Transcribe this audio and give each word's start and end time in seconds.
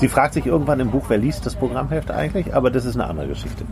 Sie 0.00 0.08
fragt 0.08 0.32
sich 0.32 0.46
irgendwann 0.46 0.80
im 0.80 0.90
Buch, 0.90 1.04
wer 1.08 1.18
liest 1.18 1.44
das 1.44 1.54
Programmheft 1.54 2.10
eigentlich, 2.10 2.54
aber 2.54 2.70
das 2.70 2.86
ist 2.86 2.94
eine 2.96 3.06
andere 3.06 3.28
Geschichte. 3.28 3.64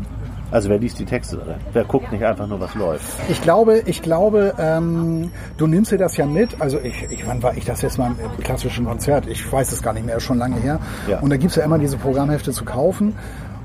Also 0.51 0.69
wer 0.69 0.79
liest 0.79 0.99
die 0.99 1.07
Texte 1.07 1.37
drin? 1.37 1.55
Wer 1.73 1.85
guckt 1.85 2.13
nicht 2.13 2.23
einfach 2.23 2.47
nur, 2.47 2.61
was 2.61 2.75
läuft? 2.75 3.03
Ich 3.31 3.41
glaube, 3.41 3.83
ich 3.87 4.03
glaube, 4.03 4.53
ähm, 4.59 5.31
du 5.57 5.67
nimmst 5.67 5.91
dir 5.91 5.97
das 5.97 6.19
ja 6.19 6.27
mit. 6.27 6.61
Also 6.61 6.79
ich, 6.83 7.03
ich, 7.11 7.27
wann 7.27 7.43
war 7.43 7.57
ich 7.57 7.65
das 7.65 7.81
jetzt 7.81 7.97
mal 7.99 8.11
im 8.19 8.45
klassischen 8.45 8.85
Konzert? 8.85 9.27
Ich 9.27 9.51
weiß 9.51 9.73
es 9.73 9.83
gar 9.83 9.95
nicht 9.95 10.05
mehr, 10.05 10.17
ist 10.17 10.25
schon 10.25 10.37
lange 10.39 10.57
her. 10.57 10.79
Ja. 11.07 11.21
Und 11.21 11.31
da 11.31 11.39
gibt's 11.39 11.57
ja 11.57 11.65
immer 11.65 11.79
diese 11.79 11.97
Programmhefte 11.97 12.53
zu 12.53 12.65
kaufen. 12.67 13.15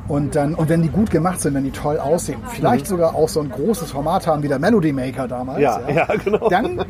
Und 0.07 0.36
dann, 0.36 0.54
und 0.55 0.68
wenn 0.68 0.82
die 0.82 0.89
gut 0.89 1.11
gemacht 1.11 1.39
sind, 1.39 1.54
wenn 1.54 1.64
die 1.64 1.71
toll 1.71 1.98
aussehen, 1.98 2.39
vielleicht 2.50 2.88
sogar 2.88 3.16
auch 3.16 3.30
so 3.30 3.39
ein 3.41 3.50
großes 3.50 3.91
Format 3.91 4.27
haben 4.27 4.43
wie 4.43 4.50
der 4.50 4.59
Melody 4.59 4.91
Maker 4.91 5.30
damals, 5.30 5.59
Ja, 5.61 5.80
ja, 5.89 6.05
genau. 6.23 6.50
dann 6.50 6.84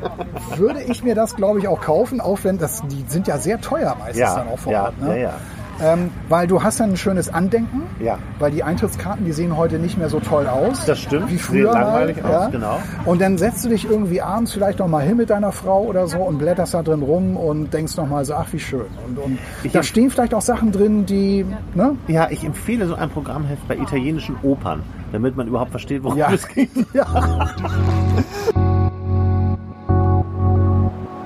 würde 0.56 0.82
ich 0.82 1.04
mir 1.04 1.14
das, 1.14 1.36
glaube 1.36 1.60
ich, 1.60 1.68
auch 1.68 1.80
kaufen, 1.82 2.20
auch 2.22 2.40
wenn 2.44 2.58
das, 2.58 2.82
die 2.88 3.06
sind 3.08 3.28
ja 3.28 3.38
sehr 3.38 3.62
teuer 3.62 3.96
meistens 4.00 4.18
Ja, 4.20 4.36
dann 4.36 4.48
auch 4.48 4.58
vor 4.58 4.74
ja, 4.74 4.86
Ort. 4.86 5.02
Ne? 5.02 5.10
ja, 5.10 5.16
ja. 5.16 5.34
Ähm, 5.82 6.12
weil 6.30 6.48
du 6.48 6.62
hast 6.64 6.80
dann 6.80 6.92
ein 6.92 6.98
schönes 6.98 7.34
Andenken, 7.34 7.84
Ja. 8.00 8.18
weil 8.40 8.52
die 8.52 8.64
Eintrittskarten, 8.64 9.26
die 9.26 9.32
sehen 9.32 9.58
heute 9.58 9.80
nicht 9.80 9.98
mehr 9.98 10.10
so 10.10 10.20
toll 10.20 10.48
aus. 10.48 10.86
Das 10.86 11.00
stimmt, 11.00 11.32
Wie 11.32 11.38
früher 11.38 11.74
langweilig 11.74 12.22
mal, 12.22 12.36
aus, 12.46 12.52
genau. 12.52 12.80
Und 13.06 13.22
dann 13.22 13.38
setzt 13.38 13.66
du 13.66 13.70
dich 13.70 13.90
irgendwie 13.90 14.22
abends 14.22 14.54
vielleicht 14.54 14.80
noch 14.80 14.88
mal 14.88 15.04
hin 15.04 15.18
mit 15.18 15.30
deiner 15.30 15.52
Frau 15.52 15.82
oder 15.84 16.08
so 16.08 16.20
und 16.20 16.38
blätterst 16.38 16.74
da 16.74 16.84
drin 16.84 17.02
rum 17.02 17.36
und 17.38 17.74
denkst 17.74 17.98
noch 17.98 18.08
mal 18.08 18.24
so, 18.24 18.36
ach 18.36 18.48
wie 18.52 18.60
schön. 18.60 18.86
Und, 19.08 19.18
und 19.18 19.40
Ich 19.64 19.72
da 19.72 19.84
stehen 19.84 20.10
vielleicht 20.10 20.34
auch 20.34 20.42
Sachen 20.42 20.72
drin, 20.72 21.06
die, 21.06 21.46
ne? 21.74 21.96
Ja, 22.08 22.28
ich 22.30 22.44
empfehle 22.44 22.86
so 22.88 22.96
ein 22.96 23.10
Programmheft 23.10 23.68
bei 23.68 23.76
italienischen 23.76 24.36
Opern, 24.44 24.84
damit 25.12 25.36
man 25.36 25.48
überhaupt 25.48 25.72
versteht, 25.72 26.04
worum 26.04 26.18
Ja. 26.18 26.32
es 26.32 26.48
geht. 26.48 26.70
ja. 26.94 27.06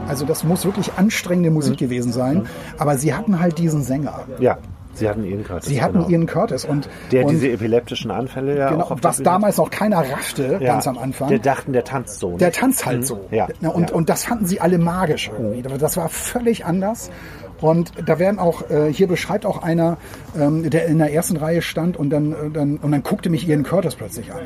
Also 0.08 0.26
das 0.26 0.44
muss 0.44 0.66
wirklich 0.66 0.94
anstrengende 0.98 1.52
Musik 1.52 1.78
gewesen 1.78 2.12
sein. 2.12 2.48
Aber 2.78 2.98
sie 2.98 3.14
hatten 3.14 3.40
halt 3.40 3.58
diesen 3.58 3.84
Sänger. 3.84 4.22
Ja, 4.40 4.58
sie 4.94 5.10
hatten 5.10 5.24
ihren 5.24 5.44
Curtis. 5.44 5.70
Sie 5.70 5.82
hatten 5.82 6.00
genau. 6.00 6.10
ihren 6.10 6.26
Curtis 6.26 6.66
und, 6.66 6.90
Der 7.12 7.26
und 7.26 7.32
diese 7.32 7.50
epileptischen 7.50 8.12
Anfälle 8.12 8.58
ja 8.58 8.68
auch 8.68 8.72
genau, 8.72 8.96
der 8.96 9.04
was 9.04 9.18
damals 9.22 9.58
noch 9.58 9.70
keiner 9.70 10.00
raffte, 10.00 10.58
ja, 10.60 10.74
ganz 10.74 10.88
am 10.88 10.98
Anfang. 10.98 11.30
Der 11.30 11.40
dachten, 11.40 11.74
der 11.74 11.84
tanzt 11.84 12.20
so. 12.20 12.38
Der 12.38 12.52
tanzt 12.52 12.86
halt 12.86 13.06
so. 13.06 13.28
Ja, 13.32 13.48
Und, 13.62 13.90
ja. 13.90 13.96
und 13.96 14.10
das 14.10 14.26
fanden 14.26 14.46
sie 14.46 14.60
alle 14.60 14.78
magisch 14.78 15.30
irgendwie. 15.32 15.62
Das 15.62 15.98
war 15.98 16.10
völlig 16.10 16.66
anders. 16.66 17.12
Und 17.60 17.92
da 18.06 18.20
werden 18.20 18.40
auch, 18.40 18.70
äh, 18.70 18.92
hier 18.94 19.08
beschreibt 19.08 19.46
auch 19.46 19.64
einer, 19.64 19.98
ähm, 20.38 20.70
der 20.70 20.86
in 20.86 21.00
der 21.00 21.12
ersten 21.14 21.38
Reihe 21.38 21.62
stand 21.62 21.98
und 21.98 22.10
dann, 22.10 22.32
äh, 22.34 22.50
dann, 22.52 22.78
und 22.78 22.92
dann 22.92 23.04
guckte 23.04 23.30
mich 23.30 23.48
Ian 23.48 23.64
Curtis 23.64 23.96
plötzlich 23.96 24.32
an. 24.32 24.42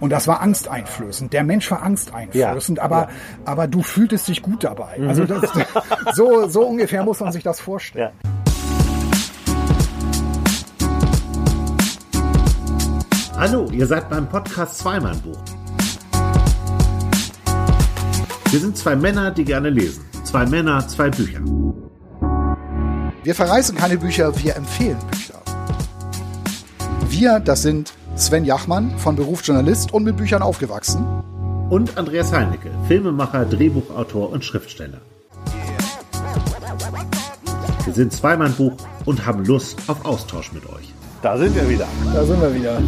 Und 0.00 0.10
das 0.10 0.28
war 0.28 0.40
angsteinflößend. 0.40 1.32
Der 1.32 1.42
Mensch 1.44 1.70
war 1.70 1.82
angsteinflößend, 1.82 2.78
Ja, 2.78 2.84
aber, 2.84 2.96
ja. 3.00 3.08
aber 3.44 3.66
du 3.66 3.82
fühltest 3.82 4.28
dich 4.28 4.42
gut 4.42 4.62
dabei. 4.64 5.00
Also 5.08 5.24
das, 5.24 5.50
so, 6.14 6.48
so 6.48 6.62
ungefähr 6.62 7.02
muss 7.02 7.20
man 7.20 7.32
sich 7.32 7.42
das 7.42 7.60
vorstellen. 7.60 8.10
Ja. 8.24 8.30
Hallo, 13.36 13.66
ihr 13.72 13.86
seid 13.86 14.08
beim 14.08 14.28
Podcast 14.28 14.78
Zweimal 14.78 15.16
Buch. 15.16 15.38
Wir 18.50 18.60
sind 18.60 18.76
zwei 18.76 18.94
Männer, 18.94 19.32
die 19.32 19.44
gerne 19.44 19.70
lesen. 19.70 20.04
Zwei 20.22 20.46
Männer, 20.46 20.86
zwei 20.86 21.10
Bücher. 21.10 21.40
Wir 23.24 23.36
verreißen 23.36 23.76
keine 23.76 23.98
Bücher, 23.98 24.36
wir 24.42 24.56
empfehlen 24.56 24.98
Bücher. 25.08 25.40
Wir, 27.08 27.38
das 27.38 27.62
sind 27.62 27.92
Sven 28.16 28.44
Jachmann, 28.44 28.98
von 28.98 29.14
Beruf 29.14 29.44
Journalist 29.44 29.94
und 29.94 30.02
mit 30.02 30.16
Büchern 30.16 30.42
aufgewachsen. 30.42 31.06
Und 31.70 31.96
Andreas 31.96 32.32
Heinecke, 32.32 32.72
Filmemacher, 32.88 33.44
Drehbuchautor 33.44 34.30
und 34.30 34.44
Schriftsteller. 34.44 35.00
Wir 37.84 37.94
sind 37.94 38.12
Zweimal 38.12 38.50
Buch 38.50 38.74
und 39.04 39.24
haben 39.24 39.44
Lust 39.44 39.78
auf 39.86 40.04
Austausch 40.04 40.52
mit 40.52 40.66
euch. 40.68 40.92
Da 41.22 41.38
sind 41.38 41.54
wir 41.54 41.68
wieder. 41.68 41.86
Da 42.12 42.24
sind 42.24 42.40
wir 42.40 42.52
wieder. 42.52 42.82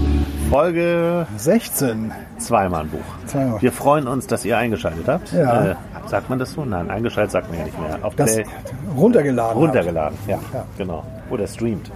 Folge 0.51 1.29
16. 1.37 2.11
Zweimal 2.39 2.87
Buch. 2.87 2.99
Zweimal. 3.27 3.63
Wir 3.63 3.71
freuen 3.71 4.09
uns, 4.09 4.27
dass 4.27 4.45
ihr 4.45 4.59
eingeschaltet 4.59 5.07
habt. 5.07 5.33
Ja. 5.33 5.65
Äh, 5.65 5.75
sagt 6.07 6.29
man 6.31 6.39
das 6.39 6.53
so? 6.53 6.65
Nein, 6.65 6.91
eingeschaltet 6.91 7.33
sagt 7.33 7.49
man 7.51 7.59
ja 7.59 7.65
nicht 7.65 7.81
mehr. 7.81 7.99
Auf 8.03 8.15
Das 8.17 8.35
Play 8.35 8.45
runtergeladen. 8.97 9.59
runtergeladen. 9.59 10.19
Ja, 10.27 10.39
Ja. 10.53 10.65
genau. 10.79 11.05
Oder 11.31 11.47
streamt. 11.47 11.91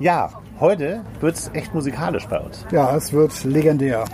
Ja, 0.00 0.30
heute 0.60 1.00
wird 1.20 1.36
es 1.36 1.50
echt 1.54 1.74
musikalisch 1.74 2.26
bei 2.26 2.38
uns. 2.40 2.64
Ja, 2.70 2.94
es 2.96 3.12
wird 3.12 3.44
legendär. 3.44 4.04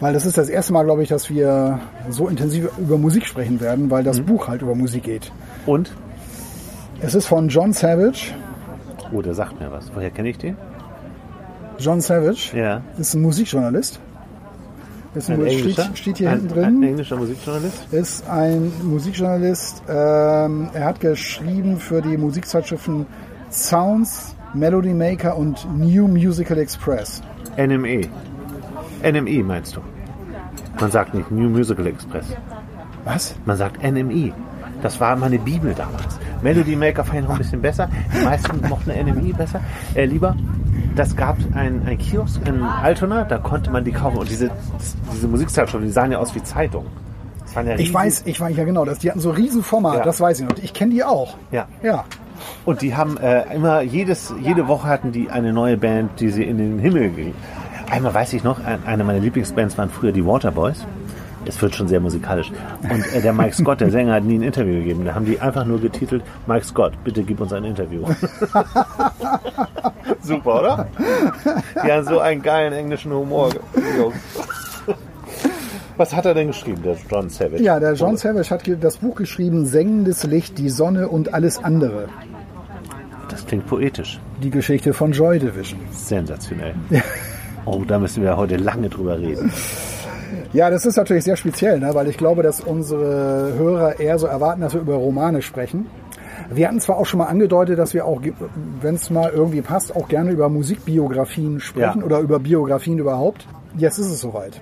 Weil 0.00 0.12
das 0.12 0.26
ist 0.26 0.36
das 0.36 0.48
erste 0.48 0.72
Mal, 0.72 0.84
glaube 0.84 1.02
ich, 1.02 1.08
dass 1.08 1.30
wir 1.30 1.78
so 2.10 2.28
intensiv 2.28 2.68
über 2.78 2.98
Musik 2.98 3.26
sprechen 3.26 3.60
werden, 3.60 3.90
weil 3.90 4.02
das 4.04 4.20
Buch 4.20 4.48
halt 4.48 4.60
über 4.62 4.74
Musik 4.74 5.04
geht. 5.04 5.32
Und? 5.66 5.94
Es 7.00 7.14
ist 7.14 7.26
von 7.26 7.48
John 7.48 7.72
Savage. 7.72 8.34
Oh, 9.12 9.22
der 9.22 9.34
sagt 9.34 9.60
mir 9.60 9.70
was. 9.70 9.90
Woher 9.94 10.10
kenne 10.10 10.28
ich 10.30 10.38
den? 10.38 10.56
John 11.78 12.00
Savage 12.00 12.56
Ja. 12.56 12.82
ist 12.98 13.14
ein 13.14 13.22
Musikjournalist. 13.22 14.00
Ist 15.14 15.30
ein, 15.30 15.40
Ein 15.40 15.46
steht, 15.48 15.58
englischer? 15.58 15.90
steht 15.96 16.18
hier 16.18 16.30
ein, 16.30 16.40
hinten 16.40 16.54
Ein 16.58 16.62
drin. 16.62 16.82
englischer 16.82 17.16
Musikjournalist? 17.16 17.92
ist 17.92 18.28
ein 18.28 18.72
Musikjournalist. 18.82 19.82
Ähm, 19.88 20.68
er 20.72 20.84
hat 20.86 21.00
geschrieben 21.00 21.78
für 21.78 22.02
die 22.02 22.16
Musikzeitschriften 22.16 23.06
Sounds, 23.50 24.34
Melody 24.54 24.92
Maker 24.92 25.36
und 25.36 25.66
New 25.78 26.08
Musical 26.08 26.58
Express. 26.58 27.22
NME. 27.56 28.08
NME 29.02 29.44
meinst 29.44 29.76
du? 29.76 29.80
Man 30.80 30.90
sagt 30.90 31.14
nicht 31.14 31.30
New 31.30 31.48
Musical 31.48 31.86
Express. 31.86 32.26
Was? 33.04 33.34
Man 33.44 33.56
sagt 33.56 33.82
NME. 33.82 34.32
Das 34.82 34.98
war 35.00 35.14
meine 35.16 35.38
Bibel 35.38 35.72
damals. 35.74 36.18
Melody 36.42 36.74
Maker 36.76 37.04
fand 37.04 37.20
ich 37.20 37.24
noch 37.24 37.32
ein 37.32 37.38
bisschen 37.38 37.62
besser. 37.62 37.88
Die 38.18 38.24
meisten 38.24 38.60
mochten 38.68 38.90
NME 38.90 39.32
besser. 39.34 39.60
Äh, 39.94 40.06
lieber, 40.06 40.34
das 40.96 41.16
gab 41.16 41.36
ein, 41.54 41.82
ein 41.86 41.98
Kiosk 41.98 42.40
in 42.46 42.62
Altona, 42.62 43.24
da 43.24 43.38
konnte 43.38 43.70
man 43.70 43.84
die 43.84 43.92
kaufen. 43.92 44.18
Und 44.18 44.28
diese, 44.30 44.50
diese 45.12 45.28
Musikzeitschriften, 45.28 45.86
die 45.86 45.92
sahen 45.92 46.12
ja 46.12 46.18
aus 46.18 46.34
wie 46.34 46.42
Zeitungen. 46.42 46.88
Das 47.42 47.54
ja 47.66 47.76
Ich 47.76 47.92
weiß, 47.92 48.22
ich 48.26 48.40
weiß 48.40 48.56
ja 48.56 48.64
genau, 48.64 48.84
dass 48.84 48.98
die 48.98 49.10
hatten 49.10 49.20
so 49.20 49.30
riesen 49.30 49.62
Format, 49.62 49.98
Ja. 49.98 50.04
das 50.04 50.20
weiß 50.20 50.40
ich 50.40 50.48
noch. 50.48 50.56
Ich 50.62 50.72
kenne 50.72 50.92
die 50.92 51.04
auch. 51.04 51.36
Ja. 51.52 51.66
Ja. 51.82 52.04
Und 52.64 52.82
die 52.82 52.96
haben 52.96 53.16
äh, 53.18 53.54
immer 53.54 53.80
jedes, 53.82 54.34
jede 54.42 54.66
Woche 54.68 54.88
hatten 54.88 55.12
die 55.12 55.30
eine 55.30 55.52
neue 55.52 55.76
Band, 55.76 56.18
die 56.20 56.30
sie 56.30 56.42
in 56.44 56.58
den 56.58 56.78
Himmel 56.78 57.10
ging. 57.10 57.34
Einmal 57.90 58.12
weiß 58.14 58.32
ich 58.32 58.42
noch, 58.44 58.64
ein- 58.64 58.80
eine 58.86 59.04
meiner 59.04 59.20
Lieblingsbands 59.20 59.78
waren 59.78 59.90
früher 59.90 60.10
die 60.12 60.24
Waterboys. 60.26 60.84
Es 61.46 61.60
wird 61.60 61.74
schon 61.74 61.88
sehr 61.88 62.00
musikalisch. 62.00 62.50
Und 62.82 63.14
äh, 63.14 63.20
der 63.20 63.32
Mike 63.32 63.54
Scott, 63.54 63.80
der 63.80 63.90
Sänger, 63.90 64.14
hat 64.14 64.24
nie 64.24 64.38
ein 64.38 64.42
Interview 64.42 64.74
gegeben. 64.74 65.04
Da 65.04 65.14
haben 65.14 65.26
die 65.26 65.38
einfach 65.40 65.64
nur 65.64 65.80
getitelt, 65.80 66.22
Mike 66.46 66.64
Scott, 66.64 66.92
bitte 67.04 67.22
gib 67.22 67.40
uns 67.40 67.52
ein 67.52 67.64
Interview. 67.64 68.02
Super, 70.22 70.60
oder? 70.60 70.86
Die 71.84 71.92
haben 71.92 72.04
so 72.04 72.20
einen 72.20 72.42
geilen 72.42 72.72
englischen 72.72 73.12
Humor. 73.12 73.50
Was 75.96 76.14
hat 76.14 76.26
er 76.26 76.34
denn 76.34 76.48
geschrieben, 76.48 76.82
der 76.82 76.96
John 77.08 77.28
Savage? 77.28 77.62
Ja, 77.62 77.78
der 77.78 77.94
John 77.94 78.16
Savage 78.16 78.50
hat 78.50 78.62
das 78.82 78.96
Buch 78.96 79.14
geschrieben, 79.14 79.66
Sengendes 79.66 80.24
Licht, 80.24 80.58
die 80.58 80.68
Sonne 80.68 81.08
und 81.08 81.34
alles 81.34 81.62
andere. 81.62 82.08
Das 83.28 83.46
klingt 83.46 83.66
poetisch. 83.66 84.20
Die 84.42 84.50
Geschichte 84.50 84.92
von 84.92 85.12
Joy 85.12 85.38
Division. 85.38 85.80
Sensationell. 85.90 86.74
Oh, 87.64 87.82
da 87.86 87.98
müssen 87.98 88.22
wir 88.22 88.36
heute 88.36 88.56
lange 88.56 88.88
drüber 88.88 89.18
reden. 89.18 89.52
Ja, 90.52 90.70
das 90.70 90.86
ist 90.86 90.96
natürlich 90.96 91.24
sehr 91.24 91.36
speziell, 91.36 91.78
ne? 91.80 91.90
weil 91.94 92.08
ich 92.08 92.16
glaube, 92.16 92.42
dass 92.42 92.60
unsere 92.60 93.52
Hörer 93.56 93.98
eher 94.00 94.18
so 94.18 94.26
erwarten, 94.26 94.60
dass 94.60 94.74
wir 94.74 94.80
über 94.80 94.94
Romane 94.96 95.42
sprechen. 95.42 95.86
Wir 96.50 96.68
hatten 96.68 96.80
zwar 96.80 96.96
auch 96.98 97.06
schon 97.06 97.18
mal 97.18 97.26
angedeutet, 97.26 97.78
dass 97.78 97.94
wir 97.94 98.04
auch, 98.04 98.20
wenn 98.80 98.94
es 98.96 99.08
mal 99.10 99.30
irgendwie 99.30 99.62
passt, 99.62 99.94
auch 99.96 100.08
gerne 100.08 100.30
über 100.30 100.48
Musikbiografien 100.48 101.60
sprechen 101.60 102.00
Ja. 102.00 102.04
oder 102.04 102.20
über 102.20 102.38
Biografien 102.38 102.98
überhaupt. 102.98 103.46
Jetzt 103.76 103.98
ist 103.98 104.10
es 104.10 104.20
soweit. 104.20 104.60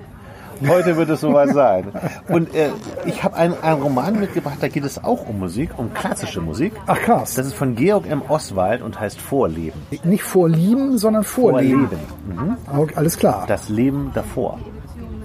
Heute 0.68 0.96
wird 0.96 1.10
es 1.10 1.20
soweit 1.20 1.48
sein. 1.54 1.86
Und 2.28 2.54
äh, 2.54 2.68
ich 3.04 3.24
habe 3.24 3.34
einen, 3.36 3.54
einen 3.62 3.82
Roman 3.82 4.20
mitgebracht, 4.20 4.58
da 4.60 4.68
geht 4.68 4.84
es 4.84 5.02
auch 5.02 5.28
um 5.28 5.40
Musik, 5.40 5.70
um 5.76 5.92
klassische 5.92 6.40
Musik. 6.40 6.72
Ach 6.86 6.98
krass. 7.00 7.34
Das 7.34 7.46
ist 7.46 7.54
von 7.54 7.74
Georg 7.74 8.08
M. 8.08 8.22
Oswald 8.28 8.80
und 8.82 9.00
heißt 9.00 9.20
Vorleben. 9.20 9.80
Nicht 10.04 10.22
vorlieben, 10.22 10.98
sondern 10.98 11.24
vorleben. 11.24 11.88
Mhm. 12.28 12.56
Okay, 12.78 12.92
alles 12.94 13.18
klar. 13.18 13.44
Das 13.48 13.68
Leben 13.70 14.12
davor. 14.14 14.60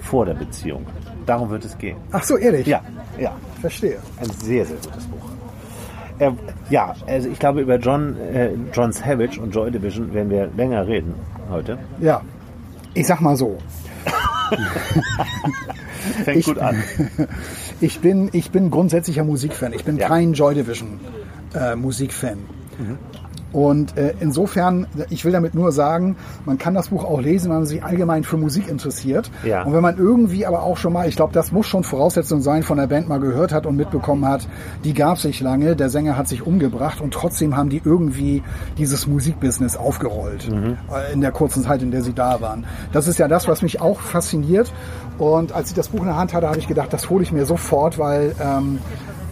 Vor 0.08 0.24
der 0.26 0.34
Beziehung. 0.34 0.86
Darum 1.26 1.50
wird 1.50 1.64
es 1.66 1.76
gehen. 1.76 1.96
Ach 2.12 2.22
so, 2.24 2.36
ehrlich? 2.38 2.66
Ja, 2.66 2.80
ja. 3.18 3.32
Verstehe. 3.60 3.98
Ein 4.20 4.30
sehr, 4.30 4.64
sehr 4.64 4.76
gutes 4.76 5.04
Buch. 5.06 5.28
Äh, 6.18 6.30
ja, 6.70 6.94
also 7.06 7.28
ich 7.28 7.38
glaube, 7.38 7.60
über 7.60 7.76
John, 7.76 8.16
äh, 8.18 8.50
John 8.72 8.90
Savage 8.92 9.38
und 9.40 9.54
Joy 9.54 9.70
Division 9.70 10.12
werden 10.14 10.30
wir 10.30 10.48
länger 10.56 10.86
reden 10.86 11.14
heute. 11.50 11.76
Ja. 12.00 12.22
Ich 12.94 13.06
sag 13.06 13.20
mal 13.20 13.36
so. 13.36 13.58
Fängt 16.24 16.38
Ich- 16.38 16.46
gut 16.46 16.58
an. 16.58 16.82
Ich 17.80 18.00
bin, 18.00 18.28
ich 18.32 18.50
bin 18.50 18.70
grundsätzlicher 18.72 19.22
Musikfan. 19.22 19.72
Ich 19.72 19.84
bin 19.84 19.98
Ja. 19.98 20.08
kein 20.08 20.32
Joy 20.32 20.52
Division 20.54 20.98
äh, 21.54 21.76
Musikfan. 21.76 22.38
Und 23.52 23.96
äh, 23.96 24.14
insofern, 24.20 24.86
ich 25.08 25.24
will 25.24 25.32
damit 25.32 25.54
nur 25.54 25.72
sagen, 25.72 26.16
man 26.44 26.58
kann 26.58 26.74
das 26.74 26.88
Buch 26.88 27.04
auch 27.04 27.20
lesen, 27.20 27.50
wenn 27.50 27.58
man 27.58 27.66
sich 27.66 27.82
allgemein 27.82 28.24
für 28.24 28.36
Musik 28.36 28.68
interessiert. 28.68 29.30
Ja. 29.44 29.62
Und 29.62 29.72
wenn 29.72 29.82
man 29.82 29.96
irgendwie 29.96 30.44
aber 30.44 30.62
auch 30.62 30.76
schon 30.76 30.92
mal, 30.92 31.08
ich 31.08 31.16
glaube, 31.16 31.32
das 31.32 31.50
muss 31.50 31.66
schon 31.66 31.82
Voraussetzung 31.82 32.42
sein, 32.42 32.62
von 32.62 32.76
der 32.76 32.86
Band 32.86 33.08
mal 33.08 33.20
gehört 33.20 33.52
hat 33.52 33.66
und 33.66 33.76
mitbekommen 33.76 34.26
hat, 34.26 34.46
die 34.84 34.92
gab 34.92 35.18
sich 35.18 35.40
lange, 35.40 35.76
der 35.76 35.88
Sänger 35.88 36.16
hat 36.16 36.28
sich 36.28 36.46
umgebracht 36.46 37.00
und 37.00 37.14
trotzdem 37.14 37.56
haben 37.56 37.70
die 37.70 37.80
irgendwie 37.82 38.42
dieses 38.76 39.06
Musikbusiness 39.06 39.76
aufgerollt 39.76 40.48
äh, 40.48 41.12
in 41.12 41.20
der 41.20 41.32
kurzen 41.32 41.62
Zeit, 41.62 41.82
in 41.82 41.90
der 41.90 42.02
sie 42.02 42.12
da 42.12 42.40
waren. 42.40 42.66
Das 42.92 43.08
ist 43.08 43.18
ja 43.18 43.28
das, 43.28 43.48
was 43.48 43.62
mich 43.62 43.80
auch 43.80 44.00
fasziniert. 44.00 44.72
Und 45.18 45.52
als 45.52 45.70
ich 45.70 45.74
das 45.74 45.88
Buch 45.88 46.00
in 46.00 46.06
der 46.06 46.16
Hand 46.16 46.32
hatte, 46.32 46.46
habe 46.46 46.58
ich 46.58 46.68
gedacht, 46.68 46.92
das 46.92 47.10
hole 47.10 47.22
ich 47.22 47.32
mir 47.32 47.44
sofort, 47.44 47.98
weil 47.98 48.34
ähm, 48.40 48.78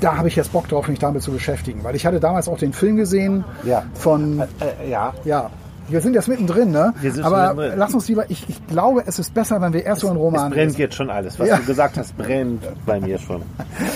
da 0.06 0.16
habe 0.16 0.28
ich 0.28 0.36
jetzt 0.36 0.52
Bock 0.52 0.68
drauf, 0.68 0.88
mich 0.88 0.98
damit 0.98 1.22
zu 1.22 1.32
beschäftigen. 1.32 1.82
Weil 1.84 1.94
ich 1.96 2.06
hatte 2.06 2.20
damals 2.20 2.48
auch 2.48 2.58
den 2.58 2.72
Film 2.72 2.96
gesehen 2.96 3.44
Ja. 3.64 3.82
von, 3.94 4.40
Äh, 4.40 4.88
ja. 4.90 5.12
ja, 5.24 5.50
wir 5.88 6.00
sind 6.00 6.14
jetzt 6.14 6.26
mittendrin, 6.28 6.70
ne? 6.72 6.92
Wir 7.00 7.12
sind 7.12 7.22
Aber 7.24 7.54
mittendrin. 7.54 7.78
lass 7.78 7.94
uns 7.94 8.08
lieber, 8.08 8.28
ich, 8.28 8.44
ich 8.48 8.66
glaube, 8.66 9.04
es 9.06 9.18
ist 9.20 9.32
besser, 9.34 9.60
wenn 9.60 9.72
wir 9.72 9.84
erst 9.84 10.00
so 10.00 10.08
einen 10.08 10.16
Es 10.16 10.22
Roman 10.22 10.50
brennt 10.50 10.70
lesen. 10.70 10.80
jetzt 10.80 10.94
schon 10.96 11.10
alles. 11.10 11.38
Was 11.38 11.48
Ja. 11.48 11.56
du 11.58 11.64
gesagt 11.64 11.96
hast, 11.96 12.16
brennt 12.16 12.62
bei 12.86 12.98
mir 13.00 13.18
schon. 13.18 13.42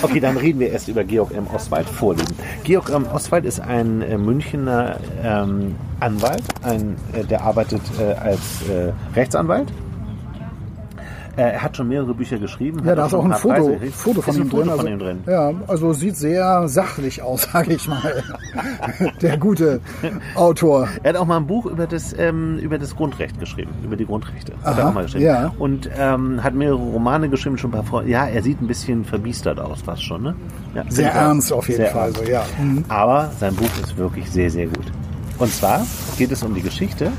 Okay, 0.01 0.19
dann 0.21 0.37
reden 0.37 0.59
wir 0.59 0.69
erst 0.71 0.87
über 0.87 1.03
Georg 1.03 1.33
M. 1.35 1.47
Oswald 1.53 1.87
Vorlieben. 1.87 2.33
Georg 2.63 2.89
M. 2.89 3.05
Oswald 3.13 3.43
ist 3.45 3.59
ein 3.59 4.01
äh, 4.01 4.17
Münchner 4.17 4.97
ähm, 5.23 5.75
Anwalt, 5.99 6.43
ein, 6.63 6.95
äh, 7.13 7.23
der 7.25 7.41
arbeitet 7.43 7.81
äh, 7.99 8.13
als 8.13 8.39
äh, 8.69 8.91
Rechtsanwalt. 9.15 9.67
Er 11.37 11.61
hat 11.61 11.77
schon 11.77 11.87
mehrere 11.87 12.13
Bücher 12.13 12.37
geschrieben. 12.37 12.79
Ja, 12.83 12.91
hat 12.91 12.97
da 12.97 13.05
ist 13.07 13.13
auch 13.13 13.23
ein 13.25 13.33
Foto. 13.33 13.79
Foto 13.91 14.21
von 14.21 14.35
ihm 14.35 14.41
ein 14.41 14.49
Foto 14.49 14.63
drin. 14.63 14.69
von 14.69 14.79
also, 14.79 14.87
ihm 14.87 14.99
drin. 14.99 15.19
Ja, 15.25 15.51
also 15.67 15.93
sieht 15.93 16.17
sehr 16.17 16.67
sachlich 16.67 17.21
aus, 17.21 17.43
sage 17.53 17.73
ich 17.73 17.87
mal. 17.87 18.23
Der 19.21 19.37
gute 19.37 19.79
Autor. 20.35 20.89
Er 21.03 21.09
hat 21.13 21.15
auch 21.15 21.25
mal 21.25 21.37
ein 21.37 21.47
Buch 21.47 21.65
über 21.65 21.87
das, 21.87 22.13
ähm, 22.17 22.57
über 22.59 22.77
das 22.77 22.95
Grundrecht 22.95 23.39
geschrieben, 23.39 23.71
über 23.83 23.95
die 23.95 24.05
Grundrechte. 24.05 24.53
Hat 24.63 24.73
Aha, 24.73 24.79
er 24.79 24.89
auch 24.89 24.93
mal 24.93 25.03
geschrieben. 25.03 25.25
ja. 25.25 25.53
Und 25.57 25.89
ähm, 25.97 26.43
hat 26.43 26.53
mehrere 26.53 26.75
Romane 26.77 27.29
geschrieben, 27.29 27.57
schon 27.57 27.69
ein 27.69 27.73
paar 27.73 27.83
vor. 27.83 28.03
Ja, 28.03 28.27
er 28.27 28.43
sieht 28.43 28.61
ein 28.61 28.67
bisschen 28.67 29.05
verbiestert 29.05 29.59
aus, 29.59 29.81
fast 29.81 30.03
schon, 30.03 30.23
ne? 30.23 30.35
Ja, 30.75 30.83
Sehr 30.89 31.11
ernst 31.13 31.51
auf 31.53 31.67
jeden 31.69 31.87
Fall, 31.87 32.13
so, 32.13 32.23
ja. 32.23 32.43
Mhm. 32.59 32.83
Aber 32.89 33.31
sein 33.39 33.55
Buch 33.55 33.69
ist 33.81 33.95
wirklich 33.97 34.29
sehr, 34.29 34.49
sehr 34.49 34.67
gut. 34.67 34.91
Und 35.37 35.51
zwar 35.51 35.85
geht 36.17 36.31
es 36.31 36.43
um 36.43 36.53
die 36.53 36.61
Geschichte 36.61 37.11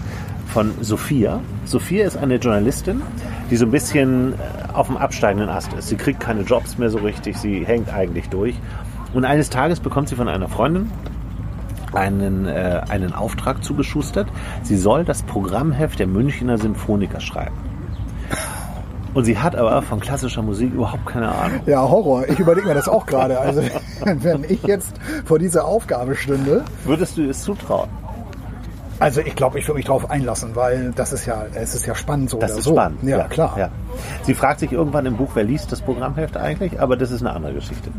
von 0.53 0.73
Sophia. 0.83 1.41
Sophia 1.65 2.07
ist 2.07 2.19
eine 2.19 2.37
Journalistin, 2.37 3.01
die 3.51 3.57
so 3.57 3.65
ein 3.65 3.71
bisschen 3.71 4.35
äh, 4.35 4.37
auf 4.75 4.89
dem 4.89 4.99
absteigenden 4.99 5.49
Ast 5.49 5.73
ist. 5.73 5.89
Sie 5.89 5.97
kriegt 5.97 6.21
keine 6.21 6.43
Jobs 6.43 6.77
mehr 6.77 6.91
so 6.91 6.99
richtig, 6.99 7.39
sie 7.39 7.65
hängt 7.65 7.93
eigentlich 7.93 8.29
durch. 8.29 8.55
Und 9.15 9.25
eines 9.25 9.49
Tages 9.49 9.81
bekommt 9.81 10.11
sie 10.11 10.15
von 10.15 10.29
einer 10.29 10.49
Freundin 10.49 10.91
einen, 11.95 12.47
äh, 12.47 12.83
einen 12.89 13.15
Auftrag 13.15 13.65
zugeschustert. 13.65 14.29
Sie 14.63 14.77
soll 14.77 15.05
das 15.05 15.23
Programmheft 15.23 15.99
der 15.99 16.07
Münchner 16.07 16.59
Symphoniker 16.59 17.21
schreiben. 17.21 17.57
Und 19.15 19.25
sie 19.25 19.39
hat 19.39 19.57
aber 19.57 19.81
von 19.81 20.01
klassischer 20.01 20.43
Musik 20.43 20.73
überhaupt 20.75 21.07
keine 21.07 21.31
Ahnung. 21.33 21.61
Ja, 21.67 21.81
Horror. 21.81 22.29
Ich 22.29 22.39
überlege 22.39 22.67
mir 22.67 22.75
das 22.75 22.89
auch 22.89 23.07
gerade. 23.07 23.39
Also, 23.39 23.63
wenn 24.05 24.45
ich 24.45 24.63
jetzt 24.65 24.95
vor 25.25 25.39
dieser 25.39 25.65
Aufgabe 25.65 26.15
stünde, 26.15 26.65
Würdest 26.85 27.17
du 27.17 27.29
es 27.29 27.43
zutrauen? 27.43 27.89
Also 29.03 29.21
ich 29.21 29.35
glaube, 29.35 29.59
ich 29.59 29.67
würde 29.69 29.79
mich 29.79 29.87
darauf 29.87 30.11
einlassen, 30.11 30.55
weil 30.55 30.93
das 30.95 31.13
ist 31.13 31.27
ja, 31.27 31.45
es 31.55 31.75
ist 31.75 31.87
ja 31.87 31.95
spannend 31.95 32.31
so 32.31 32.39
Das 32.39 32.51
oder 32.53 32.59
ist 32.59 32.65
so. 32.65 32.73
spannend. 32.73 33.03
Ja, 33.03 33.25
klar. 33.29 33.55
Ja. 33.59 33.69
Sie 34.23 34.35
fragt 34.35 34.61
sich 34.61 34.73
irgendwann 34.73 35.07
im 35.07 35.17
Buch, 35.17 35.31
wer 35.35 35.45
liest 35.45 35.71
das 35.73 35.81
Programmheft 35.83 36.37
eigentlich, 36.37 36.81
aber 36.81 36.97
das 36.97 37.11
ist 37.11 37.21
eine 37.21 37.33
andere 37.33 37.55
Geschichte. 37.55 37.91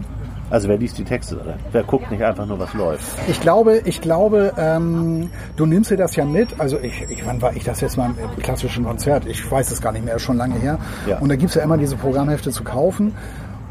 Also 0.49 0.67
wer 0.67 0.77
liest 0.77 0.97
die 0.99 1.03
Texte 1.03 1.35
drin? 1.35 1.55
Wer 1.71 1.83
guckt 1.83 2.11
nicht 2.11 2.23
einfach 2.23 2.45
nur, 2.45 2.59
was 2.59 2.73
läuft? 2.75 3.03
Ich 3.27 3.39
glaube, 3.41 3.81
ich 3.85 4.01
glaube, 4.01 4.53
ähm, 4.57 5.31
du 5.55 5.65
nimmst 5.65 5.89
dir 5.89 5.97
das 5.97 6.15
ja 6.15 6.25
mit. 6.25 6.59
Also 6.59 6.77
ich, 6.79 7.01
ich, 7.09 7.25
wann 7.25 7.41
war 7.41 7.55
ich 7.55 7.63
das 7.63 7.81
jetzt 7.81 7.97
mal 7.97 8.11
im 8.11 8.43
klassischen 8.43 8.83
Konzert? 8.85 9.25
Ich 9.25 9.49
weiß 9.49 9.71
es 9.71 9.81
gar 9.81 9.91
nicht 9.93 10.05
mehr, 10.05 10.15
ist 10.15 10.21
schon 10.21 10.37
lange 10.37 10.55
her. 10.55 10.77
Ja. 11.07 11.17
Und 11.17 11.29
da 11.29 11.35
gibt's 11.37 11.55
ja 11.55 11.63
immer 11.63 11.77
diese 11.77 11.95
Programmhefte 11.95 12.51
zu 12.51 12.63
kaufen. 12.63 13.15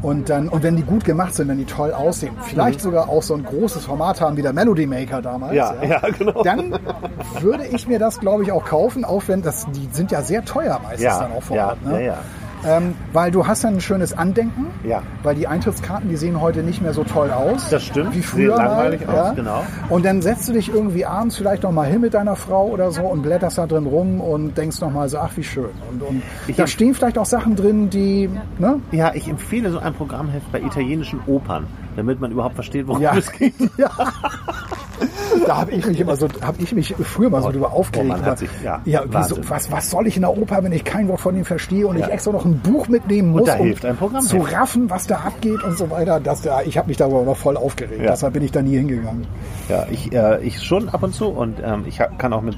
Und 0.03 0.29
dann, 0.29 0.49
und 0.49 0.61
wenn 0.63 0.75
die 0.75 0.83
gut 0.83 1.05
gemacht 1.05 1.33
sind, 1.33 1.47
wenn 1.47 1.57
die 1.57 1.65
toll 1.65 1.93
aussehen, 1.93 2.35
vielleicht 2.43 2.81
sogar 2.81 3.07
auch 3.09 3.23
so 3.23 3.35
ein 3.35 3.43
großes 3.43 3.85
Format 3.85 4.19
haben 4.19 4.35
wie 4.37 4.41
der 4.41 4.53
Melody 4.53 4.85
Maker 4.85 5.21
damals, 5.21 5.53
Mhm. 5.53 5.57
Ja, 5.57 5.73
ja, 5.83 5.99
genau. 6.09 6.43
dann 6.43 6.77
würde 7.39 7.65
ich 7.67 7.87
mir 7.87 7.99
das, 7.99 8.19
glaube 8.19 8.43
ich, 8.43 8.51
auch 8.51 8.65
kaufen, 8.65 9.05
auch 9.05 9.23
wenn 9.27 9.41
das, 9.41 9.65
die 9.71 9.87
sind 9.91 10.11
ja 10.11 10.21
sehr 10.21 10.43
teuer 10.43 10.79
meistens 10.83 11.03
Ja, 11.03 11.19
dann 11.21 11.31
auch 11.31 11.43
vor 11.43 11.55
ja, 11.55 11.69
Ort. 11.69 11.85
Ne? 11.85 12.05
Ja, 12.63 12.69
ja. 12.69 12.77
Ähm, 12.77 12.95
weil 13.13 13.31
du 13.31 13.45
hast 13.47 13.63
dann 13.63 13.75
ein 13.75 13.81
schönes 13.81 14.17
Andenken, 14.17 14.67
Ja. 14.83 15.01
weil 15.23 15.35
die 15.35 15.47
Eintrittskarten, 15.47 16.09
die 16.09 16.15
sehen 16.15 16.39
heute 16.41 16.63
nicht 16.63 16.81
mehr 16.81 16.93
so 16.93 17.03
toll 17.03 17.31
aus. 17.31 17.69
Das 17.69 17.83
stimmt. 17.83 18.11
Wie 18.15 18.19
Sehen 18.19 18.23
früher 18.23 18.55
langweilig 18.57 19.05
mal, 19.05 19.19
aus, 19.31 19.35
genau. 19.35 19.63
Und 19.89 20.05
dann 20.05 20.21
setzt 20.21 20.47
du 20.49 20.53
dich 20.53 20.73
irgendwie 20.73 21.05
abends 21.05 21.37
vielleicht 21.37 21.63
noch 21.63 21.71
mal 21.71 21.87
hin 21.87 22.01
mit 22.01 22.13
deiner 22.13 22.35
Frau 22.35 22.67
oder 22.67 22.91
so 22.91 23.01
und 23.03 23.21
blätterst 23.21 23.57
da 23.57 23.67
drin 23.67 23.85
rum 23.85 24.21
und 24.21 24.57
denkst 24.57 24.79
noch 24.81 24.91
mal 24.91 25.07
so, 25.09 25.17
ach 25.19 25.31
wie 25.35 25.43
schön. 25.43 25.69
Und, 25.91 26.01
und 26.01 26.21
Ich- 26.47 26.55
da 26.55 26.67
stehen 26.67 26.93
vielleicht 26.93 27.17
auch 27.17 27.25
Sachen 27.25 27.55
drin, 27.55 27.89
die, 27.89 28.29
ne? 28.59 28.79
Ja, 28.91 29.11
ich 29.13 29.27
empfehle 29.29 29.71
so 29.71 29.79
ein 29.79 29.93
Programmheft 29.93 30.51
bei 30.51 30.59
italienischen 30.61 31.19
Opern, 31.27 31.65
damit 31.95 32.19
man 32.19 32.31
überhaupt 32.31 32.55
versteht, 32.55 32.87
worum 32.87 33.01
Ja. 33.01 33.15
es 33.17 33.31
geht. 33.31 33.53
ja. 33.77 33.89
Da 35.53 35.59
habe 35.61 35.71
ich 35.71 35.85
mich 35.85 35.99
immer 35.99 36.15
so, 36.15 36.27
habe 36.41 36.57
ich 36.61 36.73
mich 36.73 36.95
früher 37.03 37.29
mal 37.29 37.41
so 37.43 37.51
drüber 37.51 37.73
aufgeregt. 37.73 38.09
man 38.09 38.25
hat 38.25 38.39
sich- 38.39 38.49
ja, 38.63 38.81
ja 38.85 39.03
wieso, 39.07 39.37
was, 39.47 39.71
was 39.71 39.89
soll 39.91 40.07
ich 40.07 40.15
in 40.15 40.21
der 40.23 40.35
Oper, 40.35 40.63
wenn 40.63 40.71
ich 40.71 40.83
kein 40.83 41.07
Wort 41.07 41.21
von 41.21 41.35
dem 41.35 41.45
verstehe 41.45 41.85
und 41.85 41.97
Ja. 41.99 42.07
ich 42.07 42.11
extra 42.11 42.31
noch 42.31 42.43
ein 42.45 42.59
Buch 42.59 42.87
mitnehmen 42.87 43.29
muss, 43.31 43.45
da 43.45 43.57
um 43.57 43.65
hilft 43.65 43.85
ein 43.85 43.95
Programmheft. 43.95 44.29
zu 44.29 44.37
raffen, 44.39 44.89
was 44.89 45.05
da 45.05 45.17
abgeht 45.17 45.63
und 45.63 45.77
so 45.77 45.89
weiter. 45.91 46.19
Das, 46.19 46.41
da, 46.41 46.61
ich 46.63 46.77
habe 46.77 46.87
mich 46.87 46.97
darüber 46.97 47.21
noch 47.23 47.37
voll 47.37 47.55
aufgeregt. 47.55 48.01
Ja. 48.01 48.11
Deshalb 48.11 48.33
bin 48.33 48.43
ich 48.43 48.51
da 48.51 48.61
nie 48.63 48.77
hingegangen. 48.77 49.27
Ja, 49.69 49.85
ich, 49.91 50.11
äh, 50.11 50.41
ich 50.43 50.61
schon 50.63 50.89
ab 50.89 51.03
und 51.03 51.13
zu 51.13 51.27
und 51.27 51.57
ähm, 51.63 51.83
ich 51.87 51.99
kann 52.17 52.33
auch 52.33 52.41
mit 52.41 52.55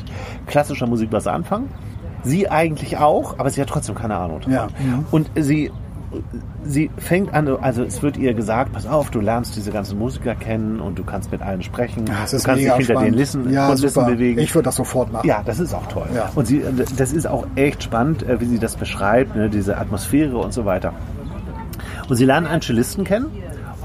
klassischer 0.48 0.88
Musik 0.88 1.10
was 1.12 1.28
anfangen. 1.28 1.70
Sie 2.24 2.50
eigentlich 2.50 2.98
auch, 2.98 3.38
aber 3.38 3.50
sie 3.50 3.62
hat 3.62 3.68
trotzdem 3.70 3.96
keine 3.96 4.16
Ahnung. 4.16 4.40
davon. 4.40 4.54
Ja. 4.54 4.68
Mhm. 4.80 5.06
Und 5.12 5.30
sie, 5.36 5.72
sie 6.64 6.90
fängt 6.98 7.34
an, 7.34 7.48
also 7.48 7.84
es 7.84 8.02
wird 8.02 8.18
ihr 8.18 8.34
gesagt, 8.34 8.74
pass 8.74 8.86
auf, 8.86 9.10
du 9.10 9.20
lernst 9.20 9.56
diese 9.56 9.72
ganzen 9.72 9.98
Musiker 10.00 10.36
kennen 10.36 10.80
und 10.80 10.98
du 10.98 11.04
kannst 11.04 11.32
mit 11.32 11.42
allen 11.42 11.64
sprechen. 11.64 12.06
Das 12.06 12.32
du 12.32 12.38
ist 12.38 12.44
kannst 12.44 12.64
dich 12.64 12.72
hinter 12.72 12.94
spannend. 12.94 13.12
den 13.12 13.14
Lissen, 13.16 13.52
ja, 13.52 13.68
Kulissen 13.68 14.06
bewegen. 14.06 14.40
Ich 14.40 14.54
würde 14.54 14.66
das 14.66 14.76
sofort 14.76 15.12
machen. 15.12 15.28
Ja, 15.28 15.42
das 15.46 15.60
ist 15.60 15.74
auch 15.74 15.88
toll. 15.88 16.08
Ja. 16.14 16.32
Und 16.36 16.46
sie, 16.46 16.64
das 16.98 17.12
ist 17.12 17.28
auch 17.28 17.46
echt 17.56 17.84
spannend, 17.84 18.24
äh, 18.24 18.40
wie 18.40 18.46
sie 18.46 18.60
das 18.60 18.76
beschreibt, 18.76 19.36
ne, 19.36 19.50
diese 19.50 19.78
Atmosphäre 19.78 20.38
und 20.38 20.54
so 20.54 20.66
weiter. 20.66 20.94
Und 22.10 22.16
sie 22.16 22.26
lernen 22.26 22.48
einen 22.48 22.62
Cellisten 22.62 23.04
kennen 23.04 23.28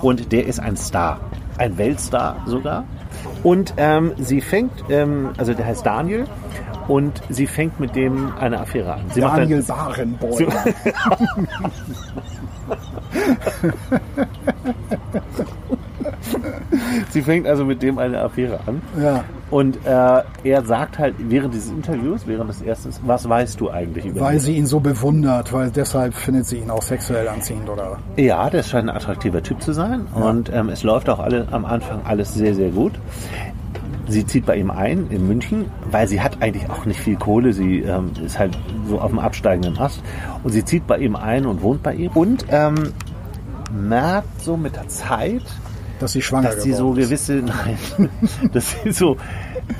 und 0.02 0.32
der 0.32 0.46
ist 0.46 0.60
ein 0.60 0.76
Star, 0.76 1.20
ein 1.58 1.78
Weltstar 1.78 2.36
sogar. 2.46 2.84
Und 3.42 3.74
ähm, 3.76 4.12
sie 4.18 4.40
fängt, 4.40 4.72
ähm, 4.90 5.30
also 5.38 5.54
der 5.54 5.66
heißt 5.66 5.84
Daniel, 5.84 6.26
und 6.88 7.22
sie 7.28 7.46
fängt 7.46 7.78
mit 7.78 7.94
dem 7.94 8.32
eine 8.38 8.58
Affäre 8.60 8.94
an. 8.94 9.02
Sie 9.14 9.20
Daniel 9.20 9.62
Barenboim. 9.62 10.48
Sie, 17.10 17.22
fängt 17.22 17.46
also 17.46 17.64
mit 17.64 17.82
dem 17.82 17.98
eine 17.98 18.20
Affäre 18.20 18.60
an. 18.66 18.82
Ja. 19.00 19.24
Und 19.50 19.76
äh, 19.84 20.22
er 20.44 20.64
sagt 20.64 20.98
halt 20.98 21.14
während 21.18 21.54
dieses 21.54 21.70
Interviews, 21.70 22.26
während 22.26 22.50
des 22.50 22.62
ersten, 22.62 22.90
was 23.04 23.28
weißt 23.28 23.60
du 23.60 23.70
eigentlich 23.70 24.06
über 24.06 24.20
Weil 24.20 24.34
ihn? 24.34 24.40
sie 24.40 24.56
ihn 24.56 24.66
so 24.66 24.80
bewundert, 24.80 25.52
weil 25.52 25.70
deshalb 25.70 26.14
findet 26.14 26.46
sie 26.46 26.58
ihn 26.58 26.70
auch 26.70 26.82
sexuell 26.82 27.28
anziehend, 27.28 27.68
oder? 27.68 27.98
Ja, 28.16 28.48
der 28.48 28.62
scheint 28.62 28.88
ein 28.88 28.94
attraktiver 28.94 29.42
Typ 29.42 29.62
zu 29.62 29.72
sein. 29.72 30.06
Und 30.14 30.52
ähm, 30.52 30.68
es 30.68 30.82
läuft 30.82 31.08
auch 31.08 31.18
alle, 31.18 31.48
am 31.50 31.64
Anfang 31.64 32.00
alles 32.04 32.34
sehr, 32.34 32.54
sehr 32.54 32.70
gut. 32.70 32.92
Sie 34.10 34.26
zieht 34.26 34.44
bei 34.44 34.56
ihm 34.56 34.72
ein 34.72 35.06
in 35.10 35.28
München, 35.28 35.66
weil 35.88 36.08
sie 36.08 36.20
hat 36.20 36.42
eigentlich 36.42 36.68
auch 36.68 36.84
nicht 36.84 36.98
viel 36.98 37.14
Kohle. 37.14 37.52
Sie 37.52 37.80
ähm, 37.80 38.10
ist 38.24 38.40
halt 38.40 38.58
so 38.88 39.00
auf 39.00 39.10
dem 39.10 39.20
absteigenden 39.20 39.78
Ast. 39.78 40.02
Und 40.42 40.50
sie 40.50 40.64
zieht 40.64 40.88
bei 40.88 40.98
ihm 40.98 41.14
ein 41.14 41.46
und 41.46 41.62
wohnt 41.62 41.84
bei 41.84 41.94
ihm. 41.94 42.10
Und 42.14 42.44
ähm, 42.50 42.92
merkt 43.70 44.42
so 44.42 44.56
mit 44.56 44.76
der 44.76 44.88
Zeit, 44.88 45.44
Dass 45.98 46.12
sie 46.12 46.22
schwanger 46.22 46.50
dass 46.50 46.62
sie 46.62 46.72
so 46.72 46.92
gewisse, 46.92 47.34
nein, 47.44 47.78
dass 48.52 48.76
sie 48.82 48.92
so, 48.92 49.16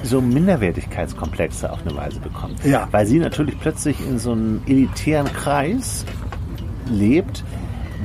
so 0.02 0.20
Minderwertigkeitskomplexe 0.20 1.70
auf 1.73 1.80
eine 1.87 1.97
Weise 1.97 2.20
bekommt. 2.20 2.64
Ja. 2.64 2.88
Weil 2.90 3.06
sie 3.06 3.18
natürlich 3.18 3.59
plötzlich 3.59 4.00
in 4.00 4.18
so 4.18 4.32
einem 4.32 4.62
elitären 4.66 5.32
Kreis 5.32 6.04
lebt, 6.88 7.44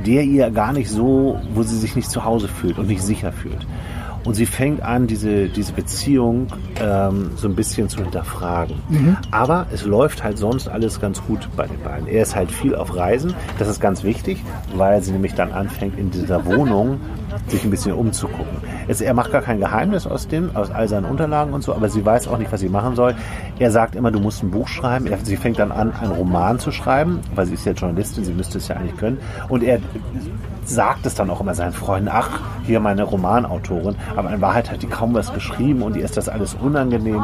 der 0.06 0.24
ihr 0.24 0.50
gar 0.52 0.74
nicht 0.74 0.90
so, 0.90 1.40
wo 1.54 1.64
sie 1.64 1.78
sich 1.78 1.96
nicht 1.96 2.10
zu 2.10 2.24
Hause 2.24 2.48
fühlt 2.48 2.78
und 2.78 2.88
nicht 2.88 3.02
sicher 3.02 3.32
fühlt. 3.32 3.66
Und 4.26 4.34
sie 4.34 4.46
fängt 4.46 4.82
an, 4.82 5.08
diese, 5.08 5.48
diese 5.48 5.72
Beziehung 5.72 6.48
ähm, 6.82 7.32
so 7.36 7.48
ein 7.48 7.56
bisschen 7.56 7.88
zu 7.90 8.00
hinterfragen. 8.02 8.76
Aber 9.32 9.68
es 9.72 9.86
läuft 9.86 10.24
halt 10.24 10.38
sonst 10.38 10.68
alles 10.68 11.00
ganz 11.00 11.22
gut 11.24 11.48
bei 11.56 11.68
den 11.68 11.82
beiden. 11.84 12.08
Er 12.08 12.24
ist 12.24 12.36
halt 12.36 12.52
viel 12.52 12.76
auf 12.76 12.96
Reisen. 12.96 13.34
Das 13.60 13.68
ist 13.68 13.80
ganz 13.80 14.04
wichtig, 14.04 14.44
weil 14.76 15.02
sie 15.04 15.12
nämlich 15.12 15.36
dann 15.36 15.52
anfängt, 15.52 15.98
in 15.98 16.10
dieser 16.10 16.46
Wohnung 16.46 17.00
sich 17.48 17.64
ein 17.64 17.70
bisschen 17.70 17.94
umzugucken. 17.94 18.58
Jetzt, 18.88 19.02
er 19.02 19.14
macht 19.14 19.32
gar 19.32 19.42
kein 19.42 19.60
Geheimnis 19.60 20.08
aus 20.08 20.28
dem, 20.28 20.56
aus 20.56 20.72
all 20.72 20.88
seinen 20.88 21.06
Unterlagen 21.06 21.54
und 21.54 21.64
so, 21.64 21.74
aber 21.74 21.90
sie 21.90 22.06
weiß 22.06 22.28
auch 22.28 22.38
nicht, 22.38 22.52
was 22.52 22.60
sie 22.60 22.70
machen 22.70 22.96
soll. 22.96 23.16
Er 23.60 23.72
sagt 23.72 23.96
immer, 23.96 24.12
du 24.12 24.20
musst 24.20 24.44
ein 24.44 24.52
Buch 24.52 24.68
schreiben. 24.68 25.08
Er, 25.08 25.18
sie 25.18 25.38
fängt 25.38 25.60
dann 25.60 25.72
an, 25.72 25.94
einen 25.94 26.12
Roman 26.12 26.60
zu 26.60 26.72
schreiben, 26.72 27.20
weil 27.34 27.46
sie 27.46 27.54
ist 27.54 27.66
ja 27.66 27.74
Journalistin, 27.74 28.24
sie 28.24 28.34
müsste 28.34 28.58
es 28.58 28.68
ja 28.68 28.76
eigentlich 28.76 28.98
können. 28.98 29.20
Und 29.50 29.64
er 29.64 29.80
sagt 30.66 31.06
es 31.06 31.16
dann 31.16 31.30
auch 31.30 31.42
immer 31.42 31.54
seinen 31.54 31.74
Freunden, 31.74 32.10
ach, 32.12 32.40
hier 32.64 32.80
meine 32.80 33.04
Romanautorin. 33.04 33.96
Aber 34.16 34.32
in 34.32 34.42
Wahrheit 34.42 34.72
hat 34.72 34.82
die 34.82 34.88
kaum 34.88 35.14
was 35.14 35.34
geschrieben 35.34 35.82
und 35.82 35.96
ihr 35.96 36.06
ist 36.06 36.18
das 36.18 36.30
alles 36.30 36.56
unangenehm. 36.56 37.24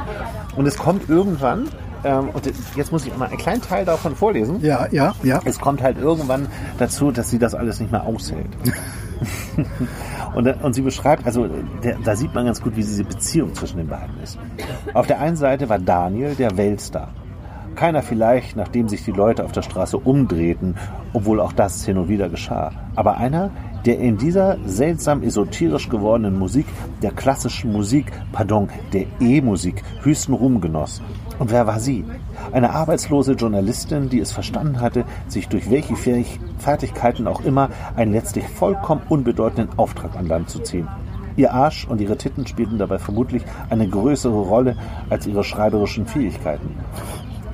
Und 0.55 0.67
es 0.67 0.77
kommt 0.77 1.09
irgendwann, 1.09 1.67
ähm, 2.03 2.29
und 2.29 2.51
jetzt 2.75 2.91
muss 2.91 3.05
ich 3.05 3.15
mal 3.17 3.27
einen 3.27 3.37
kleinen 3.37 3.61
Teil 3.61 3.85
davon 3.85 4.15
vorlesen. 4.15 4.59
Ja, 4.61 4.87
ja, 4.91 5.13
ja. 5.23 5.39
Es 5.45 5.59
kommt 5.59 5.81
halt 5.81 5.97
irgendwann 5.97 6.47
dazu, 6.77 7.11
dass 7.11 7.29
sie 7.29 7.39
das 7.39 7.53
alles 7.53 7.79
nicht 7.79 7.91
mehr 7.91 8.05
aushält. 8.05 8.49
und, 10.35 10.47
und 10.63 10.73
sie 10.73 10.81
beschreibt, 10.81 11.25
also 11.25 11.47
der, 11.83 11.97
da 12.03 12.15
sieht 12.15 12.33
man 12.33 12.45
ganz 12.45 12.61
gut, 12.61 12.75
wie 12.75 12.81
diese 12.81 13.03
Beziehung 13.03 13.53
zwischen 13.53 13.77
den 13.77 13.87
beiden 13.87 14.19
ist. 14.23 14.37
Auf 14.93 15.07
der 15.07 15.19
einen 15.19 15.35
Seite 15.35 15.69
war 15.69 15.79
Daniel 15.79 16.35
der 16.35 16.57
Weltstar. 16.57 17.13
Keiner 17.75 18.01
vielleicht, 18.01 18.57
nachdem 18.57 18.89
sich 18.89 19.05
die 19.05 19.11
Leute 19.11 19.45
auf 19.45 19.53
der 19.53 19.61
Straße 19.61 19.97
umdrehten, 19.97 20.75
obwohl 21.13 21.39
auch 21.39 21.53
das 21.53 21.85
hin 21.85 21.97
und 21.97 22.09
wieder 22.09 22.27
geschah. 22.27 22.71
Aber 22.95 23.17
einer, 23.17 23.51
der 23.85 23.97
in 23.99 24.17
dieser 24.17 24.57
seltsam 24.65 25.23
esoterisch 25.23 25.89
gewordenen 25.89 26.37
Musik, 26.37 26.65
der 27.01 27.11
klassischen 27.11 27.71
Musik, 27.71 28.11
pardon, 28.31 28.69
der 28.93 29.05
E-Musik, 29.19 29.83
höchsten 30.03 30.33
Ruhm 30.33 30.59
genoss. 30.61 31.01
Und 31.41 31.49
wer 31.49 31.65
war 31.65 31.79
sie? 31.79 32.05
Eine 32.51 32.75
arbeitslose 32.75 33.33
Journalistin, 33.33 34.09
die 34.09 34.19
es 34.19 34.31
verstanden 34.31 34.79
hatte, 34.79 35.05
sich 35.27 35.47
durch 35.47 35.71
welche 35.71 35.95
Fertigkeiten 36.59 37.25
auch 37.25 37.41
immer 37.41 37.69
einen 37.95 38.11
letztlich 38.11 38.47
vollkommen 38.47 39.01
unbedeutenden 39.09 39.79
Auftrag 39.79 40.15
an 40.15 40.27
Land 40.27 40.51
zu 40.51 40.59
ziehen. 40.59 40.87
Ihr 41.37 41.51
Arsch 41.51 41.87
und 41.87 41.99
ihre 41.99 42.15
Titten 42.15 42.45
spielten 42.45 42.77
dabei 42.77 42.99
vermutlich 42.99 43.41
eine 43.71 43.87
größere 43.87 44.39
Rolle 44.39 44.75
als 45.09 45.25
ihre 45.25 45.43
schreiberischen 45.43 46.05
Fähigkeiten 46.05 46.75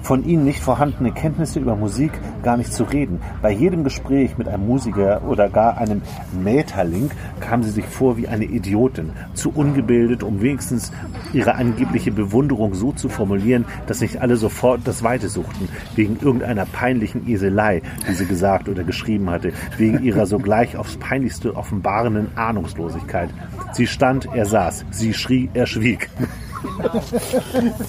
von 0.08 0.24
ihnen 0.24 0.46
nicht 0.46 0.62
vorhandene 0.62 1.12
Kenntnisse 1.12 1.60
über 1.60 1.76
Musik 1.76 2.14
gar 2.42 2.56
nicht 2.56 2.72
zu 2.72 2.86
reden. 2.86 3.20
Bei 3.42 3.52
jedem 3.52 3.84
Gespräch 3.84 4.38
mit 4.38 4.48
einem 4.48 4.66
Musiker 4.66 5.22
oder 5.28 5.50
gar 5.50 5.78
einem 5.78 6.02
Mäterling 6.32 7.12
kam 7.42 7.62
sie 7.62 7.72
sich 7.72 7.84
vor 7.84 8.16
wie 8.16 8.30
eine 8.30 8.46
Idiotin, 8.46 9.12
zu 9.34 9.52
ungebildet, 9.54 10.24
um 10.24 10.42
wenigstens 10.42 10.94
ihre 11.34 11.56
angebliche 11.56 12.14
Bewunderung 12.14 12.74
so 12.74 12.94
zu 12.94 13.10
formulieren, 13.10 13.66
dass 13.88 14.00
nicht 14.00 14.22
alle 14.22 14.38
sofort 14.38 14.80
das 14.86 15.04
Weite 15.04 15.28
suchten, 15.28 15.68
wegen 15.98 16.18
irgendeiner 16.22 16.66
peinlichen 16.66 17.28
Eselei, 17.28 17.82
die 18.08 18.14
sie 18.14 18.28
gesagt 18.28 18.70
oder 18.70 18.86
geschrieben 18.86 19.30
hatte, 19.30 19.52
wegen 19.78 20.02
ihrer 20.04 20.26
sogleich 20.26 20.78
aufs 20.78 20.96
peinlichste 20.96 21.54
offenbarenden 21.54 22.30
Ahnungslosigkeit. 22.38 23.30
Sie 23.74 23.88
stand, 23.88 24.30
er 24.34 24.46
saß, 24.46 24.86
sie 24.90 25.14
schrie, 25.14 25.50
er 25.54 25.68
schwieg. 25.68 26.10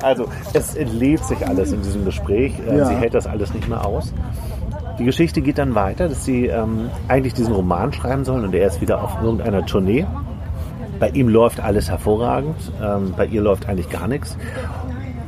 also 0.03 0.29
es 0.53 0.75
entlebt 0.75 1.25
sich 1.25 1.47
alles 1.47 1.73
in 1.73 1.83
diesem 1.83 2.05
Gespräch. 2.05 2.55
Ähm, 2.67 2.79
ja. 2.79 2.85
Sie 2.87 2.95
hält 2.95 3.15
das 3.15 3.27
alles 3.27 3.53
nicht 3.55 3.69
mehr 3.69 3.85
aus. 3.85 4.13
Die 4.99 5.05
Geschichte 5.05 5.43
geht 5.43 5.59
dann 5.59 5.75
weiter, 5.75 6.09
dass 6.09 6.25
sie 6.25 6.47
ähm, 6.47 6.91
eigentlich 7.07 7.35
diesen 7.35 7.55
Roman 7.55 7.93
schreiben 7.93 8.25
sollen 8.25 8.45
und 8.45 8.55
er 8.55 8.67
ist 8.67 8.81
wieder 8.81 9.03
auf 9.03 9.23
irgendeiner 9.23 9.65
Tournee. 9.65 10.07
Bei 10.99 11.11
ihm 11.11 11.29
läuft 11.29 11.61
alles 11.61 11.89
hervorragend, 11.89 12.57
ähm, 12.83 13.15
bei 13.17 13.27
ihr 13.27 13.41
läuft 13.41 13.69
eigentlich 13.69 13.91
gar 13.91 14.09
nichts. 14.09 14.37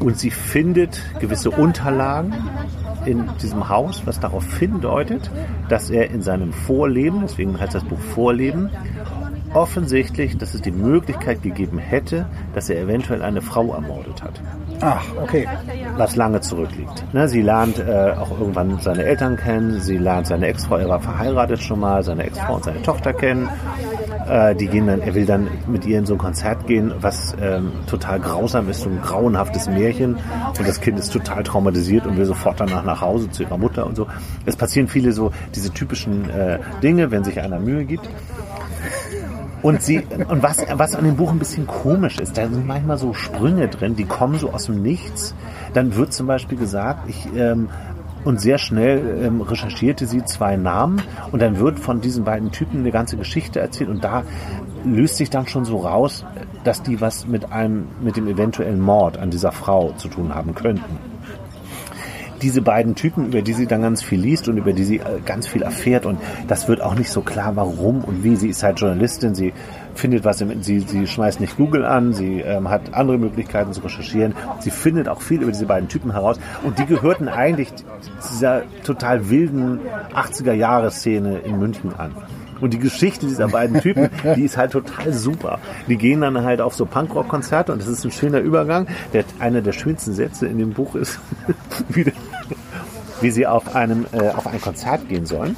Und 0.00 0.18
sie 0.18 0.30
findet 0.30 1.00
gewisse 1.20 1.50
Unterlagen 1.50 2.34
in 3.04 3.28
diesem 3.40 3.68
Haus, 3.68 4.02
was 4.06 4.18
darauf 4.18 4.58
hindeutet, 4.58 5.30
dass 5.68 5.90
er 5.90 6.10
in 6.10 6.22
seinem 6.22 6.52
Vorleben, 6.52 7.20
deswegen 7.22 7.58
heißt 7.58 7.74
das 7.74 7.84
Buch 7.84 7.98
Vorleben, 7.98 8.70
offensichtlich, 9.54 10.38
dass 10.38 10.54
es 10.54 10.62
die 10.62 10.70
Möglichkeit 10.70 11.42
gegeben 11.42 11.78
hätte, 11.78 12.26
dass 12.54 12.70
er 12.70 12.80
eventuell 12.80 13.22
eine 13.22 13.42
Frau 13.42 13.74
ermordet 13.74 14.22
hat. 14.22 14.40
Ach, 14.80 15.04
okay. 15.22 15.46
Was 15.96 16.16
lange 16.16 16.40
zurückliegt. 16.40 17.04
Ne, 17.12 17.28
sie 17.28 17.42
lernt 17.42 17.78
äh, 17.78 18.14
auch 18.18 18.38
irgendwann 18.38 18.78
seine 18.80 19.04
Eltern 19.04 19.36
kennen, 19.36 19.80
sie 19.80 19.98
lernt 19.98 20.26
seine 20.26 20.46
Ex-Frau, 20.46 20.76
er 20.76 20.88
war 20.88 21.00
verheiratet 21.00 21.62
schon 21.62 21.80
mal, 21.80 22.02
seine 22.02 22.24
Ex-Frau 22.24 22.54
und 22.54 22.64
seine 22.64 22.82
Tochter 22.82 23.12
kennen. 23.12 23.48
Äh, 24.28 24.54
die 24.54 24.68
gehen 24.68 24.86
dann, 24.86 25.00
er 25.00 25.14
will 25.14 25.26
dann 25.26 25.48
mit 25.66 25.84
ihr 25.84 25.98
in 25.98 26.06
so 26.06 26.14
ein 26.14 26.18
Konzert 26.18 26.66
gehen, 26.66 26.92
was 27.00 27.34
ähm, 27.40 27.72
total 27.86 28.20
grausam 28.20 28.68
ist, 28.68 28.82
so 28.82 28.88
ein 28.88 29.00
grauenhaftes 29.02 29.68
Märchen. 29.68 30.16
Und 30.58 30.68
das 30.68 30.80
Kind 30.80 30.98
ist 30.98 31.12
total 31.12 31.42
traumatisiert 31.42 32.06
und 32.06 32.16
will 32.16 32.26
sofort 32.26 32.60
danach 32.60 32.84
nach 32.84 33.00
Hause 33.00 33.30
zu 33.30 33.42
ihrer 33.42 33.58
Mutter 33.58 33.86
und 33.86 33.96
so. 33.96 34.06
Es 34.46 34.56
passieren 34.56 34.88
viele 34.88 35.12
so 35.12 35.32
diese 35.54 35.72
typischen 35.72 36.30
äh, 36.30 36.58
Dinge, 36.82 37.10
wenn 37.10 37.24
sich 37.24 37.40
einer 37.40 37.58
Mühe 37.58 37.84
gibt. 37.84 38.08
Und 39.62 39.82
sie, 39.82 40.02
und 40.28 40.42
was, 40.42 40.64
was 40.72 40.94
an 40.94 41.04
dem 41.04 41.16
Buch 41.16 41.30
ein 41.30 41.38
bisschen 41.38 41.66
komisch 41.66 42.18
ist, 42.18 42.38
da 42.38 42.48
sind 42.48 42.66
manchmal 42.66 42.98
so 42.98 43.12
Sprünge 43.12 43.68
drin, 43.68 43.96
die 43.96 44.04
kommen 44.04 44.38
so 44.38 44.52
aus 44.52 44.66
dem 44.66 44.82
Nichts. 44.82 45.34
Dann 45.74 45.96
wird 45.96 46.12
zum 46.12 46.26
Beispiel 46.26 46.56
gesagt, 46.56 47.08
ich, 47.08 47.28
ähm, 47.36 47.68
und 48.24 48.40
sehr 48.40 48.58
schnell 48.58 49.22
ähm, 49.24 49.40
recherchierte 49.40 50.06
sie 50.06 50.24
zwei 50.24 50.56
Namen. 50.56 51.02
Und 51.32 51.40
dann 51.40 51.58
wird 51.58 51.78
von 51.78 52.00
diesen 52.00 52.24
beiden 52.24 52.50
Typen 52.50 52.80
eine 52.80 52.90
ganze 52.90 53.16
Geschichte 53.16 53.60
erzählt. 53.60 53.90
Und 53.90 54.04
da 54.04 54.24
löst 54.84 55.16
sich 55.16 55.30
dann 55.30 55.46
schon 55.46 55.64
so 55.64 55.78
raus, 55.78 56.24
dass 56.64 56.82
die 56.82 57.00
was 57.00 57.26
mit 57.26 57.52
einem, 57.52 57.88
mit 58.00 58.16
dem 58.16 58.28
eventuellen 58.28 58.80
Mord 58.80 59.18
an 59.18 59.30
dieser 59.30 59.52
Frau 59.52 59.92
zu 59.92 60.08
tun 60.08 60.34
haben 60.34 60.54
könnten 60.54 60.98
diese 62.42 62.62
beiden 62.62 62.94
Typen, 62.94 63.26
über 63.26 63.42
die 63.42 63.52
sie 63.52 63.66
dann 63.66 63.82
ganz 63.82 64.02
viel 64.02 64.20
liest 64.20 64.48
und 64.48 64.56
über 64.56 64.72
die 64.72 64.84
sie 64.84 64.96
äh, 64.98 65.20
ganz 65.24 65.46
viel 65.46 65.62
erfährt 65.62 66.06
und 66.06 66.18
das 66.48 66.68
wird 66.68 66.80
auch 66.80 66.94
nicht 66.94 67.10
so 67.10 67.20
klar, 67.20 67.56
warum 67.56 68.04
und 68.04 68.24
wie. 68.24 68.36
Sie 68.36 68.48
ist 68.48 68.62
halt 68.62 68.80
Journalistin, 68.80 69.34
sie 69.34 69.52
findet 69.94 70.24
was, 70.24 70.40
im, 70.40 70.62
sie, 70.62 70.80
sie 70.80 71.06
schmeißt 71.06 71.40
nicht 71.40 71.56
Google 71.56 71.84
an, 71.84 72.12
sie 72.12 72.40
ähm, 72.40 72.68
hat 72.68 72.94
andere 72.94 73.18
Möglichkeiten 73.18 73.72
zu 73.72 73.80
recherchieren. 73.80 74.34
Sie 74.60 74.70
findet 74.70 75.08
auch 75.08 75.20
viel 75.20 75.42
über 75.42 75.52
diese 75.52 75.66
beiden 75.66 75.88
Typen 75.88 76.12
heraus 76.12 76.38
und 76.62 76.78
die 76.78 76.86
gehörten 76.86 77.28
eigentlich 77.28 77.72
dieser 78.30 78.62
total 78.84 79.30
wilden 79.30 79.80
80er-Jahre-Szene 80.14 81.38
in 81.40 81.58
München 81.58 81.94
an. 81.96 82.14
Und 82.60 82.74
die 82.74 82.78
Geschichte 82.78 83.26
dieser 83.26 83.48
beiden 83.48 83.80
Typen, 83.80 84.10
die 84.36 84.44
ist 84.44 84.56
halt 84.56 84.72
total 84.72 85.12
super. 85.12 85.58
Die 85.88 85.96
gehen 85.96 86.20
dann 86.20 86.42
halt 86.42 86.60
auf 86.60 86.74
so 86.74 86.86
Punkrock-Konzerte 86.86 87.72
und 87.72 87.80
das 87.80 87.88
ist 87.88 88.04
ein 88.04 88.10
schöner 88.10 88.40
Übergang. 88.40 88.86
Der, 89.12 89.24
einer 89.38 89.62
der 89.62 89.72
schönsten 89.72 90.12
Sätze 90.12 90.46
in 90.46 90.58
dem 90.58 90.72
Buch 90.72 90.94
ist, 90.94 91.18
wie, 91.88 92.12
wie 93.20 93.30
sie 93.30 93.46
auf, 93.46 93.74
einem, 93.74 94.06
äh, 94.12 94.30
auf 94.30 94.46
ein 94.46 94.60
Konzert 94.60 95.08
gehen 95.08 95.26
sollen. 95.26 95.56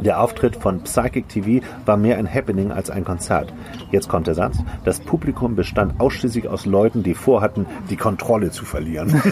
Der 0.00 0.20
Auftritt 0.20 0.56
von 0.56 0.80
Psychic 0.82 1.28
TV 1.28 1.64
war 1.84 1.96
mehr 1.96 2.18
ein 2.18 2.32
Happening 2.32 2.72
als 2.72 2.90
ein 2.90 3.04
Konzert. 3.04 3.52
Jetzt 3.92 4.08
kommt 4.08 4.26
der 4.26 4.34
Satz. 4.34 4.56
Das 4.84 4.98
Publikum 4.98 5.54
bestand 5.54 6.00
ausschließlich 6.00 6.48
aus 6.48 6.66
Leuten, 6.66 7.02
die 7.02 7.14
vorhatten, 7.14 7.66
die 7.88 7.96
Kontrolle 7.96 8.50
zu 8.50 8.64
verlieren. 8.64 9.22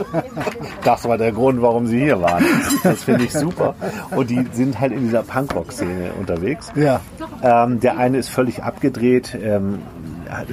das 0.84 1.06
war 1.06 1.18
der 1.18 1.32
Grund, 1.32 1.60
warum 1.60 1.86
sie 1.86 2.00
hier 2.00 2.22
waren. 2.22 2.44
Das 2.82 3.04
finde 3.04 3.24
ich 3.24 3.32
super. 3.32 3.74
Und 4.14 4.30
die 4.30 4.46
sind 4.52 4.80
halt 4.80 4.92
in 4.92 5.00
dieser 5.00 5.22
Punkrock-Szene 5.22 6.12
unterwegs. 6.18 6.72
Ja. 6.74 7.00
Ähm, 7.42 7.80
der 7.80 7.98
eine 7.98 8.18
ist 8.18 8.28
völlig 8.28 8.62
abgedreht, 8.62 9.36
ähm, 9.42 9.80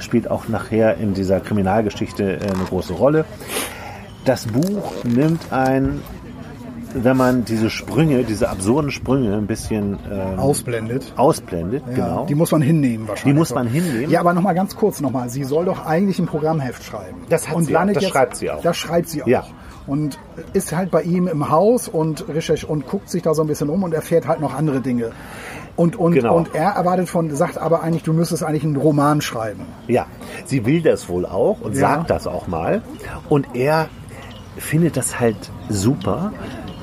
spielt 0.00 0.30
auch 0.30 0.48
nachher 0.48 0.98
in 0.98 1.14
dieser 1.14 1.40
Kriminalgeschichte 1.40 2.36
äh, 2.36 2.40
eine 2.40 2.64
große 2.68 2.92
Rolle. 2.92 3.24
Das 4.26 4.46
Buch 4.46 4.92
nimmt 5.04 5.52
ein 5.52 6.02
wenn 6.94 7.16
man 7.16 7.44
diese 7.44 7.68
Sprünge, 7.68 8.24
diese 8.24 8.48
absurden 8.48 8.90
Sprünge 8.90 9.36
ein 9.36 9.46
bisschen 9.46 9.98
ähm, 10.10 10.38
ausblendet. 10.38 11.12
Ausblendet, 11.16 11.82
ja, 11.88 11.94
genau. 11.94 12.26
Die 12.26 12.34
muss 12.34 12.52
man 12.52 12.62
hinnehmen 12.62 13.06
wahrscheinlich. 13.06 13.34
Die 13.34 13.38
muss 13.38 13.54
man 13.54 13.66
hinnehmen. 13.66 14.10
Ja, 14.10 14.20
aber 14.20 14.32
nochmal 14.32 14.54
ganz 14.54 14.76
kurz 14.76 15.00
nochmal. 15.00 15.28
Sie 15.28 15.44
soll 15.44 15.66
doch 15.66 15.84
eigentlich 15.84 16.18
ein 16.18 16.26
Programmheft 16.26 16.82
schreiben. 16.82 17.18
Das 17.28 17.48
hat 17.48 17.56
und 17.56 17.64
sie 17.64 17.76
auch. 17.76 17.86
Das 17.86 18.02
jetzt, 18.02 18.08
schreibt 18.08 18.36
sie 18.36 18.50
auch. 18.50 18.62
Das 18.62 18.76
schreibt 18.76 19.08
sie 19.08 19.22
auch. 19.22 19.26
Ja. 19.26 19.44
Und 19.86 20.18
ist 20.52 20.74
halt 20.74 20.90
bei 20.90 21.02
ihm 21.02 21.28
im 21.28 21.50
Haus 21.50 21.86
und 21.86 22.28
recherch 22.28 22.68
und 22.68 22.86
guckt 22.86 23.08
sich 23.08 23.22
da 23.22 23.34
so 23.34 23.42
ein 23.42 23.48
bisschen 23.48 23.68
um 23.68 23.82
und 23.82 23.92
erfährt 23.92 24.26
halt 24.26 24.40
noch 24.40 24.54
andere 24.54 24.80
Dinge. 24.80 25.12
Und, 25.76 25.96
und, 25.96 26.12
genau. 26.12 26.36
und 26.36 26.54
er 26.54 26.70
erwartet 26.70 27.08
von, 27.08 27.34
sagt 27.36 27.58
aber 27.58 27.82
eigentlich, 27.82 28.02
du 28.02 28.14
müsstest 28.14 28.42
eigentlich 28.42 28.64
einen 28.64 28.76
Roman 28.76 29.20
schreiben. 29.20 29.66
Ja, 29.86 30.06
sie 30.46 30.64
will 30.64 30.80
das 30.80 31.08
wohl 31.10 31.26
auch 31.26 31.60
und 31.60 31.74
ja. 31.74 31.80
sagt 31.80 32.10
das 32.10 32.26
auch 32.26 32.46
mal. 32.46 32.82
Und 33.28 33.48
er 33.54 33.90
findet 34.56 34.96
das 34.96 35.18
halt 35.18 35.36
super, 35.68 36.32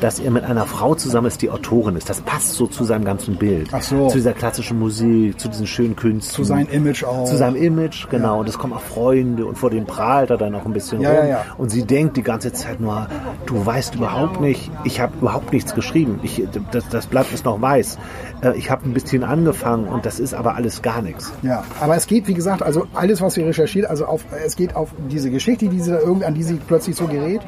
dass 0.03 0.19
er 0.19 0.31
mit 0.31 0.43
einer 0.43 0.65
Frau 0.65 0.95
zusammen 0.95 1.27
ist, 1.27 1.41
die 1.41 1.49
Autorin 1.49 1.95
ist. 1.95 2.09
Das 2.09 2.19
passt 2.19 2.55
so 2.55 2.67
zu 2.67 2.83
seinem 2.83 3.05
ganzen 3.05 3.37
Bild. 3.37 3.69
Ach 3.71 3.81
so. 3.81 4.09
Zu 4.09 4.17
dieser 4.17 4.33
klassischen 4.33 4.77
Musik, 4.77 5.39
zu 5.39 5.47
diesen 5.47 5.65
schönen 5.65 5.95
Künsten. 5.95 6.35
Zu 6.35 6.43
seinem 6.43 6.67
Image 6.67 7.05
auch. 7.05 7.23
Zu 7.23 7.37
seinem 7.37 7.55
Image, 7.55 8.09
genau. 8.09 8.33
Ja. 8.33 8.39
Und 8.41 8.49
es 8.49 8.57
kommen 8.57 8.73
auch 8.73 8.81
Freunde 8.81 9.45
und 9.45 9.57
vor 9.57 9.69
dem 9.69 9.85
prahlt 9.85 10.29
er 10.29 10.37
dann 10.37 10.53
auch 10.55 10.65
ein 10.65 10.73
bisschen 10.73 10.99
ja, 10.99 11.09
rum. 11.09 11.17
Ja, 11.19 11.25
ja. 11.25 11.45
Und 11.57 11.69
sie 11.69 11.85
denkt 11.85 12.17
die 12.17 12.21
ganze 12.21 12.51
Zeit 12.51 12.81
nur, 12.81 13.07
du 13.45 13.65
weißt 13.65 13.95
überhaupt 13.95 14.41
nicht, 14.41 14.69
ich 14.83 14.99
habe 14.99 15.13
überhaupt 15.21 15.53
nichts 15.53 15.73
geschrieben. 15.73 16.19
Ich, 16.21 16.43
das, 16.73 16.89
das 16.89 17.07
Blatt 17.07 17.27
ist 17.33 17.45
noch 17.45 17.61
weiß. 17.61 17.97
Äh, 18.41 18.57
ich 18.57 18.69
habe 18.69 18.83
ein 18.83 18.93
bisschen 18.93 19.23
angefangen 19.23 19.87
und 19.87 20.05
das 20.05 20.19
ist 20.19 20.33
aber 20.33 20.55
alles 20.55 20.81
gar 20.81 21.01
nichts. 21.01 21.31
Ja, 21.43 21.63
aber 21.79 21.95
es 21.95 22.07
geht, 22.07 22.27
wie 22.27 22.33
gesagt, 22.33 22.61
also 22.61 22.87
alles, 22.93 23.21
was 23.21 23.35
sie 23.35 23.43
recherchiert, 23.43 23.89
also 23.89 24.05
auf, 24.05 24.25
es 24.45 24.57
geht 24.57 24.75
auf 24.75 24.89
diese 25.09 25.31
Geschichte, 25.31 25.69
die 25.69 25.79
sie, 25.79 25.97
an 25.97 26.33
die 26.33 26.43
sie 26.43 26.55
plötzlich 26.55 26.97
so 26.97 27.07
gerät 27.07 27.39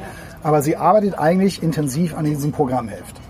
aber 0.46 0.62
sie 0.62 0.76
arbeitet 0.76 1.18
eigentlich 1.18 1.60
intensiv 1.60 2.16
an 2.16 2.24
diesem 2.24 2.52
Programmheft. 2.52 3.20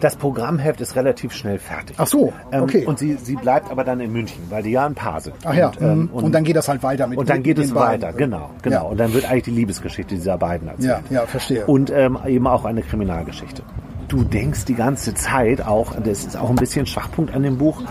Das 0.00 0.14
Programmheft 0.14 0.82
ist 0.82 0.94
relativ 0.94 1.32
schnell 1.32 1.58
fertig. 1.58 1.96
Ach 1.98 2.06
so, 2.06 2.34
Ähm, 2.52 2.64
okay. 2.64 2.84
Und 2.84 2.98
sie, 2.98 3.14
sie 3.14 3.36
bleibt 3.36 3.70
aber 3.70 3.82
dann 3.82 3.98
in 3.98 4.12
München, 4.12 4.42
weil 4.50 4.62
die 4.62 4.72
ja 4.72 4.84
ein 4.84 4.94
Paar 4.94 5.22
sind. 5.22 5.36
Ach 5.44 5.54
ja, 5.54 5.68
Und, 5.68 5.80
ähm, 5.80 5.98
mhm. 6.00 6.08
und, 6.10 6.34
dann 6.34 6.44
geht 6.44 6.54
das 6.54 6.68
halt 6.68 6.82
weiter 6.82 7.06
mit 7.06 7.18
und 7.18 7.30
dann 7.30 7.42
geht 7.42 7.58
es 7.58 7.72
beiden. 7.72 8.02
weiter, 8.02 8.12
genau, 8.14 8.50
genau. 8.60 8.76
Ja. 8.76 8.82
Und 8.82 9.00
dann 9.00 9.14
wird 9.14 9.24
eigentlich 9.24 9.44
die 9.44 9.52
Liebesgeschichte 9.52 10.16
dieser 10.16 10.36
beiden 10.36 10.68
erzählt. 10.68 11.02
Ja, 11.08 11.20
ja, 11.20 11.26
verstehe. 11.26 11.64
Und 11.64 11.90
ähm, 11.90 12.18
eben 12.26 12.46
auch 12.46 12.66
eine 12.66 12.82
Kriminalgeschichte. 12.82 13.62
Du 14.08 14.22
denkst 14.22 14.66
die 14.66 14.74
ganze 14.74 15.14
Zeit 15.14 15.66
auch, 15.66 15.94
das 15.94 16.26
ist 16.26 16.36
auch 16.36 16.50
ein 16.50 16.56
bisschen 16.56 16.84
Schwachpunkt 16.84 17.34
an 17.34 17.42
dem 17.42 17.56
Buch, 17.56 17.82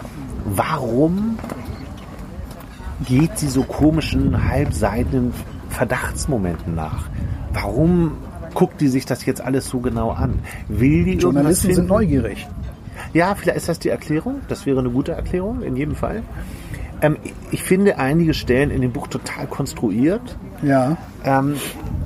warum 0.46 1.40
geht 3.08 3.40
sie 3.40 3.48
so 3.48 3.64
komischen, 3.64 4.48
halbseitigen 4.48 5.34
Verdachtsmomenten 5.70 6.76
nach? 6.76 7.10
Warum 7.52 8.18
guckt 8.56 8.82
die 8.82 8.88
sich 8.88 9.06
das 9.06 9.24
jetzt 9.26 9.42
alles 9.42 9.70
so 9.70 9.80
genau 9.80 10.10
an? 10.10 10.40
Will 10.68 11.04
die 11.04 11.14
Journalisten 11.14 11.76
sind 11.76 11.88
neugierig. 11.88 12.48
Ja, 13.14 13.36
vielleicht 13.36 13.58
ist 13.58 13.70
das 13.70 13.78
die 13.78 13.90
Erklärung. 13.90 14.42
Das 14.48 14.66
wäre 14.66 14.80
eine 14.80 14.90
gute 14.90 15.12
Erklärung, 15.12 15.62
in 15.62 15.76
jedem 15.76 15.96
Fall. 15.96 16.24
Ähm, 17.02 17.18
ich 17.52 17.62
finde 17.64 18.00
einige 18.00 18.34
Stellen 18.34 18.72
in 18.72 18.82
dem 18.82 18.92
Buch 18.92 19.08
total 19.08 19.46
konstruiert. 19.48 20.38
Ja. 20.64 20.98
Ähm, 21.24 21.56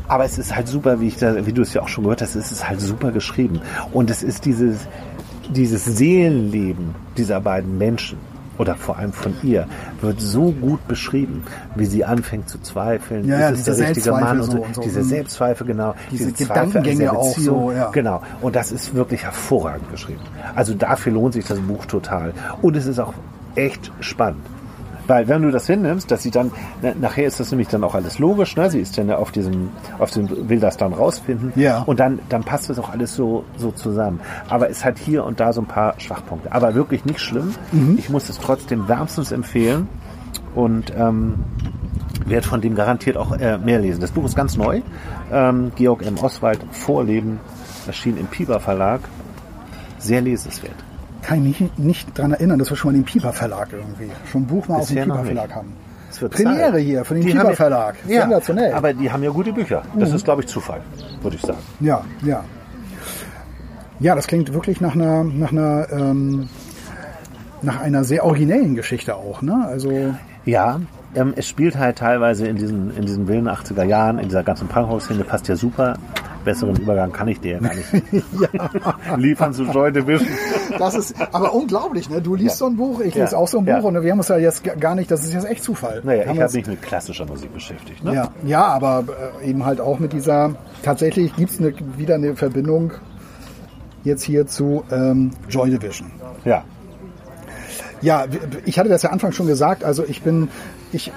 aber 0.08 0.26
es 0.26 0.38
ist 0.38 0.56
halt 0.56 0.68
super, 0.68 1.00
wie, 1.00 1.08
ich 1.08 1.18
da, 1.18 1.46
wie 1.46 1.54
du 1.54 1.62
es 1.62 1.74
ja 1.74 1.84
auch 1.84 1.88
schon 1.88 2.04
gehört 2.04 2.22
hast, 2.22 2.36
es 2.36 2.52
ist 2.52 2.68
halt 2.68 2.82
super 2.82 3.12
geschrieben. 3.12 3.62
Und 3.94 4.10
es 4.10 4.24
ist 4.24 4.46
dieses, 4.46 4.88
dieses 5.50 5.86
Seelenleben 5.86 6.96
dieser 7.16 7.40
beiden 7.40 7.78
Menschen 7.78 8.18
oder 8.60 8.76
vor 8.76 8.98
allem 8.98 9.14
von 9.14 9.34
ihr 9.42 9.66
wird 10.02 10.22
so 10.22 10.52
gut 10.52 10.86
beschrieben, 10.88 11.44
wie 11.76 11.86
sie 11.86 12.06
anfängt 12.06 12.50
zu 12.50 12.60
zweifeln. 12.62 13.28
Ja, 13.28 13.50
ist 13.50 13.60
es 13.60 13.66
der 13.66 13.74
diese 13.76 13.88
richtige 13.90 14.12
Mann 14.12 14.42
und 14.42 14.52
so. 14.52 14.62
Und 14.62 14.76
so. 14.76 14.82
Diese 14.82 15.00
Mhm. 15.00 15.06
Selbstzweifel, 15.06 15.66
genau. 15.66 15.96
Diese 16.12 16.34
Zweifel 16.34 16.52
an 16.52 16.72
Gedankengänge 16.72 17.12
auch 17.12 17.38
so, 17.38 17.72
ja. 17.72 17.90
Genau. 17.92 18.22
Und 18.42 18.56
das 18.56 18.72
ist 18.72 18.94
wirklich 18.94 19.24
hervorragend 19.24 19.90
geschrieben. 19.90 20.22
Also 20.56 20.74
dafür 20.74 21.14
lohnt 21.14 21.34
sich 21.34 21.46
das 21.48 21.60
Buch 21.60 21.86
total. 21.86 22.34
Und 22.62 22.76
es 22.76 22.86
ist 22.86 23.00
auch 23.00 23.14
echt 23.56 23.92
spannend. 24.02 24.46
Weil 25.10 25.28
wenn 25.28 25.42
du 25.42 25.50
das 25.50 25.66
hinnimmst, 25.66 26.12
dass 26.12 26.22
sie 26.22 26.30
dann, 26.30 26.52
na, 26.84 26.94
nachher 26.94 27.26
ist 27.26 27.40
das 27.40 27.50
nämlich 27.50 27.68
dann 27.68 27.84
auch 27.84 27.96
alles 27.96 28.20
logisch, 28.20 28.56
ne? 28.56 28.70
Sie 28.70 28.80
ist 28.80 28.96
dann 28.96 29.10
auf 29.10 29.32
diesem, 29.32 29.70
auf 29.98 30.12
dem, 30.12 30.48
will 30.48 30.60
das 30.60 30.78
dann 30.78 30.94
rausfinden. 30.94 31.52
Ja. 31.56 31.82
Und 31.82 32.00
dann, 32.00 32.20
dann 32.30 32.44
passt 32.44 32.70
das 32.70 32.78
auch 32.78 32.92
alles 32.92 33.16
so, 33.16 33.44
so 33.58 33.72
zusammen. 33.72 34.20
Aber 34.50 34.70
es 34.70 34.86
hat 34.86 35.00
hier 35.00 35.24
und 35.26 35.40
da 35.40 35.52
so 35.52 35.62
ein 35.62 35.66
paar 35.66 36.00
Schwachpunkte. 36.00 36.52
Aber 36.52 36.76
wirklich 36.76 37.06
nicht 37.06 37.20
schlimm. 37.20 37.56
Mhm. 37.72 37.96
Ich 37.98 38.12
muss 38.12 38.30
es 38.30 38.38
trotzdem 38.38 38.88
wärmstens 38.88 39.32
empfehlen. 39.32 39.88
Und, 40.54 40.94
ähm, 40.96 41.40
werde 42.26 42.48
von 42.48 42.62
dem 42.62 42.76
garantiert 42.76 43.18
auch 43.18 43.32
äh, 43.32 43.58
mehr 43.58 43.80
lesen. 43.80 44.02
Das 44.02 44.12
Buch 44.12 44.26
ist 44.26 44.36
ganz 44.36 44.58
neu. 44.58 44.82
Ähm, 45.32 45.72
Georg 45.76 46.06
M. 46.06 46.20
Oswald, 46.22 46.60
Vorleben, 46.72 47.40
erschien 47.88 48.16
im 48.16 48.28
Piper 48.28 48.60
Verlag. 48.60 49.02
Sehr 49.98 50.22
lesenswert. 50.22 50.76
Kann 51.22 51.46
ich 51.46 51.60
mich 51.62 51.78
nicht 51.78 52.18
dran 52.18 52.32
erinnern, 52.32 52.60
dass 52.60 52.70
wir 52.70 52.78
schon 52.78 52.92
mal 52.92 52.98
den 52.98 53.04
Pieper 53.06 53.34
Verlag 53.34 53.70
irgendwie, 53.72 54.10
schon 54.32 54.44
ein 54.44 54.48
Buch 54.48 54.68
mal 54.68 54.78
auf 54.78 54.88
dem 54.88 54.96
Bisher 54.96 55.06
noch 55.06 55.16
Pieper 55.18 55.26
nicht. 55.30 55.38
Verlag 55.42 55.56
haben. 55.56 55.74
Premiere 56.32 56.72
Zeit. 56.74 56.82
hier 56.82 57.06
für 57.06 57.14
den 57.14 57.24
Die 57.26 57.32
Pieper 57.34 57.54
Verlag. 57.54 57.96
Ja, 58.08 58.22
Sensationell. 58.22 58.72
Mhm. 58.72 58.78
aber 58.78 58.94
die 58.94 59.12
haben 59.12 59.22
ja 59.24 59.30
gute 59.30 59.54
Bücher. 59.54 59.84
Das 59.96 60.12
ist, 60.12 60.26
glaube 60.26 60.42
ich, 60.42 60.48
Zufall, 60.48 60.82
würde 61.22 61.36
ich 61.36 61.42
sagen. 61.42 61.60
Ja, 61.82 62.02
ja. 62.24 62.44
Ja, 64.00 64.16
das 64.16 64.28
klingt 64.28 64.54
wirklich 64.54 64.80
nach 64.82 64.96
einer, 64.96 65.24
nach 65.24 65.52
einer, 65.52 65.88
ähm, 65.92 66.48
nach 67.62 67.82
einer 67.82 68.04
sehr 68.06 68.24
originellen 68.26 68.76
Geschichte 68.76 69.16
auch, 69.16 69.42
ne? 69.42 69.66
Also, 69.68 70.16
Ja, 70.46 70.80
ähm, 71.16 71.34
es 71.36 71.48
spielt 71.48 71.78
halt 71.78 71.98
teilweise 71.98 72.48
in 72.48 72.56
diesen, 72.56 72.96
in 72.96 73.06
diesen 73.06 73.28
wilden 73.28 73.50
80er 73.50 73.84
Jahren, 73.84 74.18
in 74.20 74.30
dieser 74.30 74.44
ganzen 74.44 74.68
Punkhouse-Szene, 74.70 75.24
passt 75.26 75.48
ja 75.50 75.56
super. 75.58 75.98
Besseren 76.46 76.76
Übergang 76.78 77.12
kann 77.12 77.28
ich 77.28 77.40
dir 77.40 77.54
ja 77.54 77.60
gar 77.60 77.74
nicht 77.76 77.88
liefern 79.18 79.54
zu 79.54 79.64
Joy 79.64 79.92
Division. 79.92 80.28
das 80.78 80.96
ist 80.96 81.16
aber 81.34 81.54
unglaublich, 81.54 82.10
ne? 82.10 82.22
Du 82.22 82.36
liest 82.36 82.58
so 82.58 82.66
ein 82.68 82.76
Buch, 82.78 83.00
ich 83.02 83.16
lese 83.16 83.34
Ja. 83.34 83.38
auch 83.38 83.48
so 83.48 83.60
ein 83.60 83.66
Buch 83.66 83.72
Ja. 83.74 83.80
und 83.82 84.02
wir 84.02 84.12
haben 84.12 84.20
uns 84.20 84.28
ja 84.30 84.38
jetzt 84.38 84.64
gar 84.80 84.96
nicht, 84.96 85.12
das 85.12 85.24
ist 85.24 85.34
jetzt 85.34 85.46
echt 85.46 85.64
Zufall. 85.64 86.02
Naja, 86.04 86.26
Haben 86.28 86.36
ich 86.36 86.42
habe 86.42 86.54
mich 86.54 86.68
mit 86.68 86.82
klassischer 86.82 87.26
Musik 87.26 87.54
beschäftigt. 87.54 88.04
Ne? 88.04 88.14
Ja, 88.16 88.32
ja, 88.46 88.64
aber 88.66 89.04
äh, 89.44 89.50
eben 89.50 89.66
halt 89.66 89.82
auch 89.82 90.00
mit 90.00 90.14
dieser, 90.14 90.56
tatsächlich 90.84 91.36
gibt 91.36 91.52
es 91.52 91.60
eine, 91.60 91.74
wieder 91.98 92.16
eine 92.16 92.36
Verbindung 92.36 92.94
jetzt 94.04 94.24
hier 94.24 94.48
zu 94.48 94.84
ähm, 94.92 95.32
Joy 95.50 95.70
Division. 95.72 96.10
ja. 96.46 96.64
Ja, 98.02 98.26
ich 98.64 98.80
hatte 98.80 98.88
das 98.88 99.02
ja 99.04 99.10
Anfang 99.10 99.34
schon 99.34 99.46
gesagt, 99.46 99.84
also 99.84 100.06
ich 100.08 100.22
bin, 100.22 100.48
ich 100.94 101.12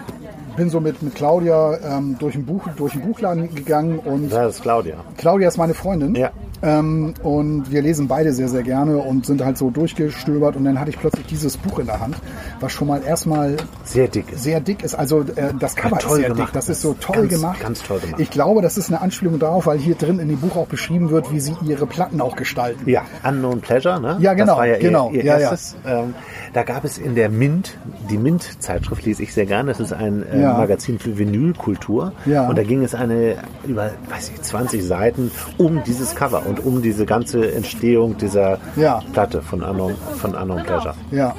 bin 0.57 0.71
so 0.71 0.81
mit, 0.81 1.03
mit 1.03 1.15
Claudia 1.15 1.79
ähm, 1.83 2.17
durch, 2.19 2.35
den 2.35 2.45
Buch, 2.45 2.63
durch 2.77 2.93
den 2.93 3.03
Buchladen 3.03 3.55
gegangen 3.55 3.99
und 3.99 4.31
Das 4.31 4.57
ist 4.57 4.63
Claudia. 4.63 4.97
Claudia 5.17 5.49
ist 5.49 5.59
meine 5.59 5.75
Freundin. 5.75 6.15
Ja. 6.15 6.31
Ähm, 6.63 7.15
und 7.23 7.71
wir 7.71 7.83
lesen 7.83 8.07
beide 8.09 8.33
sehr, 8.33 8.49
sehr 8.49 8.63
gerne 8.63 8.99
und 8.99 9.27
sind 9.27 9.45
halt 9.45 9.59
so 9.59 9.71
durchgestöbert 9.71 10.55
und 10.57 10.65
dann 10.65 10.79
hatte 10.79 10.91
ich 10.91 10.99
plötzlich 10.99 11.27
dieses 11.27 11.57
Buch 11.57 11.79
in 11.81 11.87
der 11.87 11.99
Hand, 12.01 12.17
was 12.61 12.73
schon 12.73 12.87
mal 12.89 13.03
erstmal 13.03 13.57
Sehr 13.85 14.07
dick 14.09 14.33
ist. 14.33 14.45
sehr 14.45 14.61
dick 14.61 14.83
ist. 14.85 14.95
Also 14.95 15.21
äh, 15.23 15.53
das 15.59 15.75
Cover 15.75 15.99
toll 15.99 16.19
ist 16.19 16.27
sehr 16.27 16.29
gemacht 16.31 16.49
dick. 16.49 16.55
Das 16.55 16.69
ist. 16.69 16.81
so 16.83 16.95
toll 17.01 17.27
Ganz, 17.29 17.31
gemacht. 17.33 17.61
ganz 17.61 17.83
toll 17.83 17.99
gemacht. 18.01 18.21
Ich 18.21 18.31
glaube, 18.31 18.63
das 18.63 18.79
ist 18.79 18.89
eine 18.91 19.01
Anspielung 19.01 19.39
darauf, 19.39 19.67
weil 19.67 19.79
hier 19.79 19.95
drin 19.97 20.19
in 20.21 20.29
dem 20.29 20.39
Buch 20.39 20.57
auch 20.57 20.67
beschrieben 20.69 21.11
wird, 21.11 21.33
wie 21.33 21.41
sie 21.41 21.55
ihre 21.65 21.87
Platten 21.87 22.21
auch 22.21 22.37
gestalten. 22.37 22.89
Ja, 22.89 23.03
Unknown 23.29 23.61
Pleasure, 23.61 24.01
ne? 24.01 24.17
Ja, 24.21 24.35
genau, 24.35 24.47
Das 24.53 24.57
war 24.59 24.67
ja 24.67 24.79
genau, 24.79 25.11
Ihr, 25.11 25.17
ihr 25.19 25.25
ja, 25.25 25.39
ja. 25.39 25.51
erstes. 25.51 25.77
Ähm, 25.87 26.15
da 26.53 26.63
gab 26.63 26.85
es 26.85 26.99
in 26.99 27.15
der 27.15 27.29
Mint, 27.29 27.77
die 28.11 28.19
Mint-Zeitschrift 28.19 29.05
lese 29.05 29.23
ich 29.23 29.33
sehr 29.35 29.47
gerne. 29.47 29.71
Das 29.71 29.81
ist 29.81 29.93
ein 29.93 30.23
äh, 30.31 30.43
Ja. 30.43 30.55
Magazin 30.55 30.99
für 30.99 31.19
Vinylkultur. 31.19 32.13
Ja. 32.27 32.49
Und 32.49 32.57
da 32.57 32.63
ging 32.63 32.83
es 32.85 32.95
eine 32.95 33.37
über, 33.67 33.91
weiß 34.11 34.31
ich, 34.35 34.43
20 34.43 34.85
Seiten 34.85 35.31
um 35.59 35.83
dieses 35.85 36.15
Cover 36.15 36.45
und 36.53 36.65
um 36.65 36.83
diese 36.83 37.07
ganze 37.07 37.53
Entstehung 37.53 38.17
dieser 38.19 38.59
Ja. 38.77 39.01
Platte 39.13 39.43
von 39.43 39.63
Unknown, 39.63 39.95
von 40.19 40.35
Unknown 40.35 40.63
Pleasure. 40.65 40.95
Ja, 41.11 41.35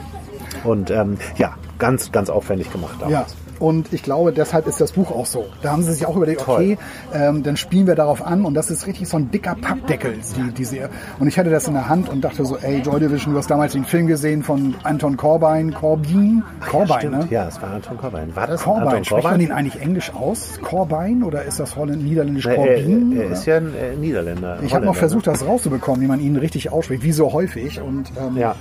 Und 0.64 0.90
ähm, 0.92 1.18
ja, 1.38 1.56
ganz, 1.78 2.12
ganz 2.12 2.30
aufwendig 2.30 2.72
gemacht 2.72 2.96
damals. 3.00 3.32
ja. 3.32 3.38
Und 3.64 3.94
ich 3.94 4.04
glaube, 4.04 4.34
deshalb 4.34 4.68
ist 4.68 4.82
das 4.82 4.92
Buch 4.92 5.10
auch 5.10 5.26
so. 5.26 5.46
Da 5.62 5.72
haben 5.72 5.84
sie 5.84 5.94
sich 5.94 6.06
auch 6.06 6.18
überlegt, 6.18 6.42
Toll. 6.42 6.56
okay, 6.56 6.78
ähm, 7.14 7.44
dann 7.44 7.56
spielen 7.56 7.88
wir 7.88 7.96
darauf 7.96 8.22
an 8.22 8.44
und 8.44 8.56
das 8.56 8.70
ist 8.70 8.88
richtig 8.88 9.08
so 9.08 9.16
ein 9.16 9.32
dicker 9.32 9.56
Pappdeckel, 9.56 10.16
die, 10.36 10.52
diese. 10.52 10.90
Und 11.18 11.30
ich 11.30 11.40
hatte 11.40 11.50
das 11.50 11.66
in 11.70 11.74
der 11.74 11.88
Hand 11.88 12.10
und 12.10 12.20
dachte 12.26 12.44
so, 12.44 12.58
ey, 12.58 12.82
Joy 12.82 13.00
Division, 13.00 13.32
du 13.32 13.40
hast 13.40 13.50
damals 13.50 13.72
den 13.72 13.86
Film 13.86 14.08
gesehen 14.08 14.44
von 14.44 14.76
Anton 14.84 15.16
Corbijn, 15.16 15.74
Corbijn, 15.74 16.44
Corbijn, 16.70 17.00
Stimmt, 17.00 17.20
ne? 17.20 17.28
ja, 17.30 17.48
es 17.48 17.62
war 17.62 17.72
Anton 17.72 17.98
Corbijn. 17.98 18.36
War 18.36 18.48
das 18.48 18.64
Corbijn, 18.64 18.88
Anton 18.90 19.06
spricht 19.06 19.24
man 19.24 19.40
den 19.40 19.52
eigentlich 19.54 19.82
englisch 19.82 20.14
aus? 20.14 20.60
Corbijn 20.62 21.24
oder 21.24 21.44
ist 21.46 21.62
das 21.62 21.78
Holländ 21.78 22.04
niederländisch 22.04 22.46
Nee, 22.46 22.56
Corbijn? 22.56 23.14
er, 23.16 23.24
er 23.24 23.32
ist 23.32 23.46
ja 23.46 23.56
ein 23.58 23.74
äh, 23.76 23.96
Niederländer. 23.96 24.58
Ich 24.62 24.74
habe 24.74 24.84
noch 24.84 24.92
Holländer, 24.92 24.94
versucht, 24.96 25.28
das 25.28 25.46
rauszubekommen, 25.46 26.02
wie 26.02 26.08
man 26.08 26.20
ihn 26.20 26.36
richtig 26.36 26.70
ausspricht, 26.74 27.02
wie 27.04 27.14
so 27.14 27.32
häufig. 27.32 27.80
Und 27.80 28.12
ähm, 28.20 28.36
Ja. 28.36 28.56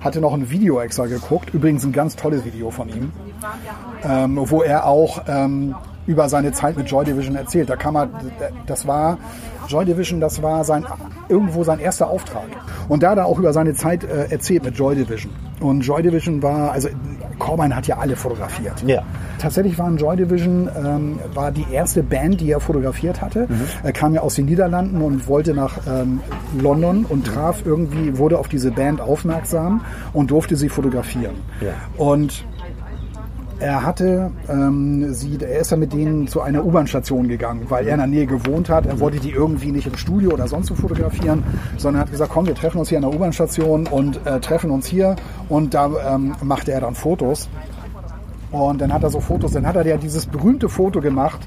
Hatte 0.00 0.20
noch 0.20 0.32
ein 0.32 0.50
Video 0.50 0.80
extra 0.80 1.06
geguckt. 1.06 1.52
Übrigens 1.52 1.84
ein 1.84 1.92
ganz 1.92 2.16
tolles 2.16 2.44
Video 2.44 2.70
von 2.70 2.88
ihm, 2.88 3.12
ähm, 4.04 4.38
wo 4.42 4.62
er 4.62 4.86
auch 4.86 5.22
ähm, 5.26 5.74
über 6.06 6.28
seine 6.28 6.52
Zeit 6.52 6.76
mit 6.76 6.88
Joy 6.90 7.04
Division 7.04 7.36
erzählt. 7.36 7.68
Da 7.68 7.76
kann 7.76 7.94
man, 7.94 8.10
das 8.66 8.86
war 8.86 9.18
Joy 9.68 9.84
Division, 9.84 10.20
das 10.20 10.42
war 10.42 10.64
sein 10.64 10.84
irgendwo 11.28 11.64
sein 11.64 11.80
erster 11.80 12.08
Auftrag. 12.08 12.46
Und 12.88 13.02
da 13.02 13.10
hat 13.10 13.18
er 13.18 13.26
auch 13.26 13.38
über 13.38 13.52
seine 13.52 13.74
Zeit 13.74 14.04
äh, 14.04 14.30
erzählt 14.30 14.64
mit 14.64 14.76
Joy 14.76 14.94
Division. 14.94 15.32
Und 15.60 15.80
Joy 15.80 16.02
Division 16.02 16.42
war, 16.42 16.72
also 16.72 16.88
Corbijn 17.38 17.74
hat 17.74 17.86
ja 17.86 17.98
alle 17.98 18.14
fotografiert. 18.14 18.82
Ja. 18.86 19.02
Tatsächlich 19.38 19.78
waren 19.78 19.96
Joy 19.96 20.16
Division 20.16 20.68
ähm, 20.76 21.18
war 21.34 21.50
die 21.50 21.66
erste 21.72 22.02
Band, 22.02 22.40
die 22.40 22.50
er 22.50 22.60
fotografiert 22.60 23.20
hatte. 23.20 23.48
Er 23.82 23.92
kam 23.92 24.14
ja 24.14 24.20
aus 24.20 24.34
den 24.34 24.46
Niederlanden 24.46 25.02
und 25.02 25.26
wollte 25.28 25.54
nach 25.54 25.78
ähm, 25.86 26.20
London 26.58 27.04
und 27.08 27.26
traf 27.26 27.62
irgendwie, 27.64 28.18
wurde 28.18 28.38
auf 28.38 28.48
diese 28.48 28.70
Band 28.70 29.00
aufmerksam 29.00 29.82
und 30.12 30.30
durfte 30.30 30.56
sie 30.56 30.68
fotografieren. 30.68 31.34
Ja. 31.60 31.72
Und 31.96 32.44
er 33.58 33.84
hatte 33.84 34.30
ähm, 34.48 35.12
sie, 35.14 35.38
er 35.40 35.60
ist 35.60 35.72
dann 35.72 35.80
mit 35.80 35.92
denen 35.92 36.28
zu 36.28 36.40
einer 36.40 36.64
U-Bahn-Station 36.64 37.28
gegangen, 37.28 37.66
weil 37.68 37.86
er 37.86 37.94
in 37.94 37.98
der 37.98 38.06
Nähe 38.06 38.26
gewohnt 38.26 38.68
hat. 38.68 38.86
Er 38.86 39.00
wollte 39.00 39.18
die 39.18 39.30
irgendwie 39.30 39.72
nicht 39.72 39.86
im 39.86 39.96
Studio 39.96 40.30
oder 40.32 40.46
sonst 40.46 40.70
wo 40.70 40.74
fotografieren, 40.74 41.42
sondern 41.76 42.02
hat 42.02 42.10
gesagt, 42.10 42.32
komm, 42.32 42.46
wir 42.46 42.54
treffen 42.54 42.78
uns 42.78 42.88
hier 42.88 42.98
an 42.98 43.02
der 43.02 43.14
U-Bahn-Station 43.14 43.86
und 43.86 44.24
äh, 44.26 44.40
treffen 44.40 44.70
uns 44.70 44.86
hier. 44.86 45.16
Und 45.48 45.74
da 45.74 46.14
ähm, 46.14 46.34
machte 46.42 46.72
er 46.72 46.80
dann 46.80 46.94
Fotos. 46.94 47.48
Und 48.52 48.80
dann 48.80 48.92
hat 48.92 49.02
er 49.02 49.10
so 49.10 49.20
Fotos, 49.20 49.52
dann 49.52 49.66
hat 49.66 49.76
er 49.76 49.86
ja 49.86 49.96
dieses 49.96 50.26
berühmte 50.26 50.68
Foto 50.68 51.00
gemacht, 51.00 51.40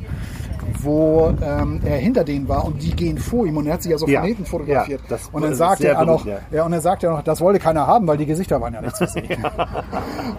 wo 0.82 1.34
ähm, 1.42 1.82
er 1.86 1.98
hinter 1.98 2.24
denen 2.24 2.48
war 2.48 2.66
und 2.66 2.82
die 2.82 2.92
gehen 2.96 3.18
vor 3.18 3.46
ihm 3.46 3.58
und 3.58 3.68
er 3.68 3.74
hat 3.74 3.84
sich 3.84 3.92
ja 3.92 3.98
so 3.98 4.08
Ja. 4.08 4.20
von 4.20 4.28
hinten 4.28 4.46
fotografiert. 4.46 5.02
Ja, 5.10 5.18
und 5.32 5.44
dann 5.44 5.56
sehr 5.56 5.68
er 5.94 6.06
noch, 6.06 6.24
berühmt, 6.24 6.42
ja. 6.52 6.66
und 6.66 6.72
dann 6.72 6.82
sagte 6.82 7.08
er 7.08 7.14
noch, 7.14 7.22
das 7.24 7.42
wollte 7.42 7.60
keiner 7.60 7.88
haben, 7.88 8.08
weil 8.08 8.18
die 8.18 8.26
Gesichter 8.26 8.60
waren 8.62 8.74
ja 8.74 8.82
nicht 8.82 8.96
zu 8.96 9.06
sehen. 9.08 9.44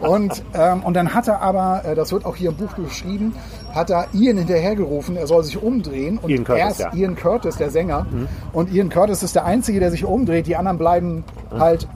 und, 0.01 0.43
ähm, 0.55 0.83
und 0.83 0.95
dann 0.95 1.15
hat 1.15 1.29
er 1.29 1.41
aber, 1.43 1.83
äh, 1.85 1.95
das 1.95 2.13
wird 2.13 2.25
auch 2.25 2.37
hier 2.37 2.51
im 2.51 2.57
Buch 2.57 2.73
beschrieben, 2.75 3.35
hat 3.75 3.91
er 3.91 4.07
Ian 4.13 4.39
hinterhergerufen, 4.39 5.17
er 5.17 5.27
soll 5.27 5.45
sich 5.45 5.63
umdrehen 5.63 6.19
und 6.19 6.31
Ian 6.31 6.45
Curtis, 6.45 6.63
erst 6.65 6.81
ja. 6.81 6.93
Ian 6.95 7.17
Curtis, 7.17 7.57
der 7.57 7.71
Sänger, 7.71 8.07
und 8.53 8.73
Ian 8.73 8.89
Curtis 8.89 9.23
ist 9.23 9.35
der 9.35 9.45
Einzige, 9.45 9.81
der 9.81 9.91
sich 9.91 10.05
umdreht, 10.05 10.47
die 10.47 10.57
anderen 10.57 10.79
bleiben 10.79 11.25
halt 11.59 11.87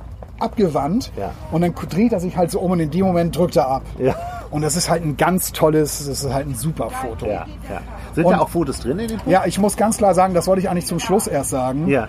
abgewandt 0.40 1.12
Ja. 1.16 1.31
und 1.53 1.61
dann 1.62 1.75
dreht 1.75 2.12
er 2.12 2.20
sich 2.20 2.37
halt 2.37 2.51
so 2.51 2.61
um 2.61 2.73
und 2.73 2.81
in 2.81 2.90
dem 2.90 3.05
Moment 3.07 3.37
drückt 3.37 3.57
er 3.57 3.68
ab. 3.68 3.83
Ja. 3.99 4.14
Und 4.51 4.62
das 4.62 4.77
ist 4.77 4.88
halt 4.90 5.05
ein 5.05 5.16
ganz 5.16 5.53
tolles, 5.53 5.99
das 6.07 6.23
ist 6.25 6.33
halt 6.33 6.47
ein 6.47 6.55
super 6.55 6.90
Foto. 6.90 7.27
Ja, 7.27 7.47
ja. 7.70 7.81
Sind 8.14 8.25
Und- 8.25 8.33
da 8.35 8.40
auch 8.40 8.49
Fotos 8.49 8.79
drin 8.81 8.99
in 8.99 9.09
dem 9.09 9.18
Buch? 9.18 9.27
Ja, 9.27 9.44
ich 9.47 9.59
muss 9.59 9.77
ganz 9.77 9.97
klar 9.99 10.14
sagen, 10.14 10.35
das 10.35 10.47
wollte 10.47 10.61
ich 10.61 10.68
eigentlich 10.70 10.87
zum 10.87 11.01
Schluss 11.01 11.27
erst 11.27 11.51
sagen. 11.51 11.88
Ja. 11.88 12.09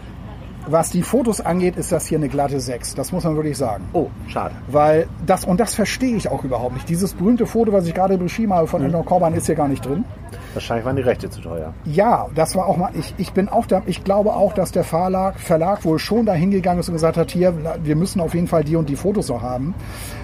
Was 0.68 0.90
die 0.90 1.04
Fotos 1.04 1.42
angeht, 1.42 1.76
ist 1.78 1.92
das 1.92 2.08
hier 2.08 2.18
eine 2.18 2.30
glatte 2.30 2.60
6. 2.60 2.96
Das 2.96 3.12
muss 3.12 3.24
man 3.24 3.36
wirklich 3.36 3.58
sagen. 3.58 3.86
Oh, 3.94 4.08
schade. 4.28 4.56
Weil 4.68 5.08
das, 5.26 5.46
und 5.46 5.60
das 5.60 5.76
verstehe 5.76 6.16
ich 6.16 6.30
auch 6.30 6.44
überhaupt 6.44 6.74
nicht. 6.74 6.90
Dieses 6.90 7.14
berühmte 7.14 7.46
Foto, 7.46 7.72
was 7.72 7.86
ich 7.86 7.94
gerade 7.94 8.18
beschrieben 8.18 8.54
habe 8.54 8.68
von 8.68 8.82
Eleanor 8.82 9.06
Corban, 9.06 9.34
ist 9.34 9.46
hier 9.46 9.56
gar 9.56 9.68
nicht 9.68 9.86
drin. 9.86 10.06
Wahrscheinlich 10.54 10.86
waren 10.86 10.96
die 10.96 11.02
Rechte 11.02 11.30
zu 11.30 11.42
teuer. 11.42 11.74
Ja, 11.84 12.28
das 12.34 12.56
war 12.56 12.66
auch 12.66 12.78
mal, 12.78 12.90
ich, 12.94 13.14
ich 13.18 13.34
bin 13.34 13.50
auch 13.50 13.66
da, 13.66 13.82
ich 13.86 14.04
glaube 14.04 14.34
auch, 14.34 14.54
dass 14.54 14.72
der 14.72 14.84
Verlag, 14.84 15.40
Verlag 15.40 15.84
wohl 15.84 16.00
schon 16.00 16.26
dahin 16.26 16.50
gegangen 16.50 16.80
ist 16.80 16.88
und 16.88 16.94
gesagt 16.94 17.18
hat, 17.18 17.30
hier, 17.32 17.54
wir 17.84 17.96
müssen 17.96 18.22
auf 18.22 18.34
jeden 18.34 18.48
Fall 18.48 18.64
die 18.64 18.76
und 18.76 18.90
die 18.90 18.96
Fotos 18.96 19.30
noch 19.30 19.42
haben. 19.42 19.76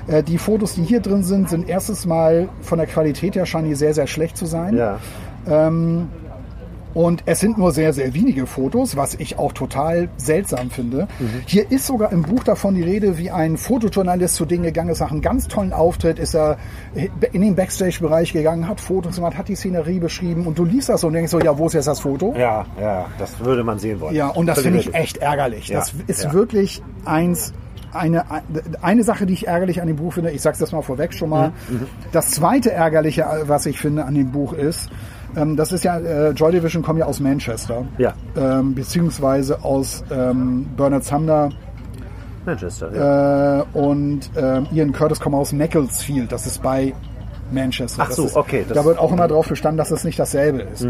Äh, 0.08 0.24
die 0.24 0.38
Fotos, 0.38 0.76
die 0.76 0.84
hier 0.84 1.02
drin 1.02 1.24
sind, 1.24 1.50
sind 1.50 1.68
erstens 1.68 2.06
mal 2.06 2.50
von 2.62 2.78
der 2.78 2.88
Qualität 2.88 3.36
her 3.36 3.46
scheinen 3.46 3.70
die 3.70 3.76
sehr, 3.76 3.94
sehr 3.94 4.08
schlecht 4.08 4.38
zu 4.38 4.46
sein. 4.46 4.78
Ja. 4.78 5.00
Und 6.94 7.24
es 7.26 7.40
sind 7.40 7.58
nur 7.58 7.72
sehr, 7.72 7.94
sehr 7.94 8.14
wenige 8.14 8.46
Fotos, 8.46 8.96
was 8.98 9.16
ich 9.16 9.40
auch 9.40 9.54
total 9.54 10.10
seltsam 10.18 10.70
finde. 10.70 11.08
Hier 11.46 11.72
ist 11.72 11.88
sogar 11.88 12.12
im 12.12 12.24
Buch 12.24 12.44
davon 12.44 12.76
die 12.76 12.84
Rede, 12.84 13.18
wie 13.18 13.32
ein 13.32 13.58
Fotojournalist 13.58 14.36
zu 14.36 14.46
Dingen 14.46 14.64
gegangen 14.64 14.90
ist, 14.90 15.00
nach 15.00 15.12
einem 15.12 15.22
ganz 15.22 15.48
tollen 15.48 15.72
Auftritt 15.74 16.20
ist 16.20 16.36
er 16.36 16.58
in 17.32 17.42
den 17.42 17.56
Backstage-Bereich 17.56 18.34
gegangen, 18.34 18.68
hat 18.68 18.82
Fotos 18.82 19.16
gemacht, 19.16 19.38
hat 19.38 19.48
die 19.48 19.56
Szenerie 19.56 20.00
beschrieben 20.00 20.46
und 20.46 20.58
du 20.58 20.66
liest 20.66 20.90
das 20.90 21.04
und 21.04 21.14
denkst 21.14 21.32
so, 21.32 21.40
ja, 21.40 21.58
wo 21.58 21.68
ist 21.68 21.74
jetzt 21.74 21.88
das 21.88 22.02
Foto? 22.02 22.34
Ja, 22.38 22.66
ja, 22.80 23.06
das 23.18 23.40
würde 23.40 23.64
man 23.64 23.80
sehen 23.80 24.00
wollen. 24.02 24.16
Ja, 24.16 24.28
und 24.28 24.46
das 24.48 24.60
finde 24.62 24.80
ich 24.80 24.94
echt 24.94 25.18
ärgerlich. 25.18 25.70
Ja, 25.70 25.80
Das 25.80 25.94
ist 26.08 26.24
ja. 26.26 26.34
wirklich 26.34 26.82
eins, 27.06 27.54
eine, 27.94 28.24
eine 28.82 29.04
Sache, 29.04 29.26
die 29.26 29.34
ich 29.34 29.48
ärgerlich 29.48 29.82
an 29.82 29.88
dem 29.88 29.98
Buch 29.98 30.14
finde. 30.14 30.32
Ich 30.32 30.42
sag's 30.42 30.60
das 30.60 30.72
mal 30.72 30.82
vorweg 30.82 31.14
schon 31.14 31.30
mal. 31.30 31.50
Mhm, 31.70 31.88
Das 32.12 32.32
zweite 32.32 32.72
ärgerliche, 32.72 33.26
was 33.46 33.66
ich 33.66 33.80
finde 33.80 34.06
an 34.06 34.14
dem 34.16 34.32
Buch 34.32 34.54
ist, 34.54 34.90
ähm, 35.36 35.56
das 35.56 35.72
ist 35.72 35.84
ja, 35.84 35.98
äh, 36.00 36.30
Joy 36.32 36.52
Division 36.52 36.84
kommen 36.84 37.00
ja 37.00 37.06
aus 37.06 37.20
Manchester. 37.20 37.86
Ja. 37.98 38.14
Ähm, 38.36 38.74
beziehungsweise 38.76 39.64
aus 39.64 40.04
ähm, 40.12 40.68
Bernard 40.78 41.04
Sumner 41.04 41.50
Manchester, 42.46 42.92
ja. 42.96 43.60
äh, 43.60 43.64
und 43.74 44.32
ähm, 44.36 44.66
Ian 44.72 44.92
Curtis 44.94 45.20
kommen 45.20 45.36
aus 45.36 45.54
Macclesfield. 45.54 46.32
Das 46.32 46.48
ist 46.48 46.62
bei 46.64 46.94
Manchester. 47.52 48.02
Ach 48.04 48.08
Das 48.08 48.16
so, 48.16 48.26
ist, 48.26 48.36
okay, 48.36 48.62
das- 48.68 48.70
Mhm, 48.70 48.74
Da 48.82 48.86
wird 48.86 48.98
auch 49.00 49.12
immer 49.12 49.28
drauf 49.28 49.48
bestanden, 49.48 49.78
dass 49.78 49.92
es 49.92 50.04
nicht 50.04 50.18
dasselbe 50.18 50.62
ist. 50.62 50.84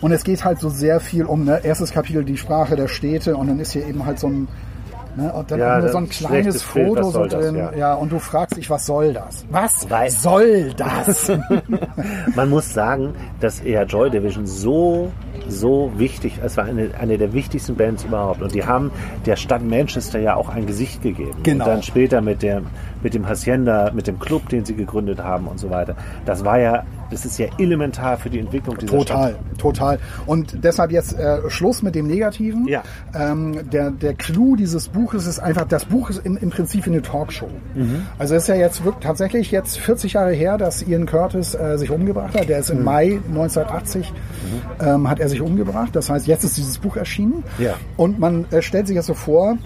Und 0.00 0.10
es 0.12 0.24
geht 0.24 0.44
halt 0.44 0.58
so 0.60 0.68
sehr 0.68 1.00
viel 1.00 1.24
um, 1.24 1.44
ne, 1.44 1.60
erstes 1.64 1.92
Kapitel 1.92 2.24
die 2.24 2.36
Sprache 2.36 2.74
der 2.76 2.88
Städte 2.88 3.36
und 3.36 3.46
dann 3.48 3.58
ist 3.60 3.72
hier 3.72 3.86
eben 3.86 4.04
halt 4.04 4.18
so 4.18 4.26
ein, 4.28 4.48
ne, 5.16 5.32
und 5.32 5.50
dann 5.50 5.58
Ja, 5.58 5.78
nur 5.78 5.88
so 5.90 5.98
ein 5.98 6.08
kleines 6.08 6.62
Bild, 6.62 6.86
Foto 6.88 7.00
was 7.00 7.06
so 7.06 7.10
soll 7.12 7.28
das, 7.28 7.40
drin. 7.40 7.56
ja. 7.56 7.72
ja, 7.74 7.94
und 7.94 8.10
du 8.12 8.18
fragst 8.18 8.56
dich, 8.56 8.68
was 8.70 8.86
soll 8.86 9.12
das? 9.12 9.44
Was 9.50 9.88
Weil- 9.90 10.10
soll 10.10 10.72
das? 10.74 11.30
Man 12.34 12.50
muss 12.50 12.72
sagen, 12.72 13.14
dass 13.40 13.60
eher 13.60 13.84
Joy 13.84 14.10
Division 14.10 14.46
so, 14.46 15.10
so 15.48 15.90
wichtig, 15.96 16.38
es 16.44 16.56
war 16.56 16.64
eine, 16.64 16.90
eine 17.00 17.18
der 17.18 17.32
wichtigsten 17.32 17.74
Bands 17.76 18.04
überhaupt. 18.04 18.42
Und 18.42 18.54
die 18.54 18.64
haben 18.64 18.90
der 19.26 19.36
Stadt 19.36 19.62
Manchester 19.62 20.18
ja 20.20 20.34
auch 20.36 20.48
ein 20.48 20.66
Gesicht 20.66 21.02
gegeben. 21.02 21.38
Genau. 21.42 21.64
Und 21.64 21.70
dann 21.70 21.82
später 21.82 22.20
mit 22.20 22.42
dem, 22.42 22.66
mit 23.02 23.14
dem 23.14 23.28
Hacienda, 23.28 23.90
mit 23.94 24.06
dem 24.06 24.18
Club, 24.18 24.48
den 24.48 24.64
sie 24.64 24.74
gegründet 24.74 25.22
haben 25.22 25.46
und 25.46 25.58
so 25.58 25.70
weiter. 25.70 25.96
Das 26.24 26.44
war 26.44 26.58
ja, 26.58 26.84
das 27.10 27.24
ist 27.24 27.38
ja 27.38 27.46
elementar 27.58 28.16
für 28.16 28.30
die 28.30 28.38
Entwicklung 28.38 28.76
dieser 28.78 28.96
Total, 28.98 29.30
Stadt. 29.32 29.58
total. 29.58 29.98
Und 30.26 30.64
deshalb 30.64 30.90
jetzt 30.92 31.18
äh, 31.18 31.48
Schluss 31.50 31.82
mit 31.82 31.94
dem 31.94 32.06
Negativen. 32.06 32.66
Ja. 32.68 32.82
Ähm, 33.14 33.70
der, 33.70 33.90
der 33.90 34.14
Clou 34.14 34.56
dieses 34.56 34.88
Buches 34.88 35.26
ist 35.26 35.38
einfach, 35.38 35.66
das 35.66 35.84
Buch 35.84 36.10
ist 36.10 36.24
im, 36.24 36.36
im 36.36 36.50
Prinzip 36.50 36.86
eine 36.86 37.02
Talkshow. 37.02 37.48
Mhm. 37.74 38.06
Also 38.18 38.34
es 38.34 38.42
ist 38.44 38.48
ja 38.48 38.54
jetzt 38.54 38.84
wirklich 38.84 39.04
tatsächlich 39.04 39.50
jetzt 39.50 39.78
40 39.78 40.14
Jahre 40.14 40.32
her, 40.32 40.58
dass 40.58 40.82
Ian 40.82 41.06
Curtis 41.06 41.54
äh, 41.54 41.76
sich 41.78 41.90
umgebracht 41.90 42.34
hat. 42.38 42.48
Der 42.48 42.58
ist 42.58 42.70
im 42.70 42.78
Mhm. 42.78 42.84
Mai 42.84 43.20
1980 43.28 44.12
ähm, 44.80 45.08
hat 45.08 45.20
er 45.20 45.28
sich 45.28 45.40
umgebracht. 45.40 45.94
Das 45.94 46.10
heißt, 46.10 46.26
jetzt 46.26 46.44
ist 46.44 46.56
dieses 46.56 46.78
Buch 46.78 46.96
erschienen. 46.96 47.44
Ja. 47.58 47.74
Und 47.96 48.18
man 48.18 48.46
äh, 48.50 48.62
stellt 48.62 48.86
sich 48.86 48.96
jetzt 48.96 49.06
so 49.06 49.14
vor, 49.14 49.56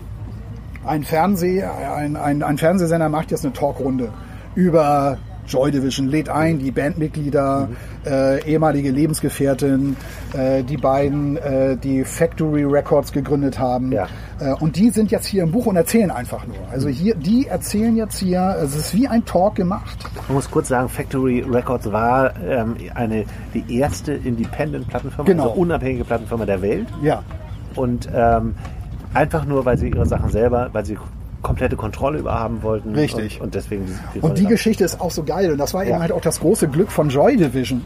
ein, 0.86 1.04
Fernseh, 1.04 1.62
ein, 1.64 2.16
ein, 2.16 2.42
ein 2.42 2.58
Fernsehsender 2.58 3.08
macht 3.08 3.30
jetzt 3.30 3.44
eine 3.44 3.52
Talkrunde 3.52 4.12
über 4.54 5.18
Joy 5.48 5.70
Division, 5.70 6.08
lädt 6.08 6.28
ein 6.28 6.58
die 6.58 6.72
Bandmitglieder, 6.72 7.68
äh, 8.04 8.44
ehemalige 8.50 8.90
Lebensgefährtin, 8.90 9.96
äh, 10.36 10.64
die 10.64 10.76
beiden, 10.76 11.36
äh, 11.36 11.76
die 11.76 12.02
Factory 12.04 12.64
Records 12.64 13.12
gegründet 13.12 13.58
haben. 13.58 13.92
Ja. 13.92 14.08
Äh, 14.40 14.54
und 14.54 14.76
die 14.76 14.90
sind 14.90 15.10
jetzt 15.12 15.26
hier 15.26 15.44
im 15.44 15.52
Buch 15.52 15.66
und 15.66 15.76
erzählen 15.76 16.10
einfach 16.10 16.46
nur. 16.46 16.56
Also 16.72 16.88
hier, 16.88 17.14
die 17.14 17.46
erzählen 17.46 17.96
jetzt 17.96 18.18
hier, 18.18 18.56
es 18.60 18.74
ist 18.74 18.94
wie 18.94 19.06
ein 19.06 19.24
Talk 19.24 19.54
gemacht. 19.54 19.98
Man 20.26 20.34
muss 20.34 20.50
kurz 20.50 20.68
sagen, 20.68 20.88
Factory 20.88 21.44
Records 21.48 21.92
war 21.92 22.32
ähm, 22.44 22.74
eine, 22.94 23.24
die 23.54 23.78
erste 23.78 24.14
Independent-Plattenfirma, 24.14 25.26
Genau. 25.26 25.44
also 25.50 25.54
unabhängige 25.60 26.04
Plattenfirma 26.04 26.44
der 26.44 26.60
Welt. 26.60 26.88
Ja. 27.02 27.22
Und 27.76 28.08
ähm, 28.12 28.54
einfach 29.16 29.44
nur, 29.44 29.64
weil 29.64 29.78
sie 29.78 29.88
ihre 29.88 30.06
Sachen 30.06 30.30
selber, 30.30 30.70
weil 30.72 30.84
sie 30.84 30.96
komplette 31.42 31.76
Kontrolle 31.76 32.18
über 32.18 32.34
haben 32.34 32.62
wollten. 32.62 32.94
Richtig. 32.94 33.38
Und, 33.40 33.46
und 33.46 33.54
deswegen 33.54 33.86
die, 34.14 34.20
Und 34.20 34.38
die 34.38 34.46
Geschichte 34.46 34.84
ist 34.84 35.00
auch 35.00 35.10
so 35.12 35.22
geil. 35.22 35.52
Und 35.52 35.58
das 35.58 35.74
war 35.74 35.82
eben 35.82 35.92
Ja. 35.92 36.00
halt 36.00 36.10
auch 36.12 36.20
das 36.20 36.40
große 36.40 36.66
Glück 36.68 36.90
von 36.90 37.08
Joy 37.08 37.36
Division. 37.36 37.84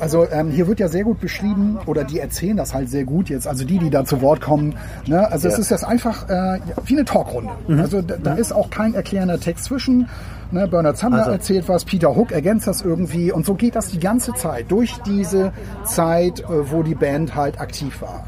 Also 0.00 0.26
ähm, 0.30 0.50
hier 0.50 0.66
wird 0.66 0.80
ja 0.80 0.88
sehr 0.88 1.04
gut 1.04 1.20
beschrieben, 1.20 1.78
oder 1.86 2.02
die 2.02 2.18
erzählen 2.18 2.56
das 2.56 2.74
halt 2.74 2.88
sehr 2.90 3.04
gut 3.04 3.28
jetzt, 3.28 3.46
also 3.46 3.64
die, 3.64 3.78
die 3.78 3.90
da 3.90 4.04
zu 4.04 4.20
Wort 4.22 4.40
kommen. 4.40 4.74
Ne? 5.06 5.30
Also 5.30 5.46
es 5.48 5.54
Ja. 5.54 5.60
ist 5.60 5.70
jetzt 5.70 5.84
einfach 5.84 6.28
äh, 6.28 6.58
wie 6.86 6.94
eine 6.94 7.04
Talkrunde. 7.04 7.52
Also 7.78 8.02
da, 8.02 8.16
da 8.16 8.34
ist 8.34 8.52
auch 8.52 8.70
kein 8.70 8.94
erklärender 8.94 9.38
Text 9.38 9.66
zwischen. 9.66 10.08
Ne? 10.50 10.66
Bernard 10.66 10.96
Sumner 10.98 11.18
Also- 11.20 11.30
erzählt 11.32 11.68
was, 11.68 11.84
Peter 11.84 12.16
Hook 12.16 12.32
ergänzt 12.32 12.66
das 12.66 12.80
irgendwie. 12.82 13.30
Und 13.32 13.46
so 13.46 13.54
geht 13.54 13.76
das 13.76 13.88
die 13.88 14.00
ganze 14.00 14.32
Zeit, 14.34 14.70
durch 14.70 14.96
diese 15.06 15.52
Zeit, 15.84 16.40
äh, 16.40 16.44
wo 16.72 16.82
die 16.82 16.94
Band 16.96 17.36
halt 17.36 17.60
aktiv 17.60 18.00
war. 18.02 18.24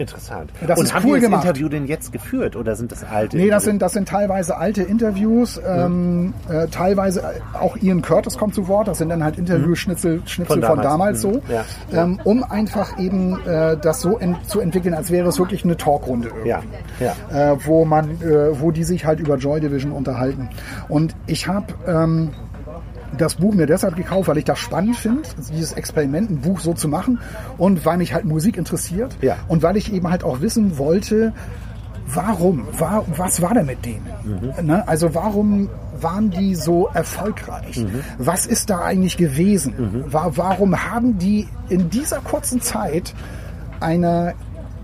Interessant. 0.00 0.50
Das 0.66 0.78
und 0.78 0.94
haben 0.94 1.04
cool 1.04 1.16
die 1.16 1.20
das 1.20 1.30
gemacht. 1.30 1.44
Interview 1.44 1.68
denn 1.68 1.86
jetzt 1.86 2.12
geführt 2.12 2.56
oder 2.56 2.74
sind 2.74 2.90
das 2.90 3.04
alte? 3.04 3.36
Nee, 3.36 3.48
das 3.48 3.64
Interviews? 3.64 3.64
sind, 3.64 3.82
das 3.82 3.92
sind 3.92 4.08
teilweise 4.08 4.56
alte 4.56 4.82
Interviews, 4.82 5.60
ähm, 5.66 6.32
äh, 6.48 6.66
teilweise 6.68 7.22
auch 7.52 7.76
Ian 7.76 8.02
Curtis 8.02 8.38
kommt 8.38 8.54
zu 8.54 8.66
Wort, 8.68 8.88
das 8.88 8.98
sind 8.98 9.10
dann 9.10 9.22
halt 9.22 9.38
Interviewschnitzel 9.38 10.22
Schnitzel 10.24 10.46
Von 10.60 10.62
von 10.62 10.82
damals. 10.82 11.20
damals, 11.20 11.20
so, 11.20 11.30
Mhm. 11.30 11.40
Ja. 11.92 12.02
Ähm, 12.02 12.20
um 12.24 12.42
einfach 12.44 12.98
eben 12.98 13.38
äh, 13.46 13.76
das 13.76 14.00
so 14.00 14.18
ent 14.18 14.48
zu 14.48 14.60
entwickeln, 14.60 14.94
als 14.94 15.10
wäre 15.10 15.28
es 15.28 15.38
wirklich 15.38 15.64
eine 15.64 15.76
Talkrunde 15.76 16.28
irgendwie. 16.28 16.48
Ja, 16.48 16.62
ja. 17.30 17.52
Äh, 17.52 17.56
wo 17.66 17.84
man, 17.84 18.10
äh, 18.22 18.60
wo 18.60 18.70
die 18.70 18.84
sich 18.84 19.04
halt 19.04 19.20
über 19.20 19.36
Joy 19.36 19.60
Division 19.60 19.92
unterhalten. 19.92 20.48
Und 20.88 21.14
ich 21.26 21.46
habe 21.46 21.66
ähm, 21.86 22.30
das 23.18 23.34
Buch 23.36 23.54
mir 23.54 23.66
deshalb 23.66 23.96
gekauft, 23.96 24.28
weil 24.28 24.38
ich 24.38 24.44
das 24.44 24.58
spannend 24.58 24.96
finde, 24.96 25.22
dieses 25.52 25.72
Experiment, 25.72 26.30
ein 26.30 26.40
Buch 26.40 26.60
so 26.60 26.74
zu 26.74 26.88
machen 26.88 27.18
und 27.58 27.84
weil 27.84 27.98
mich 27.98 28.14
halt 28.14 28.24
Musik 28.24 28.56
interessiert 28.56 29.16
Ja. 29.20 29.36
und 29.48 29.62
weil 29.62 29.76
ich 29.76 29.92
eben 29.92 30.08
halt 30.10 30.24
auch 30.24 30.40
wissen 30.40 30.78
wollte, 30.78 31.32
warum, 32.12 32.66
war, 32.78 33.04
was 33.16 33.40
war 33.40 33.54
denn 33.54 33.66
mit 33.66 33.84
denen? 33.84 34.06
Ne? 34.62 34.86
Also 34.88 35.14
warum 35.14 35.68
waren 36.00 36.30
die 36.30 36.54
so 36.54 36.88
erfolgreich? 36.92 37.84
Was 38.18 38.46
ist 38.46 38.70
da 38.70 38.80
eigentlich 38.80 39.16
gewesen? 39.16 40.04
Wa- 40.08 40.30
warum 40.34 40.74
haben 40.90 41.18
die 41.18 41.46
in 41.68 41.90
dieser 41.90 42.18
kurzen 42.20 42.60
Zeit 42.60 43.14
einer 43.80 44.32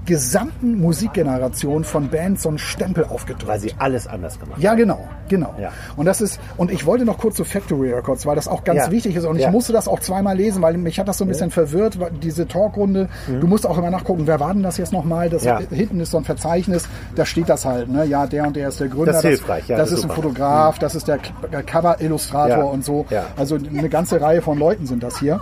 gesamten 0.07 0.81
Musikgeneration 0.81 1.85
von 1.85 2.09
Bands 2.09 2.43
so 2.45 2.49
einen 2.49 2.59
Stempel 2.59 3.05
aufgedrückt? 3.05 3.47
Weil 3.47 3.61
sie 3.61 3.75
alles 3.79 4.07
anders 4.07 4.39
gemacht 4.41 4.61
Ja, 4.61 4.75
genau, 4.75 5.07
genau. 5.29 5.55
Ja. 5.61 5.71
Und 5.97 6.07
das 6.07 6.21
ist, 6.21 6.41
und 6.57 6.71
ich 6.71 6.87
wollte 6.87 7.05
noch 7.05 7.19
kurz 7.19 7.37
zu 7.37 7.45
Factory 7.45 7.93
Records, 7.93 8.25
weil 8.25 8.37
das 8.37 8.49
auch 8.49 8.65
ganz 8.65 8.87
Ja. 8.87 8.91
wichtig 8.91 9.17
ist. 9.17 9.25
Und 9.27 9.37
ich 9.37 9.43
Ja. 9.43 9.51
musste 9.51 9.73
das 9.73 9.89
auch 9.89 10.01
zweimal 10.01 10.37
lesen, 10.37 10.63
weil 10.63 10.77
mich 10.79 10.99
hat 10.99 11.09
das 11.09 11.19
so 11.19 11.25
ein 11.25 11.29
bisschen 11.29 11.51
verwirrt, 11.51 11.99
diese 12.23 12.47
Talkrunde. 12.49 13.09
Du 13.41 13.47
musst 13.47 13.67
auch 13.67 13.77
immer 13.77 13.91
nachgucken, 13.91 14.23
wer 14.27 14.41
war 14.41 14.53
denn 14.55 14.63
das 14.63 14.77
jetzt 14.79 14.93
nochmal? 14.93 15.29
Das 15.29 15.45
Mhm. 15.45 15.67
Hinten 15.71 16.01
ist 16.01 16.11
so 16.13 16.19
ein 16.19 16.25
Verzeichnis, 16.25 16.89
da 17.15 17.27
steht 17.27 17.49
das 17.49 17.65
halt, 17.65 17.89
ne? 17.89 18.05
Ja, 18.07 18.27
der 18.27 18.47
und 18.47 18.57
der 18.57 18.69
ist 18.69 18.81
der 18.81 18.89
Gründer. 18.89 19.13
Das 19.13 19.25
ist 19.25 19.29
hilfreich, 19.29 19.69
ja, 19.69 19.77
das, 19.77 19.91
das 19.91 19.93
ist 19.93 19.99
ist 19.99 20.05
ein 20.05 20.09
super. 20.17 20.23
Fotograf, 20.23 20.79
das 20.79 20.95
ist 20.95 21.09
der 21.09 21.19
K- 21.19 21.63
Cover-Illustrator 21.63 22.71
und 22.71 22.85
so. 22.85 23.07
Also 23.37 23.57
eine 23.57 23.89
ganze 23.89 24.21
Reihe 24.21 24.43
von 24.43 24.59
Leuten 24.59 24.87
sind 24.87 25.03
das 25.03 25.19
hier. 25.19 25.41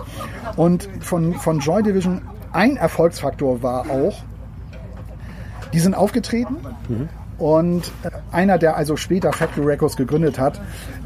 Und 0.55 0.89
von, 1.01 1.33
von 1.35 1.59
Joy 1.59 1.83
Division 1.83 2.21
ein 2.51 2.77
Erfolgsfaktor 2.77 3.61
war 3.63 3.89
auch, 3.89 4.15
die 5.73 5.79
sind 5.79 5.93
aufgetreten 5.95 6.57
und 7.37 7.91
äh, 8.03 8.09
einer, 8.31 8.57
der 8.57 8.77
also 8.77 8.95
später 8.95 9.33
Factory 9.33 9.65
Records 9.65 9.97
gegründet 9.97 10.39
hat, 10.39 10.61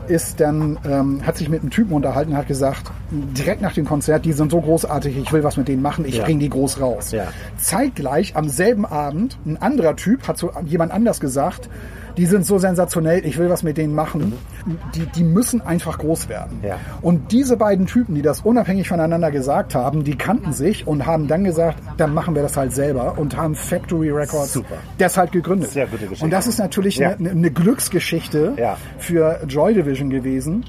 ist 0.07 0.39
dann, 0.39 0.77
ähm, 0.87 1.25
hat 1.25 1.37
sich 1.37 1.49
mit 1.49 1.61
einem 1.61 1.69
Typen 1.71 1.93
unterhalten 1.93 2.31
und 2.31 2.37
hat 2.37 2.47
gesagt, 2.47 2.91
direkt 3.11 3.61
nach 3.61 3.73
dem 3.73 3.85
Konzert, 3.85 4.25
die 4.25 4.33
sind 4.33 4.51
so 4.51 4.59
großartig, 4.61 5.17
ich 5.17 5.31
will 5.31 5.43
was 5.43 5.57
mit 5.57 5.67
denen 5.67 5.81
machen, 5.81 6.05
ich 6.05 6.15
Ja. 6.17 6.23
bring 6.23 6.39
die 6.39 6.49
groß 6.49 6.81
raus. 6.81 7.11
Ja. 7.11 7.27
Zeitgleich 7.57 8.35
am 8.35 8.49
selben 8.49 8.85
Abend, 8.85 9.37
ein 9.45 9.57
anderer 9.61 9.95
Typ 9.95 10.27
hat 10.27 10.37
zu 10.37 10.51
jemand 10.65 10.91
anders 10.91 11.19
gesagt, 11.19 11.69
die 12.19 12.25
sind 12.25 12.45
so 12.45 12.59
sensationell, 12.59 13.25
ich 13.25 13.37
will 13.37 13.49
was 13.49 13.63
mit 13.63 13.77
denen 13.77 13.95
machen. 13.95 14.33
Die, 14.93 15.05
die 15.15 15.23
müssen 15.23 15.61
einfach 15.61 15.97
groß 15.97 16.27
werden. 16.29 16.59
Ja. 16.61 16.75
Und 17.01 17.31
diese 17.31 17.55
beiden 17.55 17.85
Typen, 17.85 18.13
die 18.13 18.21
das 18.21 18.41
unabhängig 18.41 18.89
voneinander 18.89 19.31
gesagt 19.31 19.73
haben, 19.73 20.03
die 20.03 20.15
kannten 20.17 20.51
sich 20.53 20.85
und 20.85 21.05
haben 21.05 21.27
dann 21.29 21.45
gesagt, 21.45 21.77
dann 21.97 22.13
machen 22.13 22.35
wir 22.35 22.41
das 22.41 22.57
halt 22.57 22.73
selber 22.73 23.17
und 23.17 23.37
haben 23.37 23.55
Factory 23.55 24.11
Records 24.11 24.51
Super. 24.53 24.75
deshalb 24.99 25.31
gegründet. 25.31 25.71
Sehr 25.71 25.87
gute 25.87 26.03
Geschichte. 26.03 26.25
Und 26.25 26.31
das 26.31 26.45
ist 26.45 26.59
natürlich 26.59 26.97
Ja. 26.97 27.11
eine, 27.17 27.29
eine 27.31 27.47
Ja. 27.47 27.53
Glücksgeschichte 27.53 28.53
für 28.97 29.39
Joy 29.47 29.73
Division 29.73 30.09
gewesen. 30.09 30.65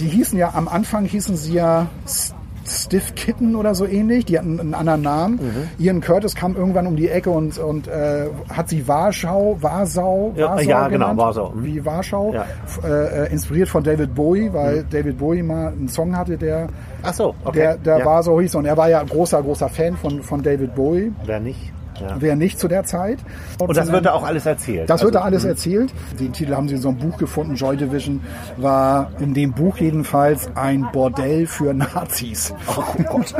Die 0.00 0.08
hießen 0.08 0.38
ja, 0.38 0.52
am 0.54 0.66
Anfang 0.68 1.04
hießen 1.04 1.36
sie 1.36 1.52
ja 1.52 1.86
S- 2.06 2.34
Stiff 2.66 3.14
Kitten 3.14 3.56
oder 3.56 3.74
so 3.74 3.86
ähnlich. 3.86 4.24
Die 4.24 4.38
hatten 4.38 4.58
einen 4.58 4.74
anderen 4.74 5.02
Namen. 5.02 5.34
Mhm. 5.36 5.84
Ian 5.84 6.00
Curtis 6.00 6.34
kam 6.34 6.56
irgendwann 6.56 6.86
um 6.86 6.96
die 6.96 7.08
Ecke 7.08 7.30
und, 7.30 7.58
und 7.58 7.88
äh, 7.88 8.28
hat 8.48 8.68
sie 8.68 8.88
Warschau, 8.88 9.58
Warsau, 9.60 10.32
Ja, 10.36 10.50
Warsau 10.50 10.62
ja, 10.70 10.88
genau, 10.88 11.04
genannt. 11.04 11.20
Warsau. 11.20 11.50
Mhm. 11.50 11.64
Wie 11.64 11.84
Warschau. 11.84 12.32
Ja. 12.32 12.46
Äh, 12.82 13.24
äh, 13.24 13.32
inspiriert 13.32 13.68
von 13.68 13.84
David 13.84 14.14
Bowie, 14.14 14.52
weil 14.52 14.84
David 14.84 15.18
Bowie 15.18 15.42
mal 15.42 15.68
einen 15.68 15.88
Song 15.88 16.16
hatte, 16.16 16.38
der, 16.38 16.68
Ach 17.02 17.12
so, 17.12 17.34
okay. 17.44 17.58
der, 17.58 17.76
der 17.76 17.98
ja. 17.98 18.04
Warschau 18.04 18.40
hieß. 18.40 18.54
Und 18.54 18.64
er 18.64 18.76
war 18.76 18.88
ja 18.88 19.00
ein 19.00 19.08
großer, 19.08 19.42
großer 19.42 19.68
Fan 19.68 19.96
von, 19.96 20.22
von 20.22 20.42
David 20.42 20.74
Bowie. 20.74 21.12
Wer 21.26 21.40
nicht? 21.40 21.73
Ja. 22.00 22.16
Wer 22.18 22.36
nicht 22.36 22.58
zu 22.58 22.68
der 22.68 22.84
Zeit. 22.84 23.18
Und 23.58 23.76
das 23.76 23.90
wird 23.92 24.06
da 24.06 24.12
auch 24.12 24.24
alles 24.24 24.46
erzählt. 24.46 24.90
Das 24.90 25.02
wird 25.02 25.14
da 25.14 25.20
Also, 25.20 25.28
alles 25.28 25.44
erzählt. 25.44 25.92
Den 26.18 26.32
Titel 26.32 26.54
haben 26.54 26.68
sie 26.68 26.74
in 26.74 26.80
so 26.80 26.88
einem 26.88 26.98
Buch 26.98 27.16
gefunden. 27.18 27.54
Joy 27.54 27.76
Division 27.76 28.20
war 28.56 29.10
in 29.20 29.34
dem 29.34 29.52
Buch 29.52 29.76
jedenfalls 29.78 30.48
ein 30.56 30.86
Bordell 30.92 31.46
für 31.46 31.72
Nazis. 31.74 32.54
Oh 32.76 32.82
Gott, 33.10 33.34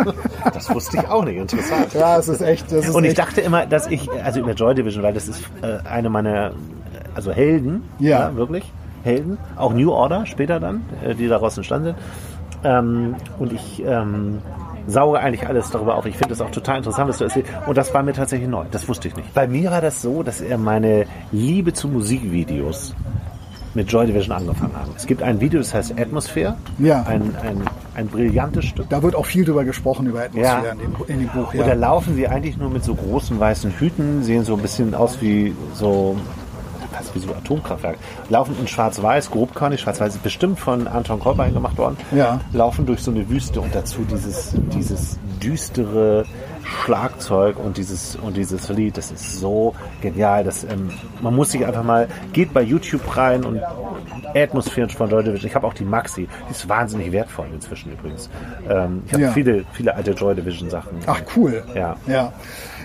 das 0.53 0.73
wusste 0.75 0.99
ich 0.99 1.09
auch 1.09 1.25
nicht. 1.25 1.37
Interessant. 1.38 1.93
Ja, 1.95 2.19
es 2.19 2.29
ist 2.29 2.40
echt. 2.43 2.71
Das 2.71 2.87
ist 2.88 2.95
Und 2.95 3.05
ich 3.05 3.11
echt, 3.11 3.19
dachte 3.19 3.40
immer, 3.40 3.67
dass 3.67 3.87
ich, 3.88 4.09
also 4.23 4.40
über 4.40 4.53
Joy 4.53 4.75
Division, 4.75 5.03
weil 5.03 5.14
das 5.14 5.29
ist 5.29 5.43
äh, 5.62 5.79
eine 5.88 6.09
meiner, 6.11 6.53
also 7.14 7.33
Helden, 7.33 7.83
Ja. 7.99 8.35
wirklich, 8.37 8.73
Helden, 9.03 9.38
auch 9.57 9.73
New 9.75 9.90
Order 9.90 10.27
später 10.27 10.61
dann, 10.61 10.83
äh, 11.05 11.14
die 11.14 11.29
daraus 11.29 11.57
entstanden 11.57 11.87
sind. 11.87 11.97
Ähm, 12.64 13.17
und 13.38 13.53
ich 13.53 13.83
ähm, 13.87 14.38
sauge 14.87 15.18
eigentlich 15.20 15.47
alles 15.47 15.70
darüber 15.70 15.97
auf. 15.97 16.07
Ich 16.07 16.16
finde 16.16 16.35
es 16.35 16.40
auch 16.40 16.51
total 16.51 16.79
interessant, 16.79 17.09
was 17.09 17.18
du 17.18 17.25
erzählst. 17.25 17.51
Und 17.66 17.77
das 17.77 17.92
war 17.94 18.03
mir 18.03 18.12
tatsächlich 18.12 18.49
neu, 18.49 18.64
das 18.70 18.88
wusste 18.88 19.09
ich 19.09 19.16
nicht. 19.16 19.33
Bei 19.35 19.47
mir 19.47 19.70
war 19.70 19.81
das 19.81 20.03
so, 20.03 20.23
dass 20.23 20.40
er 20.40 20.59
meine 20.59 21.07
Liebe 21.33 21.73
zu 21.73 21.88
Musikvideos 21.88 22.94
mit 23.75 23.90
Joy 23.90 24.07
Division 24.07 24.37
angefangen 24.37 24.77
haben. 24.77 24.92
Es 24.97 25.05
gibt 25.07 25.20
ein 25.23 25.40
Video, 25.40 25.59
das 25.59 25.75
heißt 25.75 25.99
Atmosphere. 25.99 26.57
Ja. 26.79 27.03
Ein, 27.09 27.35
ein, 27.42 27.62
ein 27.97 28.07
brillantes 28.07 28.66
Stück. 28.66 28.88
da 28.88 29.03
wird 29.03 29.16
auch 29.16 29.27
viel 29.27 29.44
drüber 29.44 29.64
gesprochen, 29.64 30.07
über 30.07 30.20
Atmosphäre 30.23 30.66
Ja. 30.66 30.73
in, 30.73 30.79
dem, 30.79 30.94
in 31.09 31.18
dem 31.20 31.29
Buch. 31.29 31.53
Und 31.53 31.59
da 31.61 31.66
Ja. 31.68 31.75
laufen 31.75 32.14
sie 32.14 32.29
eigentlich 32.29 32.57
nur 32.57 32.70
mit 32.70 32.85
so 32.85 32.94
großen 32.94 33.38
weißen 33.40 33.73
Hüten, 33.73 34.23
sehen 34.23 34.44
so 34.44 34.55
ein 34.55 34.62
bisschen 34.62 34.94
aus 34.94 35.20
wie 35.20 35.57
so, 35.75 36.16
fast 37.05 37.14
wie 37.14 37.19
so 37.21 37.35
Atomkraftwerk. 37.35 37.99
Laufen 38.29 38.57
in 38.61 38.67
schwarz-weiß, 38.69 39.31
grobkörnig, 39.31 39.81
schwarz-weiß, 39.81 40.14
ist 40.14 40.23
bestimmt 40.23 40.59
von 40.59 40.87
Anton 40.88 41.21
Kolbein 41.21 41.53
gemacht 41.55 41.79
worden. 41.79 41.97
Ja. 42.12 42.40
Laufen 42.53 42.87
durch 42.87 43.01
so 43.01 43.11
eine 43.11 43.29
Wüste 43.29 43.61
und 43.61 43.75
dazu 43.75 44.03
dieses, 44.11 44.55
dieses 44.75 45.19
düstere 45.43 46.25
Schlagzeug 46.64 47.59
und 47.59 47.77
dieses, 47.77 48.17
und 48.17 48.37
dieses 48.37 48.69
Lied, 48.71 48.97
das 48.97 49.11
ist 49.11 49.38
so 49.40 49.75
genial. 50.01 50.45
Das, 50.45 50.64
ähm, 50.64 50.90
man 51.21 51.35
muss 51.35 51.51
sich 51.51 51.67
einfach 51.67 51.83
mal, 51.85 52.09
geht 52.33 52.55
bei 52.55 52.62
YouTube 52.62 53.17
rein 53.17 53.45
und 53.45 53.61
Atmosphären 54.35 54.88
von 54.90 55.11
Joy 55.11 55.23
Division. 55.25 55.49
Ich 55.49 55.55
habe 55.55 55.67
auch 55.67 55.75
die 55.75 55.85
Maxi, 55.85 56.27
die 56.49 56.51
ist 56.53 56.69
wahnsinnig 56.69 57.12
wertvoll 57.12 57.47
inzwischen 57.53 57.93
übrigens. 57.93 58.31
Ähm, 58.69 59.03
ich 59.07 59.12
habe 59.12 59.23
Ja. 59.25 59.33
viele, 59.33 59.64
viele 59.73 59.95
alte 59.95 60.12
Joy 60.12 60.35
Division 60.35 60.71
Sachen. 60.71 60.99
Ach 61.07 61.21
cool. 61.37 61.62
Ja. 61.75 61.97
ja. 62.07 62.33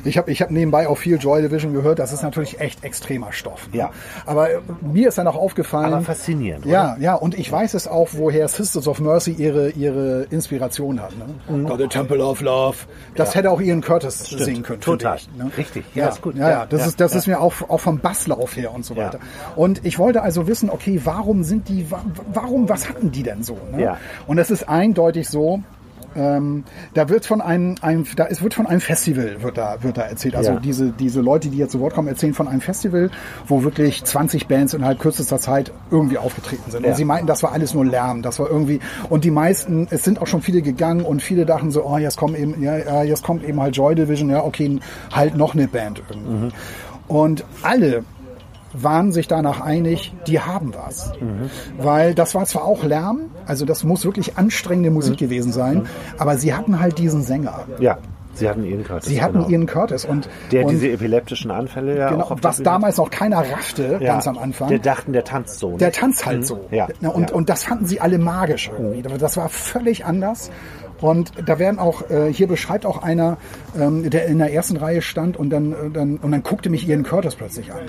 Ich 0.06 0.18
habe 0.18 0.32
ich 0.32 0.42
hab 0.42 0.52
nebenbei 0.52 0.88
auch 0.88 0.98
viel 0.98 1.18
Joy 1.18 1.42
Division 1.42 1.74
gehört. 1.74 2.00
Das 2.00 2.12
ist 2.14 2.24
natürlich 2.24 2.60
echt 2.60 2.84
extremer 2.84 3.32
Stoff. 3.32 3.68
ne? 3.72 3.78
Ja. 3.80 3.90
Aber 4.26 4.50
äh, 4.52 4.60
mir 4.82 5.08
ist 5.10 5.18
dann 5.18 5.28
auch 5.28 5.36
aufgefallen. 5.36 5.94
Aber 5.94 6.02
faszinierend, 6.02 6.66
oder? 6.66 6.74
Ja, 6.74 6.98
ja. 7.00 7.16
Und 7.16 7.38
ich 7.38 7.52
weiß 7.52 7.74
es 7.74 7.88
auch, 7.88 8.10
woher 8.14 8.48
Sisters 8.48 8.88
of 8.88 9.00
Mercy 9.00 9.32
ihre, 9.32 9.70
ihre 9.72 10.24
Inspiration 10.30 11.02
hat. 11.02 11.12
Ne? 11.50 11.64
Got 11.66 11.82
a 11.82 11.88
Temple 11.88 12.24
of 12.24 12.42
Love. 12.42 12.78
Das 13.16 13.36
hätte 13.36 13.52
auch 13.52 13.62
Ian 13.62 13.82
Curtis 13.82 14.20
singen 14.26 14.64
können. 14.64 14.82
Total. 14.82 15.18
Ich, 15.18 15.30
ne? 15.38 15.52
Richtig. 15.58 15.86
Ja, 15.96 16.04
Ja, 16.06 16.10
ist 16.10 16.22
gut. 16.22 16.36
Ja, 16.36 16.42
ja. 16.44 16.50
Ja, 16.60 16.66
Das, 16.66 16.82
ja, 16.82 16.88
ist, 16.88 17.00
das 17.00 17.14
ja. 17.14 17.20
ist 17.20 17.28
mir 17.28 17.40
auch, 17.40 17.54
auch 17.70 17.80
vom 17.80 18.00
Basslauf 18.00 18.56
her 18.56 18.74
und 18.74 18.86
so 18.86 18.94
Ja. 18.94 19.06
weiter. 19.08 19.20
Und 19.56 19.86
ich 19.86 20.00
wollte 20.00 20.22
also 20.22 20.48
wissen, 20.48 20.70
okay, 20.70 21.02
warum 21.04 21.44
sind 21.44 21.68
die, 21.70 21.90
wa- 21.92 22.04
warum, 22.34 22.70
was 22.70 22.88
hatten 22.90 23.12
die 23.12 23.24
denn 23.24 23.44
so? 23.44 23.58
Ne? 23.72 23.82
Ja. 23.84 23.98
Und 24.28 24.38
es 24.38 24.52
ist 24.52 24.68
eindeutig 24.70 25.28
so, 25.30 25.62
ähm, 26.16 26.64
da 26.94 27.10
wird 27.10 27.26
von 27.26 27.42
einem, 27.42 27.76
einem 27.82 28.06
da 28.16 28.26
ist, 28.26 28.42
wird 28.44 28.54
von 28.54 28.68
einem 28.68 28.82
Festival 28.82 29.42
wird 29.42 29.58
da, 29.58 29.78
wird 29.82 29.98
da 29.98 30.04
erzählt. 30.04 30.36
Also 30.36 30.52
Ja. 30.52 30.60
diese, 30.60 30.92
diese 30.92 31.22
Leute, 31.22 31.50
die 31.50 31.58
jetzt 31.58 31.72
zu 31.72 31.80
Wort 31.80 31.94
kommen, 31.94 32.08
erzählen 32.08 32.34
von 32.34 32.48
einem 32.48 32.62
Festival, 32.62 33.10
wo 33.48 33.64
wirklich 33.64 34.04
20 34.04 34.48
Bands 34.48 34.74
innerhalb 34.74 35.00
kürzester 35.00 35.40
Zeit 35.40 35.72
irgendwie 35.92 36.18
aufgetreten 36.18 36.72
sind. 36.72 36.84
Ja. 36.84 36.90
Und 36.92 36.96
sie 36.98 37.06
meinten, 37.06 37.28
das 37.28 37.44
war 37.44 37.52
alles 37.52 37.74
nur 37.74 37.86
Lärm, 37.86 38.22
das 38.22 38.40
war 38.40 38.50
irgendwie, 38.50 38.80
und 39.10 39.24
die 39.24 39.32
meisten, 39.32 39.88
es 39.90 40.04
sind 40.04 40.22
auch 40.22 40.28
schon 40.28 40.42
viele 40.42 40.62
gegangen 40.62 41.02
und 41.02 41.22
viele 41.22 41.46
dachten 41.46 41.72
so, 41.72 41.86
oh, 41.86 41.98
jetzt 41.98 42.18
kommt 42.18 42.38
eben, 42.38 42.62
ja, 42.62 42.78
ja 42.78 43.04
jetzt 43.04 43.24
kommt 43.24 43.44
eben 43.44 43.60
halt 43.62 43.76
Joy 43.76 43.96
Division, 43.96 44.30
ja, 44.30 44.44
okay, 44.44 44.80
halt 45.12 45.36
noch 45.36 45.54
eine 45.54 45.68
Band 45.68 46.02
irgendwie. 46.10 46.46
Mhm. 46.46 46.52
Und 47.08 47.46
alle 47.64 48.04
waren 48.74 49.12
sich 49.12 49.28
danach 49.28 49.62
einig, 49.62 50.14
die 50.28 50.40
haben 50.40 50.74
was. 50.76 51.12
Mhm. 51.20 51.50
Weil 51.78 52.14
das 52.16 52.36
war 52.36 52.46
zwar 52.46 52.66
auch 52.66 52.84
Lärm, 52.84 53.32
also 53.46 53.66
das 53.66 53.84
muss 53.84 54.06
wirklich 54.06 54.38
anstrengende 54.38 54.92
Musik 54.92 55.14
Mhm. 55.14 55.18
gewesen 55.18 55.52
sein, 55.52 55.88
aber 56.18 56.38
sie 56.38 56.54
hatten 56.54 56.80
halt 56.80 56.98
diesen 56.98 57.24
Sänger. 57.24 57.62
Ja, 57.80 57.98
sie 58.34 58.48
hatten 58.48 58.64
Ian 58.64 58.84
Curtis. 58.84 59.10
Sie 59.10 59.22
hatten 59.22 59.40
genau. 59.40 59.50
Ian 59.50 59.66
Curtis 59.66 60.06
und, 60.06 60.30
Der 60.52 60.66
und 60.66 60.72
diese 60.72 60.90
epileptischen 60.90 61.52
Anfälle 61.52 61.98
ja 61.98 62.10
genau, 62.12 62.24
auch 62.26 62.38
was 62.42 62.62
damals 62.62 62.98
noch 62.98 63.10
keiner 63.10 63.40
raffte, 63.40 63.98
ja, 64.00 64.14
ganz 64.14 64.28
am 64.28 64.38
Anfang. 64.38 64.70
Der 64.70 64.80
dachten, 64.80 65.14
der 65.14 65.24
tanzt 65.24 65.60
so. 65.60 65.72
ne? 65.72 65.78
Der 65.78 65.92
tanzt 65.92 66.26
halt 66.26 66.46
so. 66.46 66.66
Ja, 66.72 66.88
Und, 67.02 67.30
ja. 67.30 67.36
und 67.36 67.50
das 67.50 67.64
fanden 67.64 67.86
sie 67.86 68.00
alle 68.00 68.18
magisch 68.20 68.70
irgendwie. 68.72 69.02
Das 69.02 69.36
war 69.36 69.50
völlig 69.50 70.06
anders. 70.06 70.52
Und 71.02 71.32
da 71.46 71.60
werden 71.60 71.80
auch, 71.80 72.10
äh, 72.10 72.32
hier 72.32 72.48
beschreibt 72.48 72.86
auch 72.86 73.02
einer, 73.02 73.38
ähm, 73.78 74.10
der 74.10 74.26
in 74.28 74.40
der 74.40 74.54
ersten 74.54 74.78
Reihe 74.78 75.02
stand 75.02 75.38
und 75.38 75.50
dann, 75.50 75.72
äh, 75.74 75.76
dann, 75.92 76.18
und 76.18 76.32
dann 76.32 76.44
guckte 76.44 76.70
mich 76.70 76.88
Ian 76.88 77.04
Curtis 77.04 77.36
plötzlich 77.36 77.72
an. 77.72 77.80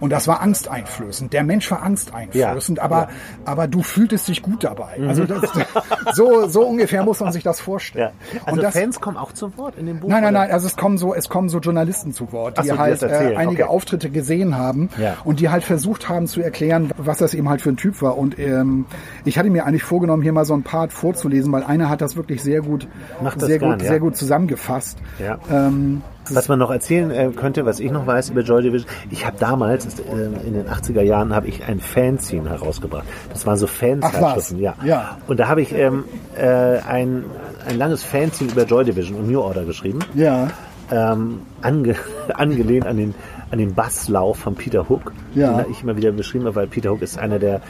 Und 0.00 0.10
das 0.10 0.26
war 0.28 0.40
angsteinflößend. 0.40 1.32
Der 1.32 1.44
Mensch 1.44 1.70
war 1.70 1.82
angsteinflößend, 1.82 2.78
Ja, 2.78 2.84
aber, 2.84 2.96
ja. 2.96 3.08
aber 3.44 3.66
du 3.68 3.82
fühltest 3.82 4.28
dich 4.28 4.42
gut 4.42 4.64
dabei. 4.64 4.98
Also 5.06 5.24
das, 5.24 5.42
so, 6.14 6.48
so 6.48 6.62
ungefähr 6.66 7.02
muss 7.04 7.20
man 7.20 7.32
sich 7.32 7.42
das 7.42 7.60
vorstellen. 7.60 8.12
ja. 8.32 8.40
Also 8.44 8.56
und 8.60 8.62
das, 8.62 8.74
Fans 8.74 9.00
kommen 9.00 9.16
auch 9.16 9.32
zu 9.32 9.56
Wort 9.58 9.76
in 9.78 9.86
dem 9.86 10.00
Buch? 10.00 10.08
Nein, 10.08 10.22
nein, 10.22 10.34
nein, 10.34 10.50
also 10.50 10.66
es 10.66 10.76
kommen 10.76 10.98
so, 10.98 11.14
es 11.14 11.28
kommen 11.28 11.48
so 11.48 11.58
Journalisten 11.58 12.12
zu 12.12 12.32
Wort, 12.32 12.58
die 12.62 12.68
so, 12.68 12.78
halt 12.78 13.02
äh, 13.02 13.34
einige 13.36 13.64
okay. 13.64 13.72
Auftritte 13.74 14.10
gesehen 14.10 14.56
haben 14.56 14.88
Ja. 14.98 15.16
und 15.24 15.40
die 15.40 15.48
halt 15.50 15.64
versucht 15.64 16.08
haben 16.08 16.26
zu 16.26 16.40
erklären, 16.40 16.90
was 16.96 17.18
das 17.18 17.34
eben 17.34 17.48
halt 17.48 17.60
für 17.62 17.70
ein 17.70 17.76
Typ 17.76 18.00
war. 18.02 18.16
Und 18.18 18.38
ähm, 18.38 18.86
ich 19.24 19.38
hatte 19.38 19.50
mir 19.50 19.66
eigentlich 19.66 19.82
vorgenommen, 19.82 20.22
hier 20.22 20.32
mal 20.32 20.44
so 20.44 20.54
ein 20.54 20.62
Part 20.62 20.92
vorzulesen, 20.92 21.52
weil 21.52 21.62
einer 21.64 21.88
hat 21.88 22.00
das 22.00 22.16
wirklich 22.16 22.42
sehr 22.42 22.53
gut, 22.60 22.86
Mach 23.22 23.34
das 23.34 23.46
sehr 23.46 23.58
gern, 23.58 23.72
gut, 23.72 23.82
ja. 23.82 23.88
sehr 23.88 24.00
gut 24.00 24.16
zusammengefasst. 24.16 24.98
Ja. 25.18 25.38
Ähm, 25.50 26.02
Was 26.30 26.48
man 26.48 26.58
noch 26.58 26.70
erzählen 26.70 27.10
äh, 27.10 27.30
könnte, 27.34 27.64
was 27.66 27.80
ich 27.80 27.90
noch 27.90 28.06
weiß 28.06 28.30
über 28.30 28.40
Joy 28.42 28.62
Division, 28.62 28.88
ich 29.10 29.26
habe 29.26 29.36
damals, 29.38 29.86
äh, 30.00 30.46
in 30.46 30.54
den 30.54 30.66
80er 30.68 31.02
Jahren, 31.02 31.34
habe 31.34 31.48
ich 31.48 31.64
ein 31.66 31.80
Fanzine 31.80 32.48
herausgebracht. 32.50 33.04
Das 33.30 33.46
waren 33.46 33.56
so 33.56 33.66
Fanzeitschriften, 33.66 34.58
ja. 34.60 34.74
Ja. 34.84 35.18
Und 35.26 35.38
da 35.40 35.48
habe 35.48 35.62
ich 35.62 35.72
ähm, 35.74 36.04
äh, 36.36 36.46
ein, 36.78 37.24
ein 37.68 37.78
langes 37.78 38.02
Fanzine 38.02 38.52
über 38.52 38.64
Joy 38.64 38.84
Division 38.84 39.18
und 39.18 39.30
New 39.30 39.40
Order 39.40 39.64
geschrieben. 39.64 40.00
ja, 40.14 40.48
ähm, 40.90 41.40
ange, 41.62 41.94
angelehnt 42.34 42.86
an 42.86 42.98
den, 42.98 43.14
an 43.50 43.58
den 43.58 43.74
Basslauf 43.74 44.36
von 44.38 44.54
Peter 44.54 44.86
Hook, 44.90 45.12
Ja. 45.34 45.62
den 45.62 45.70
ich 45.72 45.82
immer 45.82 45.96
wieder 45.96 46.12
beschrieben 46.12 46.44
habe, 46.44 46.56
weil 46.56 46.66
Peter 46.66 46.90
Hook 46.90 47.00
ist 47.00 47.18
einer 47.18 47.38
der, 47.38 47.62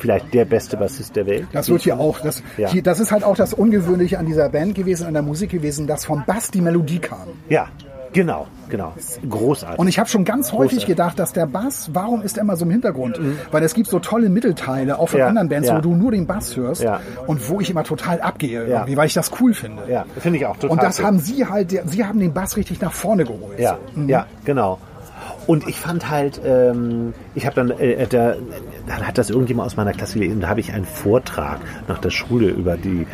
vielleicht 0.00 0.34
der 0.34 0.44
beste 0.44 0.76
Bassist 0.76 1.14
der 1.16 1.26
Welt. 1.26 1.46
das 1.52 1.68
wird 1.68 1.82
hier 1.82 1.98
auch, 2.00 2.20
das, 2.20 2.42
Ja. 2.56 2.68
hier, 2.70 2.82
das 2.82 2.98
ist 3.00 3.12
halt 3.12 3.22
auch 3.24 3.36
das 3.36 3.54
Ungewöhnliche 3.54 4.18
an 4.18 4.26
dieser 4.26 4.48
Band 4.48 4.74
gewesen, 4.74 5.06
an 5.06 5.12
der 5.14 5.22
Musik 5.22 5.50
gewesen, 5.50 5.86
dass 5.86 6.04
vom 6.04 6.24
Bass 6.26 6.50
die 6.50 6.60
Melodie 6.60 6.98
kam. 6.98 7.28
Ja, 7.48 7.66
genau, 8.12 8.46
genau. 8.68 8.92
Großartig. 9.28 9.78
Und 9.78 9.88
ich 9.88 9.98
habe 9.98 10.08
schon 10.08 10.24
ganz 10.24 10.52
häufig 10.52 10.70
Großartig. 10.78 10.86
gedacht, 10.86 11.18
dass 11.18 11.32
der 11.32 11.46
Bass, 11.46 11.90
warum 11.92 12.22
ist 12.22 12.36
er 12.38 12.42
immer 12.42 12.56
so 12.56 12.64
im 12.64 12.70
Hintergrund? 12.70 13.20
Weil 13.52 13.62
es 13.62 13.74
gibt 13.74 13.88
so 13.88 13.98
tolle 14.00 14.28
Mittelteile, 14.30 14.98
auch 14.98 15.08
von 15.10 15.18
Mhm. 15.18 15.22
Ja, 15.22 15.28
anderen 15.28 15.48
Bands, 15.48 15.68
ja. 15.68 15.76
wo 15.76 15.80
du 15.80 15.94
nur 15.94 16.10
den 16.12 16.26
Bass 16.26 16.56
hörst 16.56 16.82
Ja. 16.82 17.00
und 17.26 17.48
wo 17.48 17.60
ich 17.60 17.70
immer 17.70 17.84
total 17.84 18.20
abgehe, 18.20 18.66
Ja. 18.66 18.78
irgendwie, 18.80 18.96
weil 18.96 19.06
ich 19.06 19.14
das 19.14 19.30
cool 19.40 19.54
finde. 19.54 19.82
ja, 19.88 20.04
finde 20.18 20.38
ich 20.38 20.46
auch 20.46 20.56
total. 20.56 20.70
Und 20.70 20.82
das 20.82 20.98
cool. 20.98 21.04
haben 21.06 21.18
sie 21.18 21.46
halt, 21.46 21.70
sie 21.86 22.04
haben 22.04 22.18
den 22.18 22.32
Bass 22.32 22.56
richtig 22.56 22.80
nach 22.80 22.92
vorne 22.92 23.24
geholt. 23.24 23.58
Ja. 23.58 23.78
Mhm. 23.94 24.08
ja, 24.08 24.26
genau. 24.44 24.78
Und 25.46 25.66
ich 25.66 25.76
fand 25.76 26.10
halt, 26.10 26.40
ähm, 26.44 27.14
ich 27.34 27.46
habe 27.46 27.56
dann, 27.56 27.70
äh, 27.70 28.06
da, 28.06 28.34
dann 28.86 29.06
hat 29.06 29.18
das 29.18 29.30
irgendjemand 29.30 29.66
aus 29.66 29.76
meiner 29.76 29.92
Klasse 29.92 30.18
gelesen, 30.18 30.40
da 30.40 30.48
habe 30.48 30.60
ich 30.60 30.72
einen 30.72 30.84
Vortrag 30.84 31.58
nach 31.88 31.98
der 31.98 32.10
Schule 32.10 32.48
über 32.48 32.76
die 32.76 33.06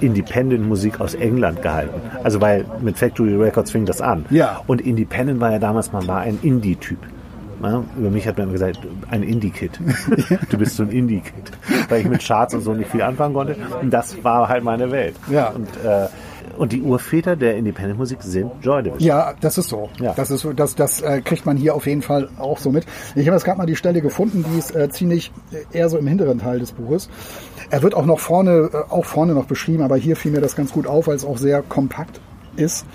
Independent-Musik 0.00 1.00
aus 1.00 1.14
England 1.14 1.62
gehalten. 1.62 2.00
Also 2.22 2.40
weil 2.40 2.64
mit 2.80 2.98
Factory 2.98 3.34
Records 3.34 3.70
fing 3.70 3.86
das 3.86 4.00
an. 4.00 4.26
Ja. 4.30 4.60
Und 4.66 4.80
Independent 4.80 5.40
war 5.40 5.52
ja 5.52 5.58
damals, 5.58 5.92
man 5.92 6.06
war 6.06 6.20
ein 6.20 6.38
Indie-Typ. 6.42 6.98
Ja, 7.62 7.84
über 7.96 8.10
mich 8.10 8.26
hat 8.26 8.36
man 8.38 8.48
immer 8.48 8.54
gesagt, 8.54 8.80
ein 9.10 9.22
Indie-Kid. 9.22 9.78
Du 10.50 10.58
bist 10.58 10.76
so 10.76 10.82
ein 10.82 10.90
Indie-Kid. 10.90 11.52
Weil 11.88 12.00
ich 12.00 12.08
mit 12.08 12.26
Charts 12.26 12.54
und 12.54 12.62
so 12.62 12.74
nicht 12.74 12.90
viel 12.90 13.02
anfangen 13.02 13.34
konnte. 13.34 13.56
Und 13.80 13.90
das 13.90 14.22
war 14.24 14.48
halt 14.48 14.64
meine 14.64 14.90
Welt. 14.90 15.14
Ja. 15.30 15.50
Und, 15.50 15.68
äh, 15.84 16.08
und 16.62 16.70
die 16.70 16.80
Urväter 16.80 17.34
der 17.34 17.56
Independent-Musik 17.56 18.22
sind 18.22 18.52
Joy 18.62 18.84
Division. 18.84 19.04
Ja, 19.04 19.34
das 19.40 19.58
ist 19.58 19.68
so. 19.68 19.90
Ja. 19.98 20.14
Das 20.14 20.30
ist 20.30 20.46
das, 20.54 20.76
das 20.76 21.00
äh, 21.00 21.20
kriegt 21.20 21.44
man 21.44 21.56
hier 21.56 21.74
auf 21.74 21.88
jeden 21.88 22.02
Fall 22.02 22.28
auch 22.38 22.58
so 22.58 22.70
mit. 22.70 22.86
Ich 23.16 23.26
habe 23.26 23.34
jetzt 23.34 23.42
gerade 23.42 23.58
mal 23.58 23.66
die 23.66 23.74
Stelle 23.74 24.00
gefunden, 24.00 24.44
die 24.48 24.60
ist 24.60 24.72
äh, 24.76 24.88
ziemlich 24.88 25.32
äh, 25.50 25.76
eher 25.76 25.88
so 25.88 25.98
im 25.98 26.06
hinteren 26.06 26.38
Teil 26.38 26.60
des 26.60 26.70
Buches. 26.70 27.10
Er 27.70 27.82
wird 27.82 27.94
auch 27.94 28.06
noch 28.06 28.20
vorne, 28.20 28.70
äh, 28.72 28.92
auch 28.92 29.04
vorne 29.04 29.34
noch 29.34 29.46
beschrieben, 29.46 29.82
aber 29.82 29.96
hier 29.96 30.14
fiel 30.14 30.30
mir 30.30 30.40
das 30.40 30.54
ganz 30.54 30.70
gut 30.70 30.86
auf, 30.86 31.08
weil 31.08 31.16
es 31.16 31.24
auch 31.24 31.36
sehr 31.36 31.62
kompakt 31.62 32.20
ist. 32.54 32.86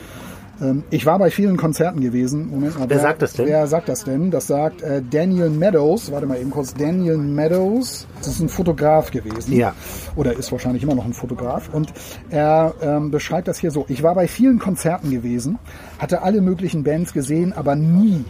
Ähm, 0.62 0.84
ich 0.90 1.06
war 1.06 1.20
bei 1.20 1.32
vielen 1.32 1.58
Konzerten 1.58 2.02
gewesen. 2.02 2.50
Moment 2.50 2.80
mal, 2.80 2.90
Wer 2.90 3.00
sagt 3.00 3.22
das 3.22 3.34
denn? 3.34 3.46
Wer 3.46 3.68
sagt 3.68 3.90
das 3.90 4.04
denn? 4.04 4.32
Das 4.32 4.48
sagt 4.48 4.82
äh, 4.82 5.02
Daniel 5.10 5.50
Meadows. 5.50 6.12
Warte 6.12 6.26
mal 6.26 6.40
eben 6.40 6.52
kurz. 6.52 6.74
Daniel 6.74 7.18
Meadows. 7.18 8.08
Das 8.20 8.28
ist 8.28 8.40
ein 8.40 8.50
Fotograf 8.50 9.12
gewesen. 9.12 9.56
Ja. 9.56 9.74
Oder 10.16 10.34
ist 10.34 10.52
wahrscheinlich 10.52 10.84
immer 10.84 10.96
noch 10.96 11.06
ein 11.06 11.14
Fotograf. 11.14 11.70
Und 11.74 11.94
er 12.30 12.74
ähm, 12.82 13.12
beschreibt 13.12 13.48
das 13.48 13.60
hier 13.60 13.72
so. 13.72 13.86
Ich 13.88 14.04
war 14.04 14.16
bei 14.16 14.28
vielen 14.28 14.60
Konzerten 14.60 15.12
gewesen, 15.12 15.60
hatte 16.00 16.22
alle 16.22 16.42
möglichen 16.42 16.84
Bands 16.84 17.14
gesehen, 17.14 17.54
aber 17.54 17.76
nie 17.76 18.26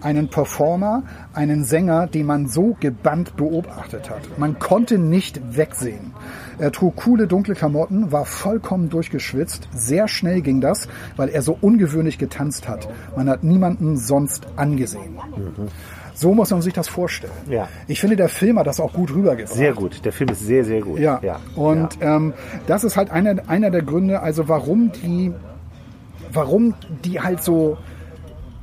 einen 0.00 0.28
Performer, 0.28 1.02
einen 1.32 1.64
Sänger, 1.64 2.06
den 2.06 2.26
man 2.26 2.48
so 2.48 2.76
gebannt 2.78 3.36
beobachtet 3.36 4.10
hat. 4.10 4.38
Man 4.38 4.58
konnte 4.58 4.98
nicht 4.98 5.56
wegsehen. 5.56 6.12
Er 6.58 6.72
trug 6.72 6.96
coole 6.96 7.26
dunkle 7.26 7.54
Klamotten, 7.54 8.10
war 8.10 8.24
vollkommen 8.24 8.90
durchgeschwitzt. 8.90 9.68
Sehr 9.74 10.08
schnell 10.08 10.40
ging 10.40 10.60
das, 10.60 10.88
weil 11.16 11.28
er 11.28 11.42
so 11.42 11.56
ungewöhnlich 11.60 12.18
getanzt 12.18 12.68
hat. 12.68 12.88
Man 13.16 13.28
hat 13.28 13.44
niemanden 13.44 13.96
sonst 13.96 14.46
angesehen. 14.56 15.18
So 16.14 16.34
muss 16.34 16.50
man 16.50 16.62
sich 16.62 16.72
das 16.72 16.88
vorstellen. 16.88 17.32
Ja. 17.48 17.68
Ich 17.86 18.00
finde, 18.00 18.16
der 18.16 18.28
Film 18.28 18.58
hat 18.58 18.66
das 18.66 18.80
auch 18.80 18.92
gut 18.92 19.14
rübergebracht. 19.14 19.54
Sehr 19.54 19.72
gut. 19.72 20.04
Der 20.04 20.12
Film 20.12 20.30
ist 20.30 20.40
sehr, 20.40 20.64
sehr 20.64 20.80
gut. 20.80 20.98
Ja. 20.98 21.20
ja. 21.22 21.38
Und 21.54 21.98
Ähm, 22.00 22.32
das 22.66 22.82
ist 22.82 22.96
halt 22.96 23.10
einer, 23.10 23.48
einer 23.48 23.70
der 23.70 23.82
Gründe, 23.82 24.20
also 24.20 24.48
warum 24.48 24.90
die, 24.90 25.32
warum 26.32 26.74
die 27.04 27.20
halt 27.20 27.42
so, 27.44 27.78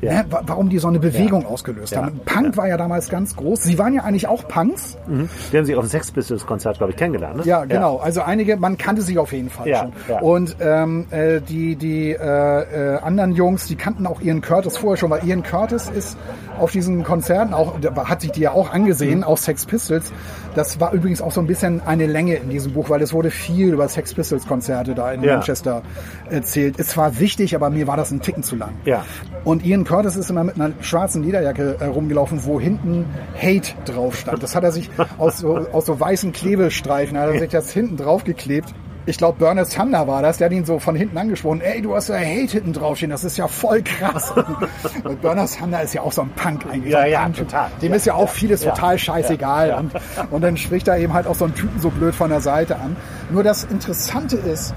Ja. 0.06 0.14
ne, 0.24 0.26
wa- 0.30 0.42
warum 0.46 0.70
die 0.70 0.80
so 0.80 0.88
eine 0.88 1.00
Bewegung 1.00 1.46
ausgelöst 1.46 1.94
Ja. 1.94 2.04
haben. 2.04 2.20
Punk 2.26 2.58
war 2.58 2.68
ja 2.68 2.78
damals 2.78 3.10
ganz 3.10 3.36
groß. 3.36 3.64
Sie 3.64 3.78
waren 3.78 3.94
ja 3.94 4.04
eigentlich 4.04 4.28
auch 4.28 4.48
Punks. 4.48 4.98
Mhm. 5.08 5.30
Die 5.52 5.58
haben 5.58 5.66
sich 5.66 5.76
auf 5.76 5.84
dem 5.86 5.90
Sex 5.90 6.12
Pistols 6.12 6.46
Konzert, 6.46 6.78
glaube 6.78 6.92
ich, 6.92 6.98
kennengelernt. 6.98 7.38
Ne? 7.38 7.44
Ja, 7.46 7.66
genau. 7.66 7.98
Also 7.98 8.22
einige, 8.22 8.58
man 8.58 8.78
kannte 8.78 9.02
sie 9.02 9.18
auf 9.18 9.32
jeden 9.34 9.50
Fall 9.50 9.68
Ja, 9.68 9.80
schon. 9.80 9.94
ja. 10.08 10.20
Und 10.20 10.56
ähm, 10.60 11.06
äh, 11.12 11.42
die, 11.42 11.76
die 11.76 12.12
äh, 12.12 12.16
äh, 12.16 12.98
anderen 13.00 13.34
Jungs, 13.34 13.68
die 13.68 13.76
kannten 13.76 14.06
auch 14.08 14.22
Ian 14.22 14.42
Curtis 14.42 14.78
vorher 14.78 14.98
schon, 14.98 15.10
weil 15.10 15.26
Ian 15.28 15.44
Curtis 15.44 15.90
ist 15.90 16.18
auf 16.60 16.72
diesen 16.72 17.04
Konzerten 17.04 17.54
auch, 17.54 17.76
hat 18.06 18.22
sich 18.22 18.32
die 18.32 18.42
ja 18.42 18.52
auch 18.52 18.72
angesehen, 18.72 19.20
Mhm. 19.20 19.24
auch 19.26 19.38
Sex 19.38 19.66
Pistols. 19.66 20.12
Das 20.56 20.80
war 20.80 20.94
übrigens 20.94 21.22
auch 21.22 21.32
so 21.34 21.42
ein 21.42 21.48
bisschen 21.48 21.82
eine 21.86 22.06
Länge 22.08 22.36
in 22.36 22.50
diesem 22.50 22.72
Buch, 22.74 22.90
weil 22.90 23.02
es 23.02 23.12
wurde 23.12 23.30
viel 23.30 23.74
über 23.74 23.90
Sex 23.90 24.14
Pistols 24.14 24.48
Konzerte 24.48 24.96
da 24.96 25.12
in 25.12 25.22
Ja. 25.22 25.34
Manchester 25.34 25.82
erzählt. 26.30 26.76
Es 26.80 26.96
war 26.96 27.20
wichtig, 27.20 27.56
aber 27.56 27.70
mir 27.70 27.88
war 27.88 27.98
das 27.98 28.12
ein 28.12 28.22
Ticken 28.22 28.44
zu 28.44 28.56
lang. 28.56 28.72
Ja. 28.86 29.04
Und 29.44 29.66
Ian 29.66 29.84
Curtis 29.84 29.95
ist 30.04 30.30
immer 30.30 30.44
mit 30.44 30.56
einer 30.56 30.74
schwarzen 30.82 31.24
Lederjacke 31.24 31.78
äh, 31.80 31.86
rumgelaufen, 31.86 32.44
wo 32.46 32.60
hinten 32.60 33.06
Hate 33.42 33.74
drauf 33.86 34.18
stand. 34.18 34.44
Das 34.44 34.56
hat 34.56 34.64
er 34.64 34.72
sich 34.72 34.90
aus 35.18 35.38
so, 35.38 35.58
aus 35.72 35.86
so 35.86 36.00
weißen 36.00 36.34
Klebestreifen, 36.34 37.18
hat 37.18 37.30
er 37.34 37.40
sich 37.40 37.50
das 37.52 37.72
hinten 37.72 37.96
drauf 37.98 38.24
geklebt. 38.24 38.74
Ich 39.08 39.20
glaube, 39.20 39.38
Bernard 39.38 39.70
Sumner 39.70 40.08
war 40.08 40.24
das, 40.24 40.40
der 40.40 40.46
hat 40.46 40.52
ihn 40.52 40.66
so 40.66 40.80
von 40.80 40.96
hinten 40.96 41.16
angesprochen. 41.20 41.62
Ey, 41.62 41.80
du 41.80 41.94
hast 41.96 42.10
da 42.10 42.16
Hate 42.16 42.48
hinten 42.54 42.74
draufstehen, 42.74 43.12
das 43.12 43.24
ist 43.24 43.38
ja 43.38 43.48
voll 43.48 43.84
krass. 43.84 44.34
Und 45.04 45.22
Bernard 45.22 45.48
Sumner 45.48 45.84
ist 45.84 45.94
ja 45.94 46.02
auch 46.02 46.12
so 46.12 46.24
ein 46.24 46.30
Punk 46.36 46.66
eigentlich. 46.72 46.92
Ja, 46.92 47.04
so 47.04 47.08
ja, 47.08 47.22
Punk-Typ. 47.22 47.48
total. 47.50 47.70
Dem 47.84 47.90
Ja, 47.92 47.96
ist 47.98 48.06
ja 48.08 48.14
auch 48.16 48.22
ja, 48.22 48.28
vieles 48.28 48.64
ja, 48.64 48.72
total 48.72 48.98
scheißegal. 48.98 49.70
ja, 49.70 49.78
Und, 49.78 49.92
und 50.32 50.42
dann 50.44 50.58
spricht 50.58 50.88
er 50.88 50.98
eben 50.98 51.14
halt 51.14 51.28
auch 51.28 51.36
so 51.36 51.46
einen 51.46 51.54
Typen 51.54 51.80
so 51.80 51.92
blöd 51.92 52.16
von 52.16 52.32
der 52.32 52.42
Seite 52.42 52.78
an. 52.78 52.96
Nur 53.30 53.44
das 53.44 53.64
Interessante 53.66 54.38
ist, 54.38 54.74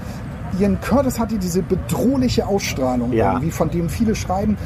Ian 0.59 0.79
Curtis 0.81 1.19
hatte 1.19 1.37
diese 1.39 1.63
bedrohliche 1.63 2.45
Ausstrahlung, 2.45 3.13
Ja. 3.13 3.33
irgendwie, 3.33 3.49
von 3.51 3.69
dem 3.71 3.89
viele 3.89 4.15
schreiben, 4.15 4.57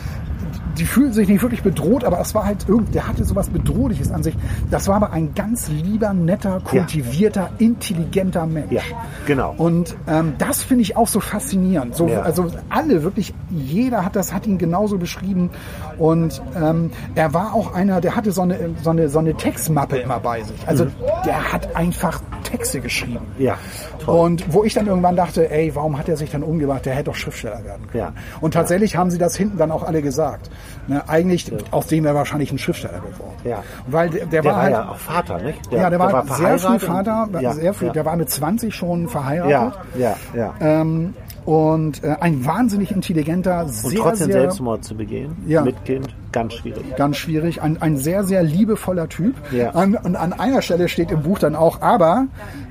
die 0.77 0.85
fühlen 0.85 1.13
sich 1.13 1.27
nicht 1.27 1.41
wirklich 1.41 1.63
bedroht, 1.63 2.03
aber 2.03 2.19
es 2.19 2.33
war 2.33 2.45
halt 2.45 2.65
irgendwie, 2.67 2.93
der 2.93 3.07
hatte 3.07 3.23
sowas 3.23 3.49
Bedrohliches 3.49 4.11
an 4.11 4.23
sich. 4.23 4.35
Das 4.71 4.87
war 4.87 4.95
aber 4.95 5.11
ein 5.11 5.33
ganz 5.35 5.69
lieber, 5.69 6.13
netter, 6.13 6.59
kultivierter, 6.61 7.49
intelligenter 7.57 8.45
Mensch. 8.45 8.71
Ja, 8.71 8.81
genau. 9.25 9.53
Und 9.57 9.95
ähm, 10.07 10.33
das 10.37 10.63
finde 10.63 10.81
ich 10.81 10.97
auch 10.97 11.07
so 11.07 11.19
faszinierend. 11.19 11.95
So, 11.95 12.07
Ja. 12.07 12.21
Also 12.21 12.47
alle, 12.69 13.03
wirklich 13.03 13.33
jeder 13.49 14.05
hat 14.05 14.15
das, 14.15 14.33
hat 14.33 14.47
ihn 14.47 14.57
genauso 14.57 14.97
beschrieben. 14.97 15.49
Und 15.97 16.41
ähm, 16.55 16.91
er 17.15 17.33
war 17.33 17.53
auch 17.53 17.73
einer, 17.73 18.01
der 18.01 18.15
hatte 18.15 18.31
so 18.31 18.41
eine, 18.41 18.71
so 18.81 18.89
eine, 18.89 19.09
so 19.09 19.19
eine 19.19 19.35
Textmappe 19.35 19.97
immer 19.97 20.19
bei 20.19 20.41
sich. 20.41 20.67
Also 20.67 20.87
der 21.25 21.51
hat 21.51 21.75
einfach 21.75 22.21
Texte 22.43 22.81
geschrieben. 22.81 23.25
Mhm. 23.37 23.45
Ja, 23.45 23.57
toll. 24.03 24.19
Und 24.19 24.53
wo 24.53 24.63
ich 24.63 24.73
dann 24.73 24.87
irgendwann 24.87 25.15
dachte, 25.15 25.49
ey, 25.51 25.73
warum 25.75 25.97
hat 25.97 26.09
er 26.09 26.17
sich 26.17 26.31
dann 26.31 26.43
umgebracht? 26.43 26.85
Der 26.85 26.93
hätte 26.93 27.05
doch 27.05 27.15
Schriftsteller 27.15 27.63
werden 27.63 27.87
können. 27.87 28.03
Ja. 28.03 28.13
Und 28.41 28.53
tatsächlich 28.53 28.95
haben 28.95 29.09
sie 29.09 29.17
das 29.17 29.35
hinten 29.35 29.57
dann 29.57 29.71
auch 29.71 29.83
alle 29.83 30.01
gesagt. 30.01 30.49
Ne, 30.87 31.01
eigentlich, 31.07 31.51
aus 31.71 31.87
dem 31.87 32.03
wäre 32.03 32.13
wahrscheinlich 32.15 32.51
ein 32.51 32.57
Schriftsteller 32.57 32.99
geworden. 32.99 33.35
Ja. 33.45 33.63
Weil 33.87 34.09
der, 34.09 34.25
der, 34.25 34.41
Der 34.41 34.45
war 34.45 34.55
war 34.55 34.61
halt, 34.63 34.73
ja 34.73 34.89
auch 34.89 34.97
Vater, 34.97 35.41
nicht? 35.41 35.59
ja, 35.71 35.89
der, 35.89 35.99
war, 35.99 36.25
sehr 36.27 36.59
früh 36.59 36.79
Vater, 36.79 37.23
und- 37.31 37.41
ja, 37.41 37.53
sehr 37.53 37.73
früh, 37.73 37.85
ja. 37.87 37.93
der 37.93 38.05
war 38.05 38.15
mit 38.17 38.29
20 38.29 38.75
schon 38.75 39.03
Ja, 39.03 39.07
verheiratet. 39.09 39.79
ja, 39.97 40.15
ja. 40.35 40.53
Ähm, 40.59 41.13
und 41.45 42.03
äh, 42.03 42.15
ein 42.19 42.45
wahnsinnig 42.45 42.91
intelligenter, 42.91 43.61
Und 43.63 43.69
sehr, 43.73 43.99
trotzdem 43.99 44.27
sehr 44.31 44.41
Selbstmord 44.41 44.83
zu 44.83 44.95
begehen, 44.95 45.35
Ja. 45.47 45.63
mit 45.63 45.83
Kind, 45.85 46.15
ganz 46.31 46.53
schwierig. 46.53 46.83
ganz 46.95 47.17
schwierig, 47.17 47.61
ein, 47.61 47.81
ein 47.81 47.97
sehr, 47.97 48.23
sehr 48.23 48.43
liebevoller 48.43 49.09
Typ. 49.09 49.35
Ja. 49.51 49.71
An, 49.71 49.95
und 49.95 50.15
an 50.15 50.33
einer 50.33 50.61
Stelle 50.61 50.87
steht 50.89 51.11
im 51.11 51.23
Buch 51.23 51.39
dann 51.39 51.55
auch, 51.55 51.81
aber 51.81 52.27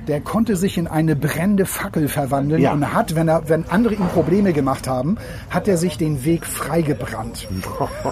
der 0.07 0.21
konnte 0.21 0.55
sich 0.55 0.77
in 0.77 0.87
eine 0.87 1.15
brennende 1.15 1.65
Fackel 1.65 2.07
verwandeln 2.07 2.61
Ja. 2.61 2.73
und 2.73 2.93
hat, 2.93 3.15
wenn 3.15 3.27
er, 3.27 3.47
wenn 3.49 3.65
andere 3.69 3.93
ihm 3.95 4.07
Probleme 4.13 4.51
gemacht 4.53 4.87
haben, 4.87 5.17
hat 5.49 5.67
er 5.67 5.77
sich 5.77 5.97
den 5.97 6.25
Weg 6.25 6.45
freigebrannt. 6.45 7.47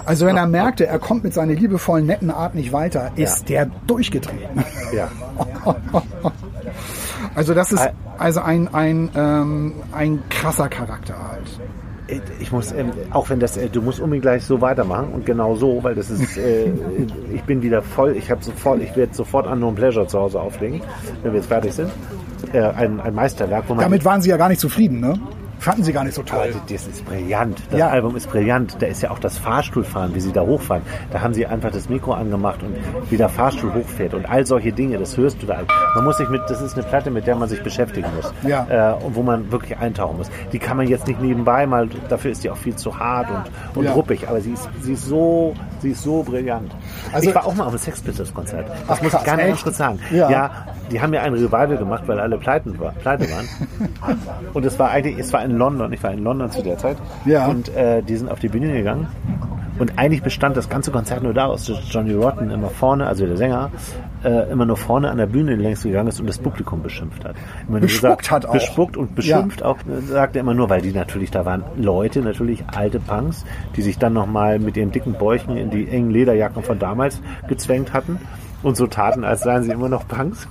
Also 0.06 0.26
wenn 0.26 0.36
er 0.36 0.46
merkte, 0.46 0.86
er 0.86 0.98
kommt 0.98 1.22
mit 1.24 1.32
seiner 1.34 1.54
liebevollen, 1.54 2.06
netten 2.06 2.30
Art 2.30 2.54
nicht 2.54 2.72
weiter, 2.72 3.12
ist 3.16 3.48
der 3.48 3.66
durchgetreten. 3.86 4.64
Ja. 4.94 5.08
Also 7.34 7.54
das 7.54 7.72
ist 7.72 7.88
also 8.18 8.40
ein, 8.40 8.72
ein, 8.72 9.10
ähm, 9.14 9.74
ein 9.92 10.22
krasser 10.28 10.68
Charakter 10.68 11.14
halt. 11.30 12.20
Ich 12.40 12.52
muss, 12.52 12.72
ähm, 12.72 12.90
auch 13.10 13.30
wenn 13.30 13.40
das, 13.40 13.56
äh, 13.56 13.70
du 13.70 13.80
musst 13.80 14.00
unbedingt 14.00 14.22
gleich 14.22 14.44
so 14.44 14.60
weitermachen 14.60 15.08
und 15.14 15.24
genau 15.24 15.54
so, 15.54 15.82
weil 15.82 15.94
das 15.94 16.10
ist, 16.10 16.36
äh, 16.36 16.66
ich 17.32 17.42
bin 17.44 17.62
wieder 17.62 17.80
voll, 17.80 18.16
ich 18.16 18.30
habe 18.30 18.44
sofort, 18.44 18.82
ich 18.82 18.94
werde 18.96 19.14
sofort 19.14 19.46
Unknown 19.46 19.74
Pleasure 19.74 20.06
zu 20.06 20.18
Hause 20.18 20.40
auflegen, 20.40 20.82
wenn 21.22 21.32
wir 21.32 21.40
jetzt 21.40 21.48
fertig 21.48 21.72
sind. 21.72 21.90
Äh, 22.52 22.60
ein, 22.60 23.00
ein 23.00 23.14
Meisterwerk, 23.14 23.64
wo 23.68 23.74
man 23.74 23.84
Damit 23.84 24.04
waren 24.04 24.20
sie 24.20 24.28
ja 24.28 24.36
gar 24.36 24.48
nicht 24.48 24.60
zufrieden, 24.60 25.00
ne? 25.00 25.14
Fanden 25.62 25.84
sie 25.84 25.92
gar 25.92 26.02
nicht 26.02 26.14
so 26.14 26.22
toll. 26.24 26.40
Also, 26.40 26.60
das 26.68 26.88
ist 26.88 27.04
brillant. 27.04 27.62
Das 27.70 27.78
Ja. 27.78 27.88
Album 27.88 28.16
ist 28.16 28.28
brillant. 28.28 28.76
Da 28.80 28.86
ist 28.86 29.00
ja 29.00 29.12
auch 29.12 29.20
das 29.20 29.38
Fahrstuhlfahren, 29.38 30.12
wie 30.12 30.18
sie 30.20 30.32
da 30.32 30.40
hochfahren. 30.40 30.82
Da 31.12 31.20
haben 31.20 31.34
sie 31.34 31.46
einfach 31.46 31.70
das 31.70 31.88
Mikro 31.88 32.14
angemacht 32.14 32.64
und 32.64 32.74
wie 33.10 33.16
der 33.16 33.28
Fahrstuhl 33.28 33.72
hochfährt 33.72 34.12
und 34.14 34.28
all 34.28 34.44
solche 34.44 34.72
Dinge. 34.72 34.98
Das 34.98 35.16
hörst 35.16 35.40
du 35.40 35.46
da. 35.46 35.60
Man 35.94 36.04
muss 36.04 36.16
sich 36.16 36.28
mit, 36.28 36.42
das 36.48 36.60
ist 36.60 36.74
eine 36.74 36.82
Platte, 36.82 37.12
mit 37.12 37.28
der 37.28 37.36
man 37.36 37.48
sich 37.48 37.62
beschäftigen 37.62 38.08
muss. 38.16 38.34
Ja. 38.42 38.66
Äh, 38.98 39.04
und 39.04 39.14
wo 39.14 39.22
man 39.22 39.52
wirklich 39.52 39.78
eintauchen 39.78 40.16
muss. 40.18 40.30
Die 40.52 40.58
kann 40.58 40.76
man 40.76 40.88
jetzt 40.88 41.06
nicht 41.06 41.20
nebenbei 41.22 41.64
mal, 41.66 41.88
dafür 42.08 42.32
ist 42.32 42.42
die 42.42 42.50
auch 42.50 42.56
viel 42.56 42.74
zu 42.74 42.98
hart 42.98 43.28
und, 43.30 43.78
und 43.78 43.84
Ja. 43.84 43.92
ruppig. 43.92 44.28
Aber 44.28 44.40
sie 44.40 44.54
ist, 44.54 44.68
sie 44.80 44.94
ist 44.94 45.06
so, 45.06 45.54
sie 45.80 45.90
ist 45.90 46.02
so 46.02 46.24
brillant. 46.24 46.72
Also- 47.12 47.28
ich 47.28 47.34
war 47.34 47.46
auch 47.46 47.54
mal 47.54 47.64
auf 47.64 47.70
einem 47.70 47.78
Sex 47.78 48.00
Pistols 48.00 48.32
Konzert. 48.32 48.66
Das 48.68 48.98
Ach, 48.98 49.02
muss 49.02 49.14
ich 49.14 49.24
gar 49.24 49.36
nicht 49.36 49.46
echt? 49.46 49.62
kurz 49.62 49.76
sagen. 49.78 49.98
Ja. 50.10 50.50
die 50.90 51.00
haben 51.00 51.12
ja 51.14 51.22
ein 51.22 51.32
Revival 51.32 51.76
gemacht, 51.76 52.02
weil 52.06 52.20
alle 52.20 52.36
pleiten 52.38 52.78
war, 52.78 52.92
pleite 52.92 53.24
waren. 53.30 53.48
Und 54.52 54.64
es 54.64 54.78
war 54.78 54.90
eigentlich, 54.90 55.18
es 55.18 55.32
war 55.32 55.42
in 55.44 55.56
London, 55.56 55.92
ich 55.92 56.02
war 56.02 56.10
in 56.12 56.22
London 56.22 56.50
zu 56.50 56.62
der 56.62 56.76
Zeit. 56.78 56.96
Ja. 57.24 57.46
Und 57.46 57.74
äh, 57.74 58.02
die 58.02 58.16
sind 58.16 58.30
auf 58.30 58.40
die 58.40 58.48
Bühne 58.48 58.72
gegangen. 58.72 59.06
Und 59.78 59.98
eigentlich 59.98 60.22
bestand 60.22 60.56
das 60.56 60.68
ganze 60.68 60.90
Konzert 60.90 61.22
nur 61.22 61.32
daraus, 61.34 61.64
dass 61.64 61.78
Johnny 61.90 62.12
Rotten 62.12 62.50
immer 62.50 62.68
vorne, 62.68 63.06
also 63.06 63.26
der 63.26 63.36
Sänger, 63.36 63.70
äh, 64.24 64.50
immer 64.50 64.66
nur 64.66 64.76
vorne 64.76 65.10
an 65.10 65.18
der 65.18 65.26
Bühne 65.26 65.56
längs 65.56 65.82
gegangen 65.82 66.08
ist 66.08 66.20
und 66.20 66.26
das 66.26 66.38
Publikum 66.38 66.82
beschimpft 66.82 67.24
hat. 67.24 67.36
Immer 67.68 67.80
Bespuckt 67.80 68.30
hat 68.30 68.46
auch. 68.46 68.52
Bespuckt 68.52 68.96
und 68.96 69.14
beschimpft 69.14 69.62
auch, 69.62 69.78
äh, 69.80 70.00
sagte 70.00 70.38
er 70.38 70.42
immer 70.42 70.54
nur, 70.54 70.70
weil 70.70 70.82
die 70.82 70.92
natürlich, 70.92 71.30
da 71.30 71.44
waren 71.44 71.64
Leute, 71.76 72.20
natürlich 72.20 72.64
alte 72.74 73.00
Punks, 73.00 73.44
die 73.76 73.82
sich 73.82 73.98
dann 73.98 74.12
nochmal 74.12 74.58
mit 74.58 74.76
ihren 74.76 74.92
dicken 74.92 75.14
Bäuchen 75.14 75.56
in 75.56 75.70
die 75.70 75.88
engen 75.88 76.10
Lederjacken 76.10 76.62
von 76.62 76.78
damals 76.78 77.20
gezwängt 77.48 77.92
hatten 77.92 78.18
und 78.62 78.76
so 78.76 78.86
taten, 78.86 79.24
als 79.24 79.42
seien 79.42 79.64
sie 79.64 79.72
immer 79.72 79.88
noch 79.88 80.06
Punks. 80.06 80.46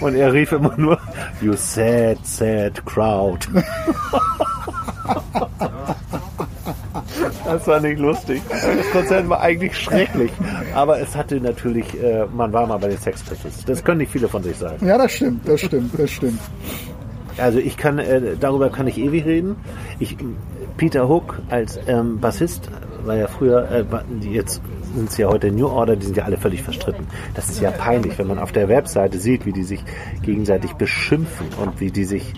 Und 0.00 0.14
er 0.14 0.32
rief 0.32 0.52
immer 0.52 0.76
nur, 0.76 0.98
you 1.40 1.52
sad, 1.54 2.18
sad 2.24 2.84
crowd. 2.84 3.46
Das 7.44 7.66
war 7.66 7.80
nicht 7.80 7.98
lustig. 7.98 8.42
Das 8.50 8.90
Konzert 8.90 9.28
war 9.28 9.40
eigentlich 9.40 9.76
schrecklich. 9.76 10.30
Aber 10.74 11.00
es 11.00 11.16
hatte 11.16 11.40
natürlich, 11.40 12.00
äh, 12.02 12.26
man 12.26 12.52
war 12.52 12.66
mal 12.66 12.78
bei 12.78 12.88
den 12.88 12.98
Sex 12.98 13.22
Pistols. 13.22 13.64
Das 13.64 13.84
können 13.84 13.98
nicht 13.98 14.12
viele 14.12 14.28
von 14.28 14.42
sich 14.42 14.56
sagen. 14.56 14.86
Ja, 14.86 14.98
das 14.98 15.12
stimmt, 15.12 15.46
das 15.48 15.60
stimmt, 15.60 15.98
das 15.98 16.10
stimmt. 16.10 16.40
Also 17.38 17.58
ich 17.58 17.76
kann, 17.76 17.98
äh, 17.98 18.36
darüber 18.38 18.70
kann 18.70 18.86
ich 18.86 18.98
ewig 18.98 19.24
reden. 19.24 19.56
Ich, 19.98 20.16
Peter 20.76 21.08
Hook 21.08 21.40
als 21.48 21.78
ähm, 21.86 22.20
Bassist 22.20 22.68
war 23.04 23.16
ja 23.16 23.26
früher, 23.26 23.68
äh, 23.70 23.84
jetzt 24.28 24.60
sind 24.94 25.08
es 25.08 25.16
ja 25.16 25.28
heute 25.28 25.50
New 25.50 25.66
Order, 25.66 25.96
die 25.96 26.06
sind 26.06 26.16
ja 26.16 26.24
alle 26.24 26.36
völlig 26.36 26.62
verstritten. 26.62 27.06
Das 27.34 27.48
ist 27.48 27.60
ja 27.60 27.70
peinlich, 27.70 28.18
wenn 28.18 28.26
man 28.26 28.38
auf 28.38 28.52
der 28.52 28.68
Webseite 28.68 29.18
sieht, 29.18 29.46
wie 29.46 29.52
die 29.52 29.64
sich 29.64 29.82
gegenseitig 30.22 30.74
beschimpfen 30.74 31.46
und 31.62 31.80
wie 31.80 31.90
die 31.90 32.04
sich 32.04 32.34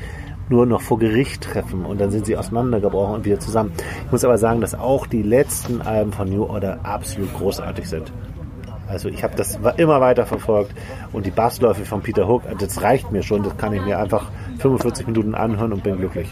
nur 0.49 0.67
noch 0.67 0.81
vor 0.83 0.99
Gericht 0.99 1.43
treffen 1.43 1.85
und 1.87 2.01
dann 2.01 2.11
sind 2.11 2.27
sie 2.27 2.37
auseinandergebrochen 2.37 3.15
und 3.15 3.25
wieder 3.25 3.39
zusammen. 3.41 3.73
Ich 4.07 4.13
muss 4.13 4.25
aber 4.25 4.39
sagen, 4.39 4.61
dass 4.61 4.75
auch 4.75 5.07
die 5.07 5.23
letzten 5.23 5.81
Alben 5.83 6.13
von 6.13 6.29
New 6.29 6.45
Order 6.45 6.79
absolut 6.83 7.33
großartig 7.35 7.89
sind. 7.89 8.13
Also 8.87 9.09
ich 9.09 9.25
habe 9.25 9.35
das 9.35 9.59
immer 9.79 10.01
weiter 10.03 10.27
verfolgt 10.27 10.73
und 11.13 11.25
die 11.25 11.31
Bassläufe 11.31 11.85
von 11.87 12.03
Peter 12.03 12.29
Hook, 12.29 12.43
das 12.59 12.83
reicht 12.83 13.11
mir 13.13 13.23
schon, 13.23 13.43
das 13.43 13.57
kann 13.57 13.73
ich 13.73 13.83
mir 13.83 13.99
einfach 13.99 14.31
45 14.59 15.07
Minuten 15.07 15.35
anhören 15.35 15.73
und 15.73 15.83
bin 15.83 15.97
glücklich. 15.97 16.31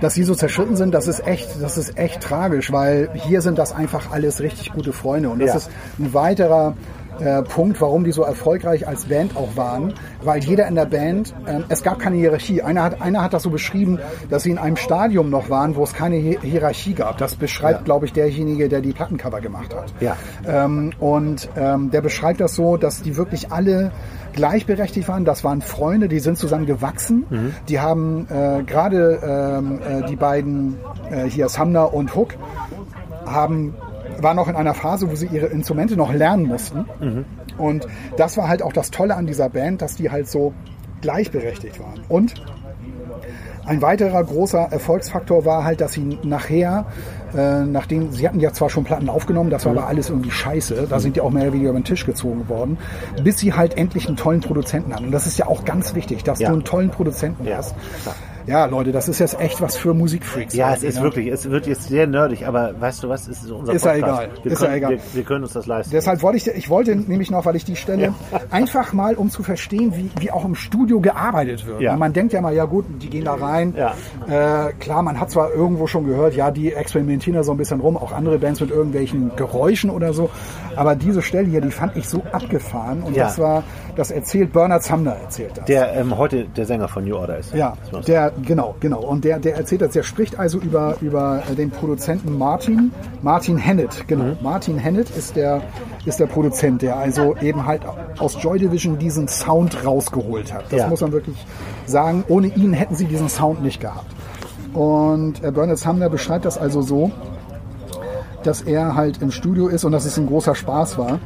dass 0.00 0.14
sie 0.14 0.22
so 0.22 0.32
zerschritten 0.36 0.76
sind, 0.76 0.94
das 0.94 1.08
ist 1.08 1.26
echt, 1.26 1.60
das 1.60 1.76
ist 1.76 1.98
echt 1.98 2.20
tragisch, 2.20 2.70
weil 2.70 3.10
hier 3.14 3.40
sind 3.42 3.58
das 3.58 3.72
einfach 3.74 4.12
alles 4.12 4.40
richtig 4.40 4.70
gute 4.72 4.92
Freunde. 4.92 5.28
Und 5.28 5.40
das 5.40 5.48
Ja. 5.48 5.56
ist 5.56 5.70
ein 5.98 6.14
weiterer 6.14 6.74
äh, 7.20 7.42
Punkt, 7.42 7.80
warum 7.80 8.04
die 8.04 8.12
so 8.12 8.22
erfolgreich 8.22 8.86
als 8.86 9.06
Band 9.06 9.36
auch 9.36 9.56
waren, 9.56 9.94
weil 10.22 10.42
jeder 10.42 10.66
in 10.68 10.74
der 10.74 10.86
Band, 10.86 11.34
ähm, 11.46 11.64
es 11.68 11.82
gab 11.82 11.98
keine 11.98 12.16
Hierarchie. 12.16 12.62
Einer 12.62 12.82
hat, 12.84 13.00
einer 13.02 13.22
hat 13.22 13.32
das 13.34 13.42
so 13.42 13.50
beschrieben, 13.50 13.98
dass 14.30 14.42
sie 14.44 14.50
in 14.50 14.58
einem 14.58 14.76
Stadium 14.76 15.30
noch 15.30 15.50
waren, 15.50 15.76
wo 15.76 15.82
es 15.84 15.92
keine 15.94 16.16
Hi- 16.16 16.38
Hierarchie 16.42 16.94
gab. 16.94 17.18
Das 17.18 17.34
beschreibt, 17.36 17.80
Ja. 17.80 17.84
glaube 17.84 18.06
ich, 18.06 18.12
derjenige, 18.12 18.68
der 18.68 18.80
die 18.80 18.92
Plattencover 18.92 19.40
gemacht 19.40 19.74
hat. 19.74 19.92
Ja. 20.00 20.16
Ähm, 20.46 20.92
und 21.00 21.48
ähm, 21.56 21.90
der 21.90 22.00
beschreibt 22.00 22.40
das 22.40 22.54
so, 22.54 22.76
dass 22.76 23.02
die 23.02 23.16
wirklich 23.16 23.50
alle 23.52 23.90
gleichberechtigt 24.32 25.08
waren. 25.08 25.24
Das 25.24 25.42
waren 25.42 25.62
Freunde, 25.62 26.08
die 26.08 26.20
sind 26.20 26.38
zusammen 26.38 26.66
gewachsen. 26.66 27.24
Die 27.68 27.80
haben 27.80 28.26
äh, 28.30 28.62
gerade 28.62 29.18
ähm, 29.58 29.80
äh, 29.80 30.06
die 30.08 30.16
beiden 30.16 30.76
äh, 31.10 31.24
hier 31.24 31.48
Sumner 31.48 31.92
und 31.92 32.14
Hook 32.14 32.34
haben 33.26 33.74
waren 34.22 34.36
noch 34.36 34.48
in 34.48 34.56
einer 34.56 34.74
Phase, 34.74 35.10
wo 35.10 35.14
sie 35.14 35.26
ihre 35.26 35.46
Instrumente 35.46 35.96
noch 35.96 36.12
lernen 36.12 36.46
mussten. 36.46 36.84
Und 37.56 37.86
das 38.16 38.36
war 38.36 38.48
halt 38.48 38.62
auch 38.62 38.72
das 38.72 38.90
Tolle 38.90 39.14
an 39.16 39.26
dieser 39.26 39.48
Band, 39.48 39.82
dass 39.82 39.96
die 39.96 40.10
halt 40.10 40.28
so 40.28 40.52
gleichberechtigt 41.00 41.80
waren. 41.80 42.00
Und 42.08 42.34
ein 43.66 43.82
weiterer 43.82 44.24
großer 44.24 44.68
Erfolgsfaktor 44.70 45.44
war 45.44 45.62
halt, 45.64 45.80
dass 45.82 45.92
sie 45.92 46.18
nachher, 46.22 46.86
äh, 47.36 47.64
nachdem, 47.64 48.10
sie 48.12 48.26
hatten 48.26 48.40
ja 48.40 48.52
zwar 48.52 48.70
schon 48.70 48.84
Platten 48.84 49.10
aufgenommen, 49.10 49.50
das 49.50 49.66
war 49.66 49.72
aber 49.72 49.86
alles 49.88 50.08
irgendwie 50.08 50.30
scheiße, 50.30 50.86
da 50.88 50.98
sind 51.00 51.16
die 51.16 51.20
auch 51.20 51.30
mehr 51.30 51.42
oder 51.44 51.52
weniger 51.52 51.70
über 51.70 51.78
den 51.78 51.84
Tisch 51.84 52.06
gezogen 52.06 52.48
worden, 52.48 52.78
bis 53.22 53.38
sie 53.38 53.52
halt 53.52 53.76
endlich 53.76 54.06
einen 54.08 54.16
tollen 54.16 54.40
Produzenten 54.40 54.94
hatten. 54.94 55.06
Und 55.06 55.12
das 55.12 55.26
ist 55.26 55.38
ja 55.38 55.46
auch 55.46 55.66
ganz 55.66 55.94
wichtig, 55.94 56.24
dass 56.24 56.38
Ja. 56.38 56.48
du 56.48 56.54
einen 56.54 56.64
tollen 56.64 56.88
Produzenten 56.90 57.44
Ja, 57.46 57.58
hast. 57.58 57.74
klar. 58.02 58.14
Ja, 58.48 58.64
Leute, 58.64 58.92
das 58.92 59.08
ist 59.08 59.18
jetzt 59.18 59.38
echt 59.40 59.60
was 59.60 59.76
für 59.76 59.92
Musikfreaks. 59.94 60.54
Ja, 60.54 60.68
es 60.72 60.76
irgendwie, 60.82 60.86
ist 60.88 60.96
ne? 60.96 61.02
wirklich, 61.02 61.26
es 61.28 61.50
wird 61.50 61.66
jetzt 61.66 61.84
sehr 61.88 62.06
nerdig, 62.06 62.46
aber 62.46 62.72
weißt 62.80 63.02
du 63.02 63.08
was, 63.08 63.28
es 63.28 63.42
ist 63.42 63.50
unser 63.50 63.74
Ist 63.74 63.84
ja 63.84 63.94
egal, 63.94 64.30
Wir 64.42 64.52
ist 64.52 64.60
ja 64.60 64.66
können, 64.66 64.78
egal. 64.78 64.90
Wir, 64.92 64.98
wir 65.12 65.22
können 65.24 65.44
uns 65.44 65.52
das 65.52 65.66
leisten. 65.66 65.90
Deshalb 65.92 66.22
wollte 66.22 66.38
ich, 66.38 66.46
ich 66.48 66.70
wollte 66.70 66.96
nämlich 66.96 67.30
noch, 67.30 67.44
weil 67.44 67.56
ich 67.56 67.64
die 67.64 67.76
Stelle 67.76 68.14
einfach 68.50 68.92
mal, 68.94 69.14
um 69.16 69.28
zu 69.30 69.42
verstehen, 69.42 69.92
wie, 69.94 70.10
wie 70.20 70.30
auch 70.30 70.44
im 70.44 70.54
Studio 70.54 71.00
gearbeitet 71.00 71.66
wird. 71.66 71.80
Ja. 71.82 71.92
Und 71.92 71.98
man 71.98 72.12
denkt 72.12 72.32
ja 72.32 72.40
mal, 72.40 72.54
ja 72.54 72.64
gut, 72.64 72.86
die 73.02 73.10
gehen 73.10 73.24
da 73.26 73.34
rein. 73.34 73.74
Ja. 73.76 73.94
Äh, 74.68 74.72
klar, 74.74 75.02
man 75.02 75.20
hat 75.20 75.30
zwar 75.30 75.52
irgendwo 75.52 75.86
schon 75.86 76.06
gehört, 76.06 76.34
ja, 76.34 76.50
die 76.50 76.72
experimentieren 76.72 77.36
da 77.36 77.42
so 77.44 77.52
ein 77.52 77.58
bisschen 77.58 77.80
rum, 77.80 77.96
auch 77.96 78.12
andere 78.12 78.38
Bands 78.38 78.60
mit 78.60 78.70
irgendwelchen 78.70 79.36
Geräuschen 79.36 79.90
oder 79.90 80.12
so. 80.14 80.30
Aber 80.74 80.94
diese 80.94 81.22
Stelle 81.22 81.48
hier, 81.48 81.60
die 81.60 81.70
fand 81.70 81.96
ich 81.96 82.08
so 82.08 82.22
abgefahren. 82.32 83.02
Und 83.02 83.14
Ja. 83.16 83.24
das 83.24 83.38
war, 83.38 83.62
das 83.96 84.10
erzählt 84.10 84.52
Bernard 84.52 84.82
Sumner 84.84 85.16
erzählt 85.16 85.52
das. 85.56 85.64
der 85.66 85.92
ähm, 85.94 86.16
heute 86.16 86.44
der 86.44 86.64
Sänger 86.66 86.88
von 86.88 87.04
New 87.04 87.16
Order 87.16 87.38
ist. 87.38 87.52
Ja, 87.52 87.74
der, 88.06 88.30
genau, 88.44 88.74
genau. 88.80 89.00
Und 89.00 89.24
der, 89.24 89.38
der 89.38 89.56
erzählt 89.56 89.82
das, 89.82 89.92
der 89.92 90.02
spricht 90.02 90.38
also 90.38 90.58
über, 90.58 90.96
über 91.00 91.42
äh, 91.50 91.54
den 91.54 91.70
Produzenten 91.70 92.36
Martin, 92.38 92.92
Martin 93.22 93.56
Hennett, 93.56 94.06
genau. 94.08 94.36
Martin 94.42 94.78
Hennett 94.78 95.10
ist 95.10 95.36
der, 95.36 95.62
ist 96.04 96.20
der 96.20 96.26
Produzent, 96.26 96.82
der 96.82 96.96
also 96.96 97.36
eben 97.40 97.66
halt 97.66 97.82
aus 98.18 98.42
Joy 98.42 98.58
Division 98.58 98.98
diesen 98.98 99.28
Sound 99.28 99.84
rausgeholt 99.84 100.52
hat. 100.52 100.64
Das 100.70 100.80
Ja. 100.80 100.88
muss 100.88 101.00
man 101.00 101.12
wirklich 101.12 101.36
sagen. 101.86 102.24
Ohne 102.28 102.48
ihn 102.48 102.72
hätten 102.72 102.94
sie 102.94 103.06
diesen 103.06 103.28
Sound 103.28 103.62
nicht 103.62 103.80
gehabt. 103.80 104.10
Und 104.74 105.42
äh, 105.42 105.50
Bernard 105.50 105.78
Sumner 105.78 106.08
beschreibt 106.08 106.44
das 106.44 106.58
also 106.58 106.82
so, 106.82 107.10
dass 108.42 108.62
er 108.62 108.94
halt 108.94 109.20
im 109.22 109.30
Studio 109.30 109.68
ist 109.68 109.84
und 109.84 109.92
dass 109.92 110.04
es 110.04 110.16
ein 110.18 110.26
großer 110.26 110.54
Spaß 110.54 110.98
war 110.98 111.18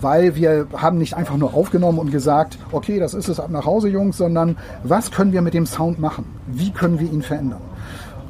weil 0.00 0.34
wir 0.34 0.66
haben 0.76 0.98
nicht 0.98 1.14
einfach 1.14 1.36
nur 1.36 1.54
aufgenommen 1.54 1.98
und 1.98 2.10
gesagt, 2.10 2.58
okay, 2.72 2.98
das 2.98 3.14
ist 3.14 3.28
es 3.28 3.40
ab 3.40 3.50
nach 3.50 3.66
Hause, 3.66 3.88
Jungs, 3.88 4.16
sondern 4.16 4.56
was 4.82 5.10
können 5.10 5.32
wir 5.32 5.42
mit 5.42 5.54
dem 5.54 5.66
Sound 5.66 5.98
machen? 5.98 6.24
Wie 6.46 6.70
können 6.70 6.98
wir 6.98 7.10
ihn 7.10 7.22
verändern? 7.22 7.60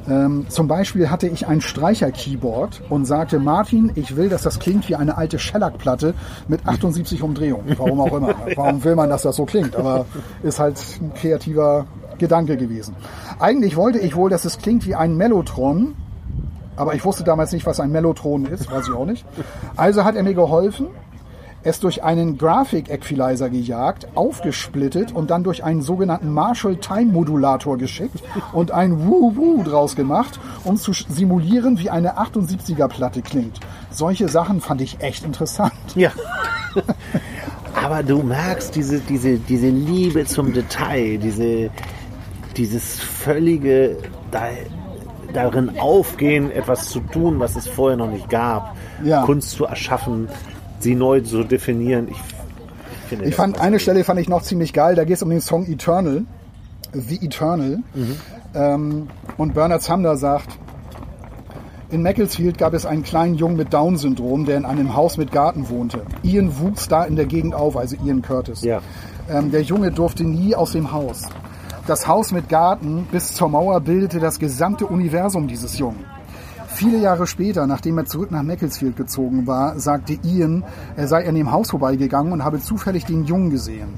Ähm, 0.09 0.47
zum 0.49 0.67
Beispiel 0.67 1.09
hatte 1.09 1.27
ich 1.27 1.47
ein 1.47 1.61
Streicher-Keyboard 1.61 2.81
und 2.89 3.05
sagte, 3.05 3.39
Martin, 3.39 3.91
ich 3.95 4.15
will, 4.15 4.29
dass 4.29 4.41
das 4.41 4.59
klingt 4.59 4.89
wie 4.89 4.95
eine 4.95 5.17
alte 5.17 5.37
Shellac-Platte 5.37 6.13
mit 6.47 6.67
78 6.67 7.21
Umdrehungen. 7.21 7.75
Warum 7.77 8.01
auch 8.01 8.17
immer. 8.17 8.33
Warum 8.55 8.83
will 8.83 8.95
man, 8.95 9.09
dass 9.09 9.21
das 9.21 9.35
so 9.35 9.45
klingt? 9.45 9.75
Aber 9.75 10.05
ist 10.41 10.59
halt 10.59 10.81
ein 11.01 11.13
kreativer 11.13 11.85
Gedanke 12.17 12.57
gewesen. 12.57 12.95
Eigentlich 13.39 13.75
wollte 13.75 13.99
ich 13.99 14.15
wohl, 14.15 14.29
dass 14.29 14.45
es 14.45 14.57
klingt 14.57 14.87
wie 14.87 14.95
ein 14.95 15.15
Mellotron, 15.15 15.95
aber 16.75 16.95
ich 16.95 17.05
wusste 17.05 17.23
damals 17.23 17.51
nicht, 17.51 17.65
was 17.65 17.79
ein 17.79 17.91
Mellotron 17.91 18.45
ist, 18.45 18.71
weiß 18.71 18.87
ich 18.87 18.93
auch 18.93 19.05
nicht. 19.05 19.25
Also 19.75 20.03
hat 20.03 20.15
er 20.15 20.23
mir 20.23 20.33
geholfen, 20.33 20.87
es 21.63 21.79
durch 21.79 22.03
einen 22.03 22.37
Graphic 22.37 22.89
Equalizer 22.89 23.49
gejagt, 23.49 24.07
aufgesplittet 24.15 25.13
und 25.13 25.29
dann 25.29 25.43
durch 25.43 25.63
einen 25.63 25.81
sogenannten 25.81 26.31
Marshall 26.31 26.77
Time 26.77 27.11
Modulator 27.11 27.77
geschickt 27.77 28.23
und 28.53 28.71
ein 28.71 29.07
Woo-Woo 29.07 29.63
draus 29.63 29.95
gemacht, 29.95 30.39
um 30.63 30.77
zu 30.77 30.93
simulieren, 30.93 31.79
wie 31.79 31.89
eine 31.89 32.17
78er 32.17 32.87
Platte 32.87 33.21
klingt. 33.21 33.59
Solche 33.91 34.27
Sachen 34.27 34.61
fand 34.61 34.81
ich 34.81 35.01
echt 35.01 35.23
interessant. 35.23 35.73
Ja. 35.95 36.11
Aber 37.73 38.03
du 38.03 38.21
merkst 38.21 38.75
diese, 38.75 38.99
diese, 38.99 39.37
diese 39.37 39.69
Liebe 39.69 40.25
zum 40.25 40.53
Detail, 40.53 41.17
diese, 41.17 41.69
dieses 42.57 42.99
völlige 42.99 43.97
da, 44.29 44.49
darin 45.33 45.79
aufgehen, 45.79 46.51
etwas 46.51 46.89
zu 46.89 46.99
tun, 46.99 47.39
was 47.39 47.55
es 47.55 47.67
vorher 47.67 47.97
noch 47.97 48.09
nicht 48.09 48.29
gab, 48.29 48.75
Ja. 49.03 49.23
Kunst 49.23 49.51
zu 49.51 49.65
erschaffen, 49.65 50.27
sie 50.83 50.95
neu 50.95 51.21
zu 51.21 51.43
definieren. 51.43 52.07
Ich, 52.09 52.17
finde 53.07 53.25
Ich 53.25 53.35
fand 53.35 53.59
eine 53.59 53.79
Stelle 53.79 54.03
fand 54.03 54.19
ich 54.19 54.29
noch 54.29 54.41
ziemlich 54.41 54.73
geil. 54.73 54.95
Da 54.95 55.03
geht 55.03 55.15
es 55.15 55.23
um 55.23 55.29
den 55.29 55.41
Song 55.41 55.65
Eternal, 55.67 56.23
The 56.93 57.25
Eternal. 57.25 57.79
Ähm, 58.53 59.07
und 59.37 59.53
Bernard 59.53 59.81
Sumner 59.83 60.17
sagt, 60.17 60.57
in 61.89 62.03
Macclesfield 62.03 62.57
gab 62.57 62.73
es 62.73 62.85
einen 62.85 63.03
kleinen 63.03 63.35
Jungen 63.35 63.57
mit 63.57 63.73
Down-Syndrom, 63.73 64.45
der 64.45 64.57
in 64.57 64.65
einem 64.65 64.95
Haus 64.95 65.17
mit 65.17 65.31
Garten 65.31 65.69
wohnte. 65.69 66.03
Ian 66.23 66.57
wuchs 66.59 66.87
da 66.87 67.03
in 67.03 67.17
der 67.17 67.25
Gegend 67.25 67.53
auf, 67.53 67.75
also 67.75 67.97
Ian 68.05 68.21
Curtis. 68.21 68.61
Ja. 68.61 68.81
Ähm, 69.29 69.51
der 69.51 69.61
Junge 69.61 69.91
durfte 69.91 70.23
nie 70.23 70.55
aus 70.55 70.71
dem 70.71 70.91
Haus. 70.93 71.23
Das 71.87 72.07
Haus 72.07 72.31
mit 72.31 72.47
Garten 72.47 73.07
bis 73.11 73.33
zur 73.33 73.49
Mauer 73.49 73.81
bildete 73.81 74.19
das 74.19 74.39
gesamte 74.39 74.85
Universum 74.85 75.47
dieses 75.47 75.77
Jungen. 75.77 76.05
Viele 76.81 76.97
Jahre 76.97 77.27
später, 77.27 77.67
nachdem 77.67 77.99
er 77.99 78.05
zurück 78.05 78.31
nach 78.31 78.41
Macclesfield 78.41 78.97
gezogen 78.97 79.45
war, 79.45 79.79
sagte 79.79 80.17
Ian, 80.23 80.63
er 80.95 81.07
sei 81.07 81.29
an 81.29 81.35
dem 81.35 81.51
Haus 81.51 81.69
vorbeigegangen 81.69 82.33
und 82.33 82.43
habe 82.43 82.59
zufällig 82.59 83.05
den 83.05 83.23
Jungen 83.25 83.51
gesehen. 83.51 83.89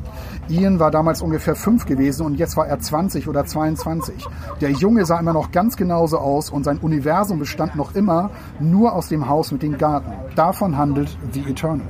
Ian 0.49 0.81
war 0.81 0.91
damals 0.91 1.21
ungefähr 1.21 1.55
fünf 1.55 1.86
gewesen 1.86 2.25
und 2.25 2.36
jetzt 2.36 2.57
war 2.57 2.67
er 2.67 2.77
20 2.77 3.29
oder 3.29 3.45
22. 3.45 4.27
Der 4.59 4.71
Junge 4.71 5.05
sah 5.05 5.17
immer 5.17 5.31
noch 5.31 5.53
ganz 5.53 5.77
genauso 5.77 6.17
aus 6.17 6.49
und 6.49 6.65
sein 6.65 6.77
Universum 6.79 7.39
bestand 7.39 7.77
noch 7.77 7.95
immer 7.95 8.31
nur 8.59 8.91
aus 8.91 9.07
dem 9.07 9.29
Haus 9.29 9.53
mit 9.53 9.63
dem 9.63 9.77
Garten. 9.77 10.11
Davon 10.36 10.77
handelt 10.77 11.17
The 11.31 11.39
Eternal. 11.49 11.88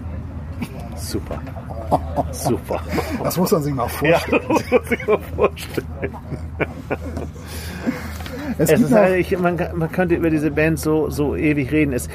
super. 0.96 1.40
Super. 2.32 2.80
Das 3.24 3.36
muss 3.38 3.52
man 3.52 3.64
sich 3.64 3.74
mal 3.74 3.88
Ja, 4.04 4.20
vorstellen. 4.20 4.44
das 4.48 4.72
muss 4.72 4.92
ich 4.92 5.08
mir 5.08 5.20
vorstellen. 5.36 6.18
Es, 8.58 8.70
Es 8.70 8.82
ist 8.82 8.92
halt, 8.92 9.18
ich, 9.20 9.38
man, 9.38 9.58
man 9.76 9.92
könnte 9.92 10.16
über 10.16 10.30
diese 10.30 10.52
Band 10.52 10.80
so, 10.80 11.10
so 11.10 11.36
ewig 11.36 11.72
reden. 11.72 11.94
Es, 11.94 12.10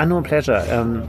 Unknown 0.00 0.22
Pleasure, 0.22 0.64
ähm, 0.72 1.02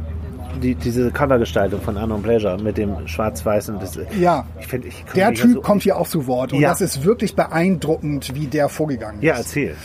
die, 0.62 0.76
diese 0.76 1.12
Covergestaltung 1.12 1.82
von 1.82 1.98
Unknown 1.98 2.22
Pleasure 2.24 2.58
mit 2.62 2.78
dem 2.78 3.08
schwarz-weißen. 3.08 3.78
Ja. 4.20 4.46
Ich 4.60 4.68
finde, 4.68 4.88
ich 4.88 5.04
der 5.16 5.34
Typ 5.34 5.54
so- 5.54 5.62
kommt 5.62 5.84
hier 5.84 5.98
auch 5.98 6.08
zu 6.08 6.28
Wort 6.28 6.54
und 6.54 6.60
Ja. 6.60 6.70
das 6.70 6.82
ist 6.82 7.04
wirklich 7.04 7.36
beeindruckend, 7.36 8.34
wie 8.36 8.48
der 8.48 8.70
vorgegangen 8.70 9.18
ist. 9.20 9.24
Ja, 9.26 9.36
erzähl. 9.36 9.76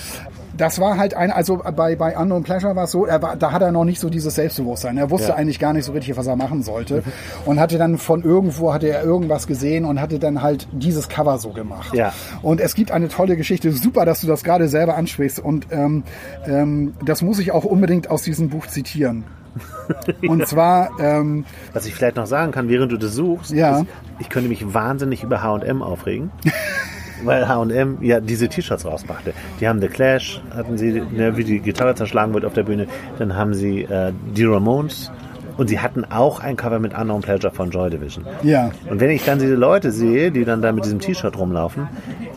Das 0.57 0.81
war 0.81 0.97
halt 0.99 1.15
ein, 1.15 1.31
also 1.31 1.63
bei, 1.77 1.97
bei 1.97 2.17
Unknown 2.17 2.43
Pleasure 2.43 2.75
war 2.77 2.85
es 2.85 2.91
so, 2.91 3.03
war, 3.07 3.37
da 3.37 3.53
hat 3.53 3.63
er 3.63 3.73
noch 3.73 3.85
nicht 3.85 4.01
so 4.01 4.11
dieses 4.11 4.35
Selbstbewusstsein. 4.35 4.99
Er 4.99 5.11
wusste 5.11 5.29
Ja. 5.29 5.35
eigentlich 5.37 5.59
gar 5.59 5.73
nicht 5.73 5.85
so 5.85 5.93
richtig, 5.93 6.17
was 6.17 6.27
er 6.27 6.37
machen 6.37 6.63
sollte. 6.63 7.03
Und 7.47 7.61
hatte 7.61 7.79
dann 7.79 7.99
von 7.99 8.23
irgendwo, 8.23 8.73
hatte 8.73 8.89
er 8.89 9.03
irgendwas 9.05 9.47
gesehen 9.47 9.85
und 9.85 10.01
hatte 10.01 10.19
dann 10.19 10.43
halt 10.43 10.69
dieses 10.73 11.09
Cover 11.09 11.39
so 11.39 11.51
gemacht. 11.51 11.95
Ja. 11.95 12.13
Und 12.43 12.61
es 12.61 12.75
gibt 12.75 12.91
eine 12.91 13.09
tolle 13.09 13.37
Geschichte. 13.37 13.73
Super, 13.73 14.05
dass 14.05 14.21
du 14.21 14.27
das 14.27 14.45
gerade 14.45 14.69
selber 14.69 14.97
ansprichst. 14.97 15.39
Und 15.39 15.69
ähm, 15.71 16.03
ähm, 16.47 16.95
das 17.05 17.23
muss 17.23 17.39
ich 17.39 17.53
auch 17.53 17.65
unbedingt 17.65 18.11
aus 18.11 18.23
diesem 18.23 18.49
Buch 18.51 18.67
zitieren. 18.67 19.25
Und 20.29 20.47
zwar, 20.47 20.91
ähm, 21.01 21.45
Was 21.73 21.85
ich 21.87 21.95
vielleicht 21.95 22.17
noch 22.17 22.27
sagen 22.27 22.53
kann, 22.53 22.69
während 22.69 22.93
du 22.93 22.97
das 22.97 23.15
suchst, 23.15 23.51
Ja. 23.51 23.79
ist, 23.81 23.87
ich 24.21 24.29
könnte 24.29 24.49
mich 24.49 24.73
wahnsinnig 24.75 25.23
über 25.25 25.43
H&M 25.43 25.83
aufregen. 25.83 26.31
Weil 27.25 27.49
H&M 27.49 27.99
ja 28.01 28.21
diese 28.21 28.49
T-Shirts 28.49 28.85
rausbrachte. 28.85 29.33
Die 29.61 29.69
haben 29.69 29.81
The 29.81 29.89
Clash, 29.89 30.41
hatten 30.55 30.79
sie, 30.79 31.03
ne, 31.11 31.37
wie 31.37 31.45
die 31.45 31.61
Gitarre 31.61 31.95
zerschlagen 31.95 32.35
wird 32.35 32.45
auf 32.45 32.55
der 32.55 32.63
Bühne. 32.65 32.87
Dann 33.19 33.37
haben 33.37 33.55
sie 33.55 33.83
äh, 33.83 34.13
die 34.35 34.45
Ramones. 34.45 35.11
Und 35.57 35.69
sie 35.69 35.79
hatten 35.79 36.07
auch 36.07 36.41
ein 36.41 36.57
Cover 36.57 36.79
mit 36.79 36.97
Unknown 36.97 37.21
Pleasure 37.21 37.53
von 37.53 37.71
Joy 37.71 37.91
Division. 37.91 38.25
ja, 38.43 38.71
Und 38.89 38.99
wenn 38.99 39.11
ich 39.11 39.25
dann 39.25 39.39
diese 39.39 39.57
Leute 39.57 39.91
sehe, 39.91 40.31
die 40.31 40.47
dann 40.47 40.63
da 40.63 40.73
mit 40.73 40.87
diesem 40.87 41.01
T-Shirt 41.01 41.37
rumlaufen, 41.37 41.87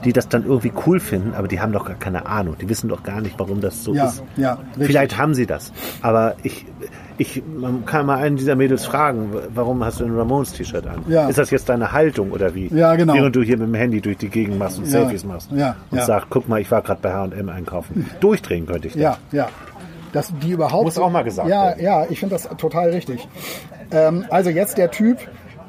die 0.03 0.11
das 0.11 0.27
dann 0.27 0.45
irgendwie 0.45 0.73
cool 0.85 0.99
finden, 0.99 1.33
aber 1.33 1.47
die 1.47 1.61
haben 1.61 1.71
doch 1.71 1.85
gar 1.85 1.95
keine 1.95 2.25
Ahnung. 2.25 2.57
Die 2.59 2.67
wissen 2.67 2.89
doch 2.89 3.01
gar 3.01 3.21
nicht, 3.21 3.35
warum 3.39 3.61
das 3.61 3.81
so 3.81 3.93
ja, 3.93 4.07
ist. 4.07 4.23
ja. 4.35 4.55
richtig. 4.71 4.87
Vielleicht 4.87 5.17
haben 5.17 5.35
sie 5.35 5.45
das. 5.45 5.71
Aber 6.01 6.35
ich, 6.43 6.65
Ich 7.17 7.43
man 7.45 7.85
kann 7.85 8.05
mal 8.05 8.17
einen 8.17 8.37
dieser 8.37 8.55
Mädels 8.55 8.85
fragen, 8.85 9.31
warum 9.53 9.83
hast 9.83 9.99
du 9.99 10.05
ein 10.05 10.15
Ramones-T-Shirt 10.17 10.87
an? 10.87 11.03
Ja. 11.07 11.27
Ist 11.27 11.37
das 11.37 11.51
jetzt 11.51 11.69
deine 11.69 11.91
Haltung 11.91 12.31
oder 12.31 12.55
wie? 12.55 12.67
Ja, 12.73 12.95
genau. 12.95 13.13
Während 13.13 13.35
du 13.35 13.41
hier 13.43 13.57
mit 13.57 13.67
dem 13.67 13.75
Handy 13.75 14.01
durch 14.01 14.17
die 14.17 14.29
Gegend 14.29 14.57
machst 14.57 14.79
und 14.79 14.85
Ja. 14.85 14.91
Selfies 14.91 15.23
machst. 15.23 15.51
Ja, 15.51 15.75
Und 15.91 15.97
ja. 15.99 16.05
sagst, 16.05 16.27
guck 16.29 16.49
mal, 16.49 16.59
ich 16.59 16.71
war 16.71 16.81
gerade 16.81 16.99
bei 17.01 17.13
H&M 17.13 17.49
einkaufen. 17.49 18.09
Durchdrehen 18.19 18.65
könnte 18.65 18.87
ich 18.87 18.93
das. 18.93 19.01
Ja, 19.01 19.17
ja. 19.31 19.47
Dass 20.11 20.31
die 20.41 20.51
überhaupt. 20.51 20.83
Muss 20.85 20.97
auch 20.97 21.09
mal 21.11 21.23
gesagt 21.23 21.47
ja, 21.49 21.67
werden. 21.67 21.83
Ja, 21.83 22.05
ich 22.09 22.19
finde 22.19 22.35
das 22.35 22.47
total 22.57 22.89
richtig. 22.91 23.27
Ähm, 23.91 24.25
also 24.29 24.49
jetzt 24.51 24.77
der 24.77 24.91
Typ, 24.91 25.17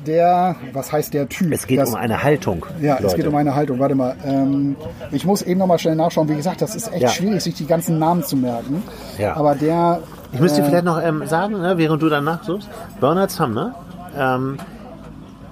der, 0.06 0.56
was 0.74 0.92
heißt 0.92 1.14
der 1.14 1.28
Typ? 1.30 1.50
Es 1.52 1.66
geht 1.66 1.78
das, 1.78 1.88
um 1.90 1.94
eine 1.94 2.22
Haltung. 2.22 2.66
Ja, 2.82 2.96
es 2.96 3.02
Leute. 3.02 3.16
geht 3.16 3.26
um 3.26 3.34
eine 3.36 3.54
Haltung. 3.54 3.78
Warte 3.78 3.94
mal. 3.94 4.14
Ähm, 4.24 4.76
ich 5.12 5.24
muss 5.24 5.40
eben 5.42 5.60
noch 5.60 5.66
mal 5.66 5.78
schnell 5.78 5.96
nachschauen. 5.96 6.28
Wie 6.28 6.36
gesagt, 6.36 6.60
das 6.60 6.74
ist 6.74 6.92
echt 6.92 7.02
Ja. 7.02 7.08
schwierig, 7.08 7.42
sich 7.42 7.54
die 7.54 7.66
ganzen 7.66 7.98
Namen 7.98 8.22
zu 8.22 8.36
merken. 8.36 8.82
Ja. 9.18 9.34
Aber 9.36 9.54
der. 9.54 10.00
Ich 10.34 10.40
müsste 10.40 10.60
äh, 10.62 10.64
vielleicht 10.64 10.84
noch 10.84 11.00
ähm, 11.00 11.26
sagen, 11.26 11.60
ne, 11.60 11.78
während 11.78 12.02
du 12.02 12.08
danach 12.08 12.42
suchst, 12.42 12.68
Bernard 13.00 13.30
Sumner, 13.30 13.74
ähm, 14.18 14.58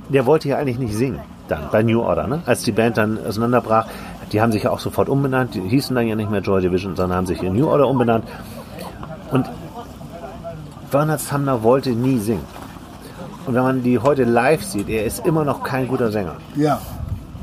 der 0.09 0.27
wollte 0.27 0.49
ja 0.49 0.59
eigentlich 0.59 0.79
nicht 0.79 0.95
singen 0.95 1.21
dann 1.49 1.69
bei 1.71 1.83
New 1.83 2.01
Order, 2.03 2.27
ne? 2.27 2.43
als 2.47 2.63
die 2.63 2.73
Band 2.73 2.97
dann 2.99 3.19
auseinanderbrach. 3.27 3.87
Die 4.33 4.41
haben 4.41 4.53
sich 4.53 4.63
ja 4.63 4.71
auch 4.71 4.79
sofort 4.81 5.09
umbenannt, 5.09 5.55
die 5.55 5.61
hießen 5.61 5.95
dann 5.95 6.07
ja 6.07 6.15
nicht 6.15 6.31
mehr 6.31 6.41
Joy 6.41 6.63
Division, 6.63 6.97
sondern 6.97 7.19
haben 7.19 7.27
sich 7.27 7.43
in 7.43 7.55
New 7.55 7.69
Order 7.69 7.87
umbenannt. 7.89 8.25
Und 9.31 9.47
Bernard 10.91 11.21
Sumner 11.21 11.63
wollte 11.63 11.91
nie 11.91 12.19
singen. 12.19 12.45
Und 13.47 13.55
wenn 13.55 13.63
man 13.63 13.83
die 13.83 13.99
heute 13.99 14.25
live 14.25 14.63
sieht, 14.63 14.89
er 14.89 15.05
ist 15.05 15.27
immer 15.27 15.45
noch 15.45 15.63
kein 15.63 15.89
guter 15.89 16.11
Sänger, 16.13 16.37
Ja, 16.55 16.81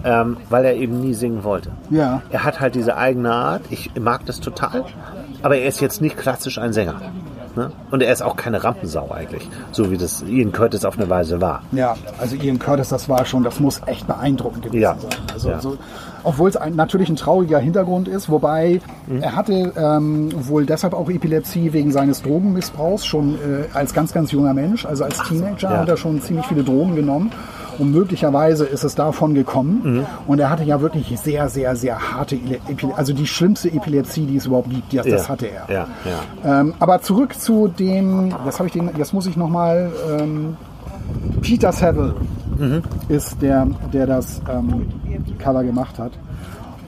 ähm, 0.04 0.38
weil 0.50 0.64
er 0.66 0.76
eben 0.76 1.00
nie 1.02 1.14
singen 1.14 1.44
wollte. 1.44 1.72
ja. 1.90 2.22
Er 2.30 2.44
hat 2.44 2.60
halt 2.62 2.76
diese 2.76 2.96
eigene 2.96 3.32
Art. 3.34 3.62
Ich 3.70 3.92
mag 4.00 4.26
das 4.26 4.40
total. 4.40 4.86
Aber 5.44 5.58
er 5.58 5.68
ist 5.68 5.82
jetzt 5.82 6.02
nicht 6.02 6.18
klassisch 6.18 6.58
ein 6.58 6.74
Sänger. 6.74 6.96
Ne? 7.56 7.72
Und 7.91 8.04
er 8.04 8.14
ist 8.14 8.22
auch 8.22 8.36
keine 8.36 8.64
Rampensau 8.64 9.10
eigentlich. 9.12 9.47
So 9.72 9.89
wie 9.91 9.97
das 9.97 10.22
Ian 10.28 10.52
Curtis 10.52 10.86
auf 10.86 10.97
eine 10.97 11.10
Weise 11.10 11.41
war. 11.41 11.64
Ja, 11.72 11.95
also 12.20 12.36
Ian 12.36 12.60
Curtis, 12.60 12.89
das 12.89 13.10
war 13.10 13.26
schon, 13.26 13.43
das 13.43 13.60
muss 13.60 13.82
echt 13.86 14.06
beeindruckend 14.08 14.64
gewesen 14.64 14.82
Ja. 14.82 14.95
sein. 15.00 15.10
Also, 15.34 15.50
Ja. 15.50 15.60
so, 15.60 15.78
obwohl 16.24 16.50
es 16.50 16.58
ein, 16.58 16.76
natürlich 16.76 17.10
ein 17.10 17.16
trauriger 17.16 17.60
Hintergrund 17.60 18.08
ist, 18.08 18.30
wobei 18.30 18.82
Mhm. 19.08 19.22
er 19.24 19.36
hatte 19.36 19.74
ähm, 19.76 20.30
wohl 20.47 20.66
deshalb 20.66 20.93
auch 20.93 21.10
Epilepsie 21.10 21.74
wegen 21.74 21.91
seines 21.91 22.22
Drogenmissbrauchs, 22.22 23.06
schon 23.06 23.36
äh, 23.36 23.66
als 23.74 23.93
ganz, 23.93 24.14
ganz 24.14 24.32
junger 24.32 24.54
Mensch, 24.54 24.86
also 24.86 25.04
als 25.06 25.18
Teenager 25.24 25.72
Ja. 25.72 25.78
hat 25.80 25.89
er 25.89 25.97
schon 25.97 26.22
ziemlich 26.22 26.45
viele 26.45 26.64
Drogen 26.64 26.95
genommen. 26.95 27.32
Und 27.80 27.92
möglicherweise 27.92 28.66
ist 28.66 28.84
es 28.84 28.94
davon 28.94 29.34
gekommen. 29.34 29.82
Mhm. 29.84 30.06
Und 30.28 30.40
er 30.40 30.50
hatte 30.50 30.64
ja 30.64 30.82
wirklich 30.82 31.18
sehr, 31.20 31.50
sehr, 31.50 31.76
sehr 31.76 31.98
harte 32.14 32.36
Epilepsie, 32.36 32.94
also 32.96 33.14
die 33.14 33.26
schlimmste 33.26 33.70
Epilepsie, 33.70 34.26
die 34.26 34.36
es 34.38 34.46
überhaupt 34.46 34.70
gibt, 34.70 34.94
das, 34.94 35.06
das 35.08 35.24
Ja. 35.24 35.30
hatte 35.30 35.48
er. 35.48 35.66
Ja, 35.74 35.88
ja. 36.46 36.60
Ähm, 36.62 36.74
aber 36.80 37.02
zurück 37.02 37.40
zu 37.40 37.68
dem, 37.70 38.34
das 38.46 38.60
habe 38.60 38.68
ich 38.68 38.74
den, 38.74 38.92
jetzt 38.98 39.14
muss 39.14 39.26
ich 39.26 39.38
nochmal, 39.38 39.92
ähm, 40.20 40.58
Peter 41.42 41.72
Saville 41.72 42.14
ist 43.08 43.42
der, 43.42 43.66
der 43.94 44.06
das 44.06 44.42
ähm, 44.52 44.86
Cover 45.40 45.64
gemacht 45.64 45.98
hat. 45.98 46.12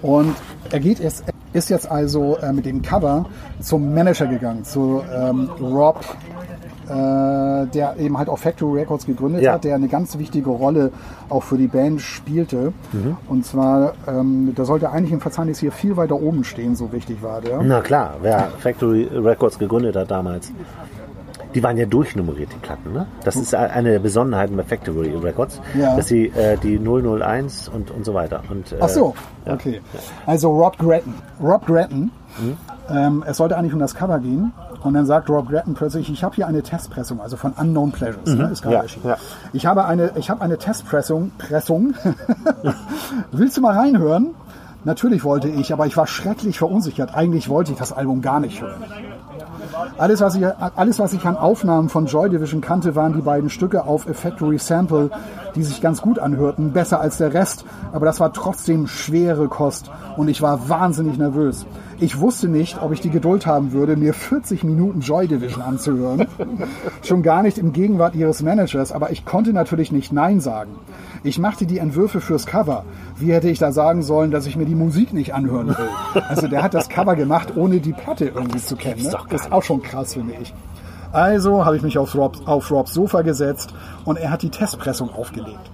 Und 0.02 0.36
er 0.72 0.80
geht 0.80 1.00
jetzt, 1.00 1.24
ist 1.54 1.70
jetzt 1.70 1.90
also 1.90 2.38
äh, 2.38 2.52
mit 2.52 2.66
dem 2.66 2.82
Cover 2.82 3.26
zum 3.62 3.94
Manager 3.94 4.26
gegangen, 4.28 4.64
zu 4.66 5.02
ähm, 5.16 5.50
Rob, 5.62 6.04
äh, 6.90 6.94
der 7.66 7.98
eben 7.98 8.18
halt 8.18 8.30
auch 8.30 8.38
Factory 8.38 8.80
Records 8.80 9.06
gegründet 9.06 9.42
Ja. 9.42 9.54
hat, 9.54 9.64
der 9.64 9.76
eine 9.76 9.88
ganz 9.88 10.18
wichtige 10.18 10.50
Rolle 10.50 10.92
auch 11.30 11.44
für 11.44 11.58
die 11.58 11.68
Band 11.68 12.02
spielte. 12.02 12.74
Und 13.28 13.46
zwar, 13.46 13.94
ähm, 14.08 14.54
da 14.56 14.66
sollte 14.66 14.90
eigentlich 14.92 15.12
im 15.12 15.22
Verzeichnis 15.22 15.60
hier 15.60 15.72
viel 15.72 15.98
weiter 15.98 16.16
oben 16.22 16.44
stehen, 16.44 16.76
so 16.76 16.92
wichtig 16.92 17.22
war 17.22 17.42
der. 17.42 17.62
Na 17.64 17.82
klar, 17.82 18.16
wer 18.22 18.50
Factory 18.60 19.08
Records 19.14 19.60
gegründet 19.60 19.96
hat 19.96 20.12
damals. 20.12 20.52
Die 21.54 21.62
waren 21.62 21.76
ja 21.76 21.86
durchnummeriert, 21.86 22.50
die 22.54 22.60
Platten. 22.66 22.94
Ne? 22.94 23.08
Das 23.26 23.36
ist 23.36 23.54
eine 23.54 23.92
der 23.92 24.00
Besonderheiten 24.00 24.56
bei 24.56 24.64
Factory 24.64 25.14
Records, 25.22 25.60
Ja. 25.78 25.98
dass 25.98 26.08
sie 26.08 26.28
äh, 26.28 26.56
die 26.58 26.80
001 26.80 27.68
und, 27.68 27.92
und 27.92 28.06
so 28.06 28.14
weiter. 28.14 28.42
Und, 28.50 28.72
äh, 28.72 28.78
Ach 28.80 28.88
so, 28.88 29.14
ja. 29.46 29.54
okay. 29.56 29.82
Also 30.26 30.50
Rob 30.52 30.78
Gretton. 30.78 31.14
Rob 31.44 31.66
Gretton, 31.66 32.10
Mhm. 32.40 32.58
ähm, 32.90 33.24
es 33.28 33.36
sollte 33.36 33.58
eigentlich 33.58 33.74
um 33.74 33.80
das 33.80 33.94
Cover 33.96 34.20
gehen. 34.20 34.54
Und 34.84 34.94
dann 34.96 35.06
sagt 35.06 35.30
Rob 35.30 35.48
Gretton 35.50 35.74
plötzlich, 35.76 36.10
ich 36.12 36.24
habe 36.24 36.36
hier 36.36 36.48
eine 36.48 36.64
Testpressung, 36.64 37.22
also 37.22 37.38
von 37.38 37.52
Unknown 37.54 37.92
Pleasures, 37.92 38.36
ne, 38.36 38.50
ist 38.52 38.62
gerade 38.64 38.68
Mhm. 38.68 38.78
Ja, 38.78 38.82
erschienen. 38.82 39.06
ja. 39.08 39.18
Ich 39.54 39.66
habe 39.66 39.86
eine, 39.86 40.12
ich 40.16 40.30
habe 40.30 40.42
eine 40.42 40.58
Testpressung, 40.58 41.32
Pressung. 41.38 41.94
Willst 43.32 43.58
du 43.58 43.62
mal 43.62 43.78
reinhören? 43.78 44.32
Natürlich 44.84 45.24
wollte 45.24 45.48
ich, 45.48 45.72
aber 45.74 45.86
ich 45.86 45.96
war 45.96 46.08
schrecklich 46.08 46.58
verunsichert. 46.58 47.14
Eigentlich 47.14 47.50
wollte 47.50 47.72
ich 47.72 47.78
das 47.78 47.94
Album 47.94 48.22
gar 48.24 48.40
nicht 48.40 48.62
hören. 48.62 48.82
Alles 50.00 50.22
was, 50.22 50.36
ich, 50.36 50.44
alles, 50.76 50.98
was 50.98 51.14
ich 51.14 51.24
an 51.26 51.38
Aufnahmen 51.38 51.88
von 51.90 52.08
Joy 52.08 52.30
Division 52.30 52.62
kannte, 52.62 52.96
waren 52.96 53.14
die 53.14 53.22
beiden 53.22 53.52
Stücke 53.52 53.84
auf 53.86 54.08
A 54.10 54.14
Factory 54.14 54.58
Sample, 54.58 55.12
die 55.54 55.64
sich 55.64 55.82
ganz 55.82 56.02
gut 56.02 56.18
anhörten, 56.18 56.72
besser 56.72 57.00
als 57.00 57.18
der 57.18 57.34
Rest, 57.34 57.64
aber 57.94 58.06
das 58.08 58.20
war 58.20 58.34
trotzdem 58.34 58.88
schwere 58.88 59.48
Kost 59.48 59.92
und 60.18 60.28
ich 60.30 60.42
war 60.42 60.68
wahnsinnig 60.68 61.18
nervös. 61.18 61.66
Ich 62.02 62.20
wusste 62.20 62.48
nicht, 62.48 62.82
ob 62.82 62.92
ich 62.94 63.00
die 63.00 63.12
Geduld 63.12 63.46
haben 63.46 63.74
würde, 63.74 63.96
mir 63.96 64.16
40 64.16 64.64
Minuten 64.64 65.02
Joy 65.02 65.28
Division 65.28 65.62
anzuhören. 65.62 66.26
Schon 67.04 67.22
gar 67.22 67.44
nicht 67.44 67.60
im 67.60 67.74
Gegenwart 67.74 68.16
ihres 68.16 68.42
Managers, 68.42 68.92
aber 68.92 69.12
ich 69.12 69.24
konnte 69.24 69.54
natürlich 69.54 69.92
nicht 69.92 70.12
Nein 70.12 70.40
sagen. 70.40 70.72
Ich 71.24 71.38
machte 71.38 71.68
die 71.68 71.78
Entwürfe 71.78 72.20
fürs 72.20 72.48
Cover. 72.48 72.86
Wie 73.18 73.32
hätte 73.32 73.52
ich 73.52 73.60
da 73.60 73.72
sagen 73.72 74.02
sollen, 74.02 74.32
dass 74.32 74.48
ich 74.48 74.56
mir 74.56 74.66
die 74.66 74.74
Musik 74.74 75.14
nicht 75.14 75.36
anhören 75.36 75.68
will? 75.68 76.24
Also 76.28 76.48
der 76.48 76.64
hat 76.64 76.74
das 76.74 76.90
Cover 76.90 77.16
gemacht, 77.16 77.56
ohne 77.56 77.80
die 77.80 77.94
Platte 77.94 78.26
irgendwie 78.26 78.58
zu 78.58 78.76
kennen. 78.76 79.04
Ne? 79.04 79.16
Ist 79.30 79.52
auch 79.52 79.62
schon 79.62 79.84
krass, 79.84 80.16
finde 80.16 80.34
ich. 80.42 80.56
Also 81.12 81.66
habe 81.66 81.76
ich 81.76 81.84
mich 81.84 82.00
auf, 82.00 82.16
Rob, 82.16 82.48
auf 82.48 82.72
Robs 82.72 82.96
Sofa 82.96 83.22
gesetzt 83.22 83.76
und 84.06 84.18
er 84.18 84.32
hat 84.32 84.42
die 84.42 84.50
Testpressung 84.50 85.12
aufgelegt. 85.14 85.72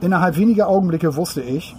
Innerhalb 0.00 0.38
weniger 0.38 0.68
Augenblicke 0.68 1.16
wusste 1.16 1.42
ich, 1.42 1.76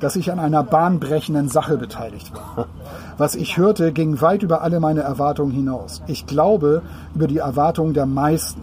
dass 0.00 0.16
ich 0.16 0.30
an 0.32 0.38
einer 0.38 0.62
bahnbrechenden 0.62 1.48
Sache 1.48 1.76
beteiligt 1.76 2.32
war. 2.34 2.68
Was 3.16 3.34
ich 3.34 3.56
hörte, 3.56 3.92
ging 3.92 4.20
weit 4.20 4.42
über 4.42 4.62
alle 4.62 4.80
meine 4.80 5.02
Erwartungen 5.02 5.52
hinaus. 5.52 6.02
Ich 6.06 6.26
glaube, 6.26 6.82
über 7.14 7.26
die 7.26 7.38
Erwartungen 7.38 7.94
der 7.94 8.06
meisten. 8.06 8.60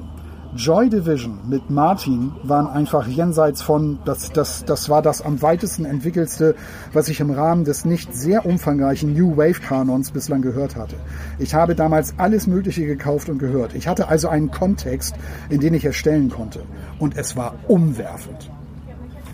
Joy 0.53 0.89
Division 0.89 1.39
mit 1.47 1.69
Martin 1.69 2.33
waren 2.43 2.67
einfach 2.67 3.07
jenseits 3.07 3.61
von, 3.61 3.99
das, 4.03 4.33
das, 4.33 4.65
das 4.65 4.89
war 4.89 5.01
das 5.01 5.21
am 5.21 5.41
weitesten 5.41 5.85
entwickelste, 5.85 6.55
was 6.91 7.07
ich 7.07 7.21
im 7.21 7.31
Rahmen 7.31 7.63
des 7.63 7.85
nicht 7.85 8.13
sehr 8.13 8.45
umfangreichen 8.45 9.13
New 9.13 9.37
Wave 9.37 9.61
Kanons 9.61 10.11
bislang 10.11 10.41
gehört 10.41 10.75
hatte. 10.75 10.97
Ich 11.39 11.55
habe 11.55 11.73
damals 11.73 12.15
alles 12.17 12.47
Mögliche 12.47 12.85
gekauft 12.85 13.29
und 13.29 13.37
gehört. 13.37 13.75
Ich 13.75 13.87
hatte 13.87 14.09
also 14.09 14.27
einen 14.27 14.51
Kontext, 14.51 15.15
in 15.49 15.61
den 15.61 15.73
ich 15.73 15.85
erstellen 15.85 16.29
konnte. 16.29 16.63
Und 16.99 17.15
es 17.15 17.37
war 17.37 17.55
umwerfend. 17.69 18.51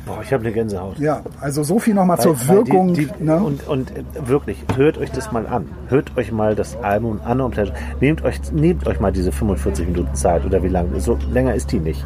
Boah, 0.07 0.21
ich 0.23 0.31
habe 0.31 0.43
eine 0.43 0.53
Gänsehaut. 0.53 0.97
Ja, 0.99 1.21
also 1.41 1.63
so 1.63 1.79
viel 1.79 1.93
nochmal 1.93 2.19
zur 2.19 2.47
Wirkung. 2.47 2.93
Die, 2.93 3.05
die, 3.05 3.23
ne? 3.23 3.37
und, 3.37 3.67
und 3.67 3.91
äh, 3.91 4.03
wirklich, 4.25 4.63
hört 4.75 4.97
euch 4.97 5.11
das 5.11 5.31
mal 5.31 5.45
an. 5.45 5.67
Hört 5.89 6.15
euch 6.17 6.31
mal 6.31 6.55
das 6.55 6.77
Album 6.77 7.19
Unknown 7.27 7.51
Pleasure. 7.51 7.75
Nehmt 7.99 8.23
euch, 8.23 8.39
nehmt 8.53 8.87
euch 8.87 8.99
mal 8.99 9.11
diese 9.11 9.31
45 9.31 9.87
Minuten 9.87 10.15
Zeit 10.15 10.45
oder 10.45 10.63
wie 10.63 10.69
lange. 10.69 10.99
So 11.01 11.17
länger 11.31 11.53
ist 11.55 11.71
die 11.71 11.79
nicht. 11.79 12.05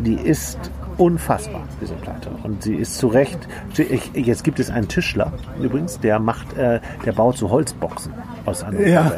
Die 0.00 0.14
ist 0.14 0.58
unfassbar, 0.98 1.62
diese 1.80 1.94
Platte. 1.94 2.30
Und 2.42 2.62
sie 2.62 2.74
ist 2.74 2.96
zu 2.98 3.08
Recht. 3.08 3.38
Ich, 3.76 4.12
jetzt 4.14 4.44
gibt 4.44 4.60
es 4.60 4.70
einen 4.70 4.88
Tischler 4.88 5.32
übrigens, 5.60 6.00
der 6.00 6.18
macht, 6.18 6.56
äh, 6.56 6.80
der 7.04 7.12
baut 7.12 7.36
so 7.36 7.50
Holzboxen 7.50 8.12
aus 8.44 8.62
Unknown 8.62 8.88
Ja. 8.88 9.12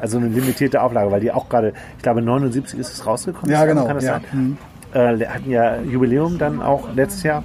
Also 0.00 0.18
eine 0.18 0.28
limitierte 0.28 0.80
Auflage, 0.80 1.10
weil 1.10 1.20
die 1.20 1.32
auch 1.32 1.48
gerade, 1.48 1.72
ich 1.96 2.02
glaube 2.02 2.22
79 2.22 2.78
ist 2.78 2.92
es 2.92 3.06
rausgekommen. 3.06 3.50
Ja, 3.50 3.64
genau, 3.64 3.86
Kann 3.86 3.96
das 3.96 4.04
ja. 4.04 4.20
sein? 4.32 4.58
Äh, 4.94 5.26
hatten 5.26 5.50
ja 5.50 5.80
Jubiläum 5.80 6.38
dann 6.38 6.62
auch 6.62 6.92
letztes 6.94 7.22
Jahr. 7.22 7.44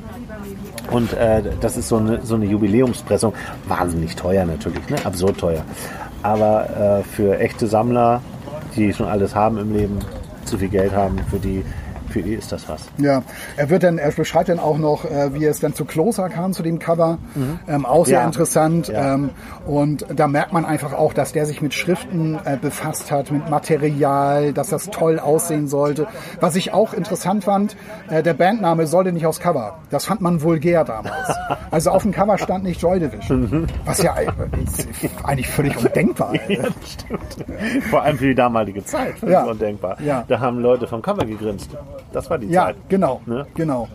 Und 0.91 1.13
äh, 1.13 1.41
das 1.59 1.75
ist 1.77 1.89
so 1.89 1.97
eine, 1.97 2.21
so 2.21 2.35
eine 2.35 2.45
Jubiläumspressung. 2.45 3.33
Wahnsinnig 3.67 4.15
teuer 4.15 4.45
natürlich, 4.45 4.87
ne? 4.89 4.97
absurd 5.03 5.37
teuer. 5.37 5.63
Aber 6.23 6.69
äh, 6.69 7.03
für 7.03 7.39
echte 7.39 7.67
Sammler, 7.67 8.21
die 8.75 8.93
schon 8.93 9.07
alles 9.07 9.35
haben 9.35 9.57
im 9.57 9.73
Leben, 9.73 9.99
zu 10.45 10.57
viel 10.57 10.69
Geld 10.69 10.93
haben, 10.93 11.17
für 11.29 11.39
die, 11.39 11.63
für 12.09 12.21
die 12.21 12.33
ist 12.33 12.51
das 12.51 12.67
was. 12.69 12.85
Ja, 12.97 13.23
er 13.55 13.69
wird 13.69 13.83
dann, 13.83 13.97
er 13.97 14.11
beschreibt 14.11 14.49
dann 14.49 14.59
auch 14.59 14.77
noch, 14.77 15.05
äh, 15.05 15.33
wie 15.33 15.45
es 15.45 15.59
dann 15.59 15.73
zu 15.73 15.85
Closer 15.85 16.29
kam, 16.29 16.53
zu 16.53 16.63
dem 16.63 16.79
Cover. 16.79 17.17
Ähm, 17.67 17.85
auch 17.85 18.05
sehr 18.05 18.19
Ja. 18.19 18.25
interessant. 18.25 18.87
Ja. 18.87 19.13
Ähm, 19.15 19.29
und 19.65 20.05
da 20.15 20.27
merkt 20.27 20.53
man 20.53 20.65
einfach 20.65 20.93
auch, 20.93 21.13
dass 21.13 21.33
der 21.33 21.45
sich 21.45 21.61
mit 21.61 21.73
Schriften 21.73 22.39
äh, 22.45 22.57
befasst 22.57 23.11
hat, 23.11 23.31
mit 23.31 23.49
Material, 23.49 24.53
dass 24.53 24.69
das 24.69 24.89
toll 24.89 25.19
aussehen 25.19 25.67
sollte. 25.67 26.07
Was 26.39 26.55
ich 26.55 26.73
auch 26.73 26.93
interessant 26.93 27.43
fand, 27.43 27.75
äh, 28.09 28.23
der 28.23 28.33
Bandname 28.33 28.87
sollte 28.87 29.11
nicht 29.11 29.25
aufs 29.25 29.39
Cover. 29.39 29.77
Das 29.89 30.05
fand 30.05 30.21
man 30.21 30.41
vulgär 30.41 30.83
damals. 30.83 31.35
Also 31.69 31.91
auf 31.91 32.03
dem 32.03 32.13
Cover 32.13 32.37
stand 32.37 32.63
nicht 32.63 32.81
Joy 32.81 32.97
Division. 32.99 33.67
Was 33.85 34.01
ja 34.01 34.15
eigentlich 35.23 35.47
völlig 35.49 35.77
undenkbar 35.83 36.33
ist. 36.47 37.05
Ja. 37.09 37.17
Vor 37.89 38.01
allem 38.03 38.17
für 38.17 38.27
die 38.27 38.35
damalige 38.35 38.83
Zeit. 38.85 39.15
Ja. 39.27 39.43
undenkbar. 39.43 39.97
Ja. 40.01 40.23
Da 40.27 40.39
haben 40.39 40.59
Leute 40.59 40.87
vom 40.87 41.01
Cover 41.01 41.25
gegrinst. 41.25 41.69
Das 42.17 42.29
war 42.31 42.39
die 42.39 42.47
Ja, 42.47 42.65
Zeit. 42.65 42.77
genau, 42.89 43.21
Ne? 43.27 43.45
genau. 43.53 43.87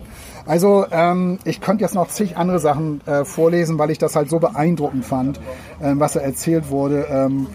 Also 0.45 0.85
ähm, 0.91 1.39
ich 1.43 1.59
könnte 1.59 1.83
jetzt 1.83 1.93
noch 1.93 2.07
zig 2.07 2.37
andere 2.37 2.59
Sachen 2.59 3.01
äh, 3.05 3.25
vorlesen, 3.25 3.77
weil 3.79 3.91
ich 3.91 3.97
das 3.97 4.15
halt 4.15 4.29
so 4.29 4.39
beeindruckend 4.39 5.03
fand, 5.05 5.41
ähm, 5.81 5.99
was 5.99 6.13
da 6.13 6.21
erzählt 6.21 6.69
wurde. 6.69 7.05
Ähm, 7.09 7.47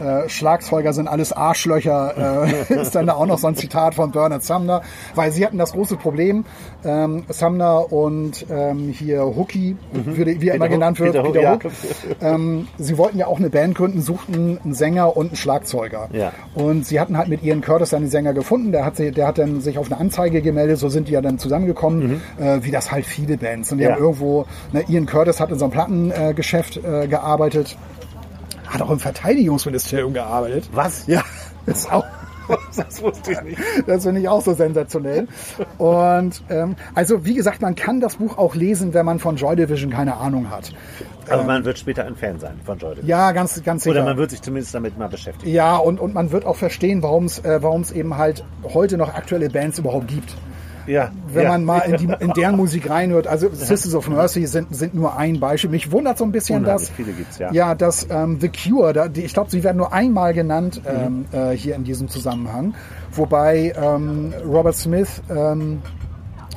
äh, 0.00 0.28
Schlagzeuger 0.28 0.92
sind 0.92 1.08
alles 1.08 1.32
Arschlöcher, 1.32 2.46
äh, 2.68 2.74
ist 2.80 2.94
dann 2.94 3.06
da 3.06 3.14
auch 3.14 3.26
noch 3.26 3.38
so 3.38 3.46
ein 3.46 3.54
Zitat 3.56 3.94
von 3.94 4.10
Bernard 4.10 4.42
Sumner, 4.42 4.82
weil 5.14 5.32
sie 5.32 5.44
hatten 5.44 5.58
das 5.58 5.72
große 5.72 5.96
Problem, 5.96 6.44
ähm, 6.84 7.24
Sumner 7.28 7.92
und 7.92 8.46
ähm, 8.50 8.88
hier 8.88 9.22
Hookie, 9.24 9.76
wie, 9.92 10.40
wie 10.40 10.48
er 10.48 10.54
immer 10.54 10.68
genannt 10.68 10.98
wird, 11.00 11.12
Peter 11.12 11.24
Hook, 11.24 11.32
Peter 11.32 11.42
ja. 11.42 11.54
Hook, 11.54 11.72
ähm, 12.22 12.68
sie 12.78 12.96
wollten 12.98 13.18
ja 13.18 13.26
auch 13.26 13.38
eine 13.38 13.50
Band 13.50 13.74
gründen, 13.74 14.00
suchten 14.00 14.58
einen 14.64 14.74
Sänger 14.74 15.16
und 15.16 15.28
einen 15.28 15.36
Schlagzeuger. 15.36 16.08
Ja. 16.12 16.32
Und 16.54 16.86
sie 16.86 16.98
hatten 17.00 17.16
halt 17.18 17.28
mit 17.28 17.42
Ian 17.42 17.60
Curtis 17.60 17.92
einen 17.94 18.08
Sänger 18.08 18.32
gefunden, 18.32 18.72
der 18.72 18.84
hat, 18.84 18.96
sie, 18.96 19.10
der 19.10 19.26
hat 19.26 19.38
dann 19.38 19.60
sich 19.60 19.78
auf 19.78 19.90
eine 19.90 20.00
Anzeige 20.00 20.40
gemeldet, 20.42 20.78
so 20.78 20.88
sind 20.88 21.08
die 21.08 21.12
ja 21.12 21.20
dann 21.20 21.38
zusammengekommen, 21.38 22.22
äh, 22.38 22.58
wie 22.62 22.70
das 22.70 22.90
halt 22.92 23.04
viele 23.04 23.36
Bands. 23.36 23.72
Und 23.72 23.78
die 23.78 23.84
Mhm. 23.84 23.90
Ja. 23.90 23.94
haben 23.96 24.02
irgendwo, 24.02 24.46
ne, 24.72 24.84
Ian 24.88 25.06
Curtis 25.06 25.40
hat 25.40 25.50
in 25.50 25.58
so 25.58 25.64
einem 25.64 25.72
Plattengeschäft 25.72 26.36
Geschäft, 26.36 26.76
äh, 26.84 27.06
gearbeitet, 27.08 27.76
hat 28.70 28.82
auch 28.82 28.90
im 28.90 29.00
Verteidigungsministerium 29.00 30.14
gearbeitet. 30.14 30.70
Was? 30.72 31.06
Ja, 31.06 31.22
ist 31.66 31.92
auch. 31.92 32.04
Das 32.76 33.00
wusste 33.00 33.30
ich 33.32 33.42
nicht. 33.42 33.60
Das 33.86 34.02
finde 34.02 34.20
ich 34.20 34.28
auch 34.28 34.42
so 34.42 34.54
sensationell. 34.54 35.28
Und 35.78 36.42
ähm, 36.48 36.74
also 36.96 37.24
wie 37.24 37.34
gesagt, 37.34 37.62
man 37.62 37.76
kann 37.76 38.00
das 38.00 38.16
Buch 38.16 38.38
auch 38.38 38.56
lesen, 38.56 38.92
wenn 38.92 39.06
man 39.06 39.20
von 39.20 39.36
Joy 39.36 39.54
Division 39.54 39.90
keine 39.90 40.16
Ahnung 40.16 40.50
hat. 40.50 40.72
Aber 41.28 41.44
man 41.44 41.64
wird 41.64 41.78
später 41.78 42.04
ein 42.04 42.16
Fan 42.16 42.40
sein 42.40 42.58
von 42.64 42.76
Joy 42.78 42.90
Division. 42.96 43.08
Ja, 43.08 43.30
ganz, 43.30 43.62
ganz 43.62 43.84
sicher. 43.84 43.94
Oder 43.94 44.04
man 44.04 44.16
wird 44.16 44.30
sich 44.30 44.42
zumindest 44.42 44.74
damit 44.74 44.98
mal 44.98 45.08
beschäftigen. 45.08 45.52
ja, 45.52 45.76
und, 45.76 46.00
und 46.00 46.12
man 46.12 46.32
wird 46.32 46.44
auch 46.44 46.56
verstehen, 46.56 47.04
warum 47.04 47.26
es 47.26 47.38
äh, 47.44 47.62
warum's 47.62 47.92
eben 47.92 48.16
halt 48.16 48.42
heute 48.64 48.96
noch 48.96 49.14
aktuelle 49.14 49.48
Bands 49.48 49.78
überhaupt 49.78 50.08
gibt. 50.08 50.34
Ja. 50.86 51.10
Wenn 51.28 51.44
ja. 51.44 51.48
man 51.50 51.64
mal 51.64 51.80
in, 51.80 51.96
die, 51.96 52.08
in 52.20 52.32
deren 52.32 52.56
Musik 52.56 52.88
reinhört. 52.90 53.26
Also 53.26 53.48
Sisters 53.52 53.94
of 53.94 54.08
Mercy 54.08 54.46
sind, 54.46 54.74
sind 54.74 54.94
nur 54.94 55.16
ein 55.16 55.40
Beispiel. 55.40 55.70
Mich 55.70 55.90
wundert 55.92 56.18
so 56.18 56.24
ein 56.24 56.32
bisschen, 56.32 56.64
Unheimlich 56.64 56.88
dass, 56.88 56.96
viele 56.96 57.12
gibt's, 57.12 57.38
ja. 57.38 57.52
ja, 57.52 57.74
dass 57.74 58.06
ähm, 58.10 58.38
The 58.40 58.48
Cure, 58.48 58.92
da, 58.92 59.08
die, 59.08 59.22
ich 59.22 59.32
glaube, 59.34 59.50
sie 59.50 59.62
werden 59.62 59.76
nur 59.76 59.92
einmal 59.92 60.34
genannt 60.34 60.80
Mhm. 60.80 61.26
ähm, 61.32 61.50
äh, 61.50 61.56
hier 61.56 61.74
in 61.74 61.84
diesem 61.84 62.08
Zusammenhang. 62.08 62.74
Wobei 63.12 63.72
ähm, 63.76 64.32
Robert 64.46 64.76
Smith 64.76 65.22
ähm, 65.30 65.82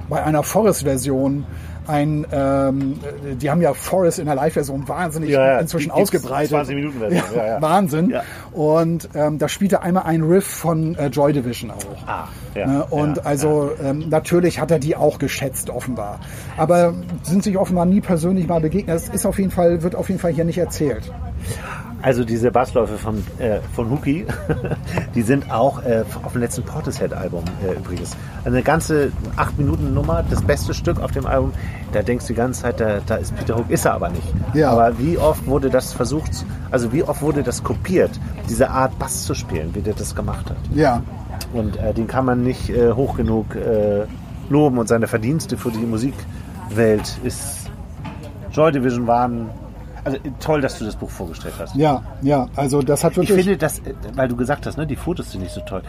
bei 0.10 0.24
einer 0.24 0.44
Forest-Version 0.44 1.46
ein, 1.88 2.26
ähm, 2.32 3.00
die 3.42 3.50
haben 3.50 3.62
ja 3.62 3.74
Forest 3.74 4.20
in 4.20 4.26
der 4.26 4.36
Live-Version 4.36 4.88
wahnsinnig 4.88 5.30
Ja, 5.30 5.46
ja, 5.46 5.60
inzwischen 5.60 5.90
die 5.90 6.02
ausgebreitet. 6.02 6.50
20 6.52 6.76
Minuten 6.76 7.00
Version, 7.00 7.24
ja, 7.36 7.46
ja. 7.46 7.62
Wahnsinn. 7.62 8.14
Und 8.52 9.10
ähm, 9.14 9.38
da 9.40 9.48
spielte 9.48 9.82
einmal 9.82 10.04
ein 10.04 10.24
Riff 10.24 10.46
von 10.46 10.96
äh, 10.96 11.08
Joy 11.08 11.34
Division 11.34 11.72
auch. 11.72 12.08
Ah, 12.08 12.28
ja. 12.56 12.68
Ne? 12.68 12.86
Und 12.90 13.26
also 13.26 13.72
Ähm, 13.84 14.06
natürlich 14.10 14.60
hat 14.60 14.72
er 14.72 14.80
die 14.80 14.96
auch 14.96 15.20
geschätzt 15.20 15.70
offenbar, 15.70 16.20
aber 16.58 16.94
sind 17.24 17.44
sich 17.44 17.58
offenbar 17.58 17.86
nie 17.86 18.02
persönlich 18.02 18.48
mal 18.48 18.62
begegnet. 18.62 18.96
Das 18.96 19.10
ist 19.10 19.26
auf 19.26 19.40
jeden 19.40 19.52
Fall 19.52 19.84
wird 19.84 19.96
auf 19.96 20.10
jeden 20.10 20.20
Fall 20.20 20.32
hier 20.32 20.46
nicht 20.46 20.58
erzählt. 20.58 21.12
Also 22.04 22.26
diese 22.26 22.52
Bassläufe 22.52 22.98
von, 22.98 23.24
äh, 23.40 23.60
von 23.74 23.90
Hookie, 23.90 24.26
die 25.16 25.22
sind 25.22 25.50
auch 25.50 25.82
äh, 25.84 26.04
auf 26.22 26.34
dem 26.34 26.42
letzten 26.42 26.64
Portishead-Album 26.64 27.46
äh, 27.66 27.78
übrigens. 27.78 28.18
Eine 28.44 28.62
ganze 28.62 29.14
8-Minuten-Nummer, 29.38 30.26
das 30.30 30.42
beste 30.42 30.74
Stück 30.74 31.00
auf 31.00 31.12
dem 31.12 31.26
Album. 31.26 31.54
Da 31.94 32.02
denkst 32.02 32.28
du 32.28 32.34
die 32.34 32.38
ganze 32.38 32.64
Zeit, 32.64 32.82
da, 32.82 33.00
da 33.06 33.16
ist 33.16 33.34
Peter 33.38 33.56
Hook, 33.56 33.70
ist 33.70 33.86
er 33.86 33.94
aber 33.94 34.10
nicht. 34.10 34.34
Ja. 34.54 34.72
Aber 34.72 35.00
wie 35.00 35.18
oft 35.18 35.48
wurde 35.48 35.70
das 35.70 35.94
versucht, 35.94 36.46
also 36.72 36.92
wie 36.92 37.04
oft 37.04 37.22
wurde 37.22 37.42
das 37.42 37.64
kopiert, 37.64 38.12
diese 38.50 38.70
Art 38.70 39.00
Bass 39.00 39.24
zu 39.24 39.34
spielen, 39.34 39.74
wie 39.74 39.82
der 39.82 39.94
das 39.94 40.14
gemacht 40.14 40.50
hat. 40.50 40.58
Ja, 40.76 41.02
Und 41.54 41.78
äh, 41.78 41.94
den 41.94 42.08
kann 42.08 42.26
man 42.26 42.44
nicht 42.44 42.70
äh, 42.70 42.92
hoch 42.92 43.16
genug 43.16 43.56
äh, 43.56 44.04
loben 44.50 44.78
und 44.78 44.90
seine 44.90 45.08
Verdienste 45.08 45.56
für 45.56 45.72
die 45.72 45.86
Musikwelt 45.86 47.18
ist. 47.24 47.72
Joy 48.52 48.74
Division 48.74 49.08
waren. 49.08 49.50
Also 50.06 50.18
äh, 50.18 50.32
toll, 50.40 50.62
dass 50.62 50.78
du 50.80 50.86
das 50.86 50.96
Buch 50.96 51.10
vorgestellt 51.10 51.54
hast. 51.60 51.76
ja, 51.76 52.04
ja. 52.22 52.48
Also 52.56 52.82
das 52.82 53.04
hat 53.04 53.12
Ich 53.14 53.18
wirklich. 53.18 53.38
finde, 53.46 53.58
dass, 53.58 53.80
äh, 53.80 53.94
weil 54.16 54.28
du 54.28 54.36
gesagt 54.36 54.66
hast, 54.66 54.78
ne, 54.78 54.86
die 54.86 54.96
Fotos 54.96 55.32
sind 55.32 55.42
nicht 55.42 55.54
so 55.54 55.62
toll. 55.62 55.82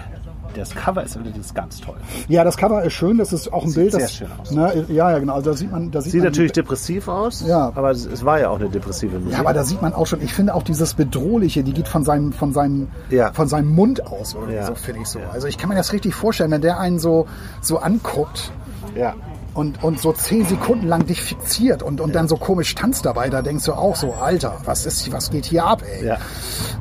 Das 0.55 0.73
Cover 0.73 1.03
ist 1.03 1.17
allerdings 1.17 1.53
ganz 1.53 1.81
toll. 1.81 1.97
ja, 2.29 2.45
das 2.45 2.57
Cover 2.57 2.85
ist 2.85 2.93
schön. 2.93 3.19
Das 3.19 3.33
ist 3.33 3.53
auch 3.53 3.65
ein 3.65 3.75
Bild. 3.75 3.91
sehr 3.91 4.03
das, 4.03 4.13
schön 4.15 4.29
aus. 4.41 4.53
Ne, 4.53 4.85
ja, 4.89 5.11
ja, 5.11 5.19
genau. 5.19 5.35
Also 5.35 5.51
da 5.51 5.57
sieht 5.57 5.73
man, 5.73 5.91
da 5.91 6.01
sieht, 6.01 6.13
Sieht 6.13 6.21
man 6.23 6.31
natürlich 6.31 6.53
depressiv 6.53 7.09
aus, 7.09 7.45
Ja. 7.45 7.73
aber 7.75 7.91
es, 7.91 8.05
es 8.07 8.25
war 8.25 8.39
ja 8.39 8.51
auch 8.51 8.61
eine 8.61 8.69
depressive 8.69 9.19
Musik. 9.19 9.33
Ja, 9.33 9.41
aber 9.41 9.53
da 9.53 9.65
sieht 9.65 9.83
man 9.83 9.93
auch 9.95 10.07
schon, 10.07 10.23
ich 10.23 10.33
finde 10.33 10.55
auch 10.55 10.63
dieses 10.63 10.95
Bedrohliche, 10.95 11.65
die 11.65 11.73
geht 11.73 11.89
von 11.89 12.05
seinem, 12.05 12.33
von 12.33 12.53
seinem, 12.53 12.87
Ja. 13.11 13.33
von 13.33 13.49
seinem 13.49 13.75
Mund 13.75 14.07
aus, 14.07 14.35
irgendwie 14.35 14.55
Ja. 14.55 14.67
so 14.67 14.77
finde 14.77 15.01
ich 15.01 15.09
so. 15.09 15.19
Also 15.33 15.49
ich 15.49 15.59
kann 15.59 15.69
mir 15.71 15.75
das 15.75 15.93
richtig 15.93 16.15
vorstellen, 16.15 16.53
wenn 16.53 16.61
der 16.63 16.79
einen 16.79 17.01
so, 17.01 17.27
so 17.61 17.79
anguckt 17.79 18.53
ja. 18.95 19.15
Und, 19.55 19.83
und 19.83 20.01
so 20.01 20.13
zehn 20.13 20.45
Sekunden 20.45 20.89
lang 20.89 21.07
dich 21.07 21.23
fixiert 21.23 21.83
und, 21.83 22.01
und 22.01 22.15
dann 22.15 22.29
so 22.29 22.37
komisch 22.37 22.75
tanzt 22.75 23.07
dabei, 23.07 23.31
da 23.31 23.41
denkst 23.41 23.65
du 23.65 23.73
auch 23.73 23.97
so, 23.97 24.15
Alter, 24.15 24.59
was 24.65 24.85
ist, 24.85 25.11
was 25.13 25.31
geht 25.31 25.47
hier 25.47 25.65
ab, 25.65 25.83
ey? 25.83 26.07
Ja. 26.07 26.19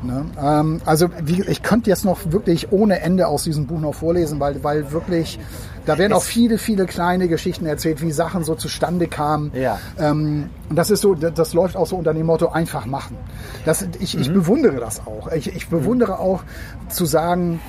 Ne? 0.02 0.26
Ähm, 0.40 0.80
also 0.84 1.08
wie, 1.22 1.42
ich 1.42 1.62
könnte 1.62 1.90
jetzt 1.90 2.04
noch 2.04 2.18
wirklich 2.32 2.72
ohne 2.72 3.00
Ende 3.00 3.28
aus 3.28 3.44
diesem 3.44 3.66
Buch 3.66 3.80
noch 3.80 3.94
vorlesen, 3.94 4.40
weil, 4.40 4.62
weil 4.64 4.90
wirklich, 4.90 5.38
da 5.86 5.98
werden 5.98 6.12
auch 6.12 6.22
viele, 6.22 6.58
viele 6.58 6.86
kleine 6.86 7.28
Geschichten 7.28 7.66
erzählt, 7.66 8.02
wie 8.02 8.10
Sachen 8.10 8.42
so 8.42 8.54
zustande 8.54 9.06
kamen. 9.06 9.52
Ja. 9.54 9.78
Ähm, 9.98 10.50
und 10.68 10.76
das 10.76 10.90
ist 10.90 11.00
so, 11.00 11.14
das, 11.14 11.34
das 11.34 11.54
läuft 11.54 11.76
auch 11.76 11.86
so 11.86 11.96
unter 11.96 12.12
dem 12.12 12.26
Motto 12.26 12.48
einfach 12.48 12.86
machen. 12.86 13.16
Das, 13.64 13.86
ich, 14.00 14.18
ich 14.18 14.32
bewundere 14.32 14.80
das 14.80 15.06
auch. 15.06 15.30
Ich, 15.32 15.54
ich 15.54 15.68
bewundere 15.68 16.18
auch 16.18 16.42
zu 16.88 17.04
sagen, 17.04 17.60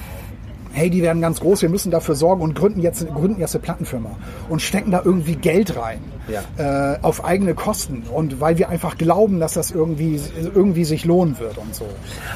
hey, 0.76 0.90
die 0.90 1.02
werden 1.02 1.22
ganz 1.22 1.40
groß, 1.40 1.62
wir 1.62 1.70
müssen 1.70 1.90
dafür 1.90 2.16
sorgen 2.16 2.42
und 2.42 2.54
gründen 2.54 2.82
jetzt, 2.82 3.08
gründen 3.08 3.40
jetzt 3.40 3.56
eine 3.56 3.62
Plattenfirma 3.64 4.10
und 4.50 4.62
stecken 4.62 4.92
da 4.92 5.02
irgendwie 5.04 5.36
Geld 5.38 5.78
rein 5.78 6.00
Ja. 6.28 6.94
äh, 6.94 7.00
auf 7.02 7.24
eigene 7.24 7.54
Kosten 7.56 8.04
und 8.14 8.42
weil 8.42 8.58
wir 8.58 8.68
einfach 8.68 8.98
glauben, 8.98 9.40
dass 9.40 9.54
das 9.54 9.72
irgendwie, 9.72 10.20
irgendwie 10.54 10.84
sich 10.84 11.06
lohnen 11.06 11.40
wird 11.40 11.58
und 11.58 11.74
so. 11.74 11.86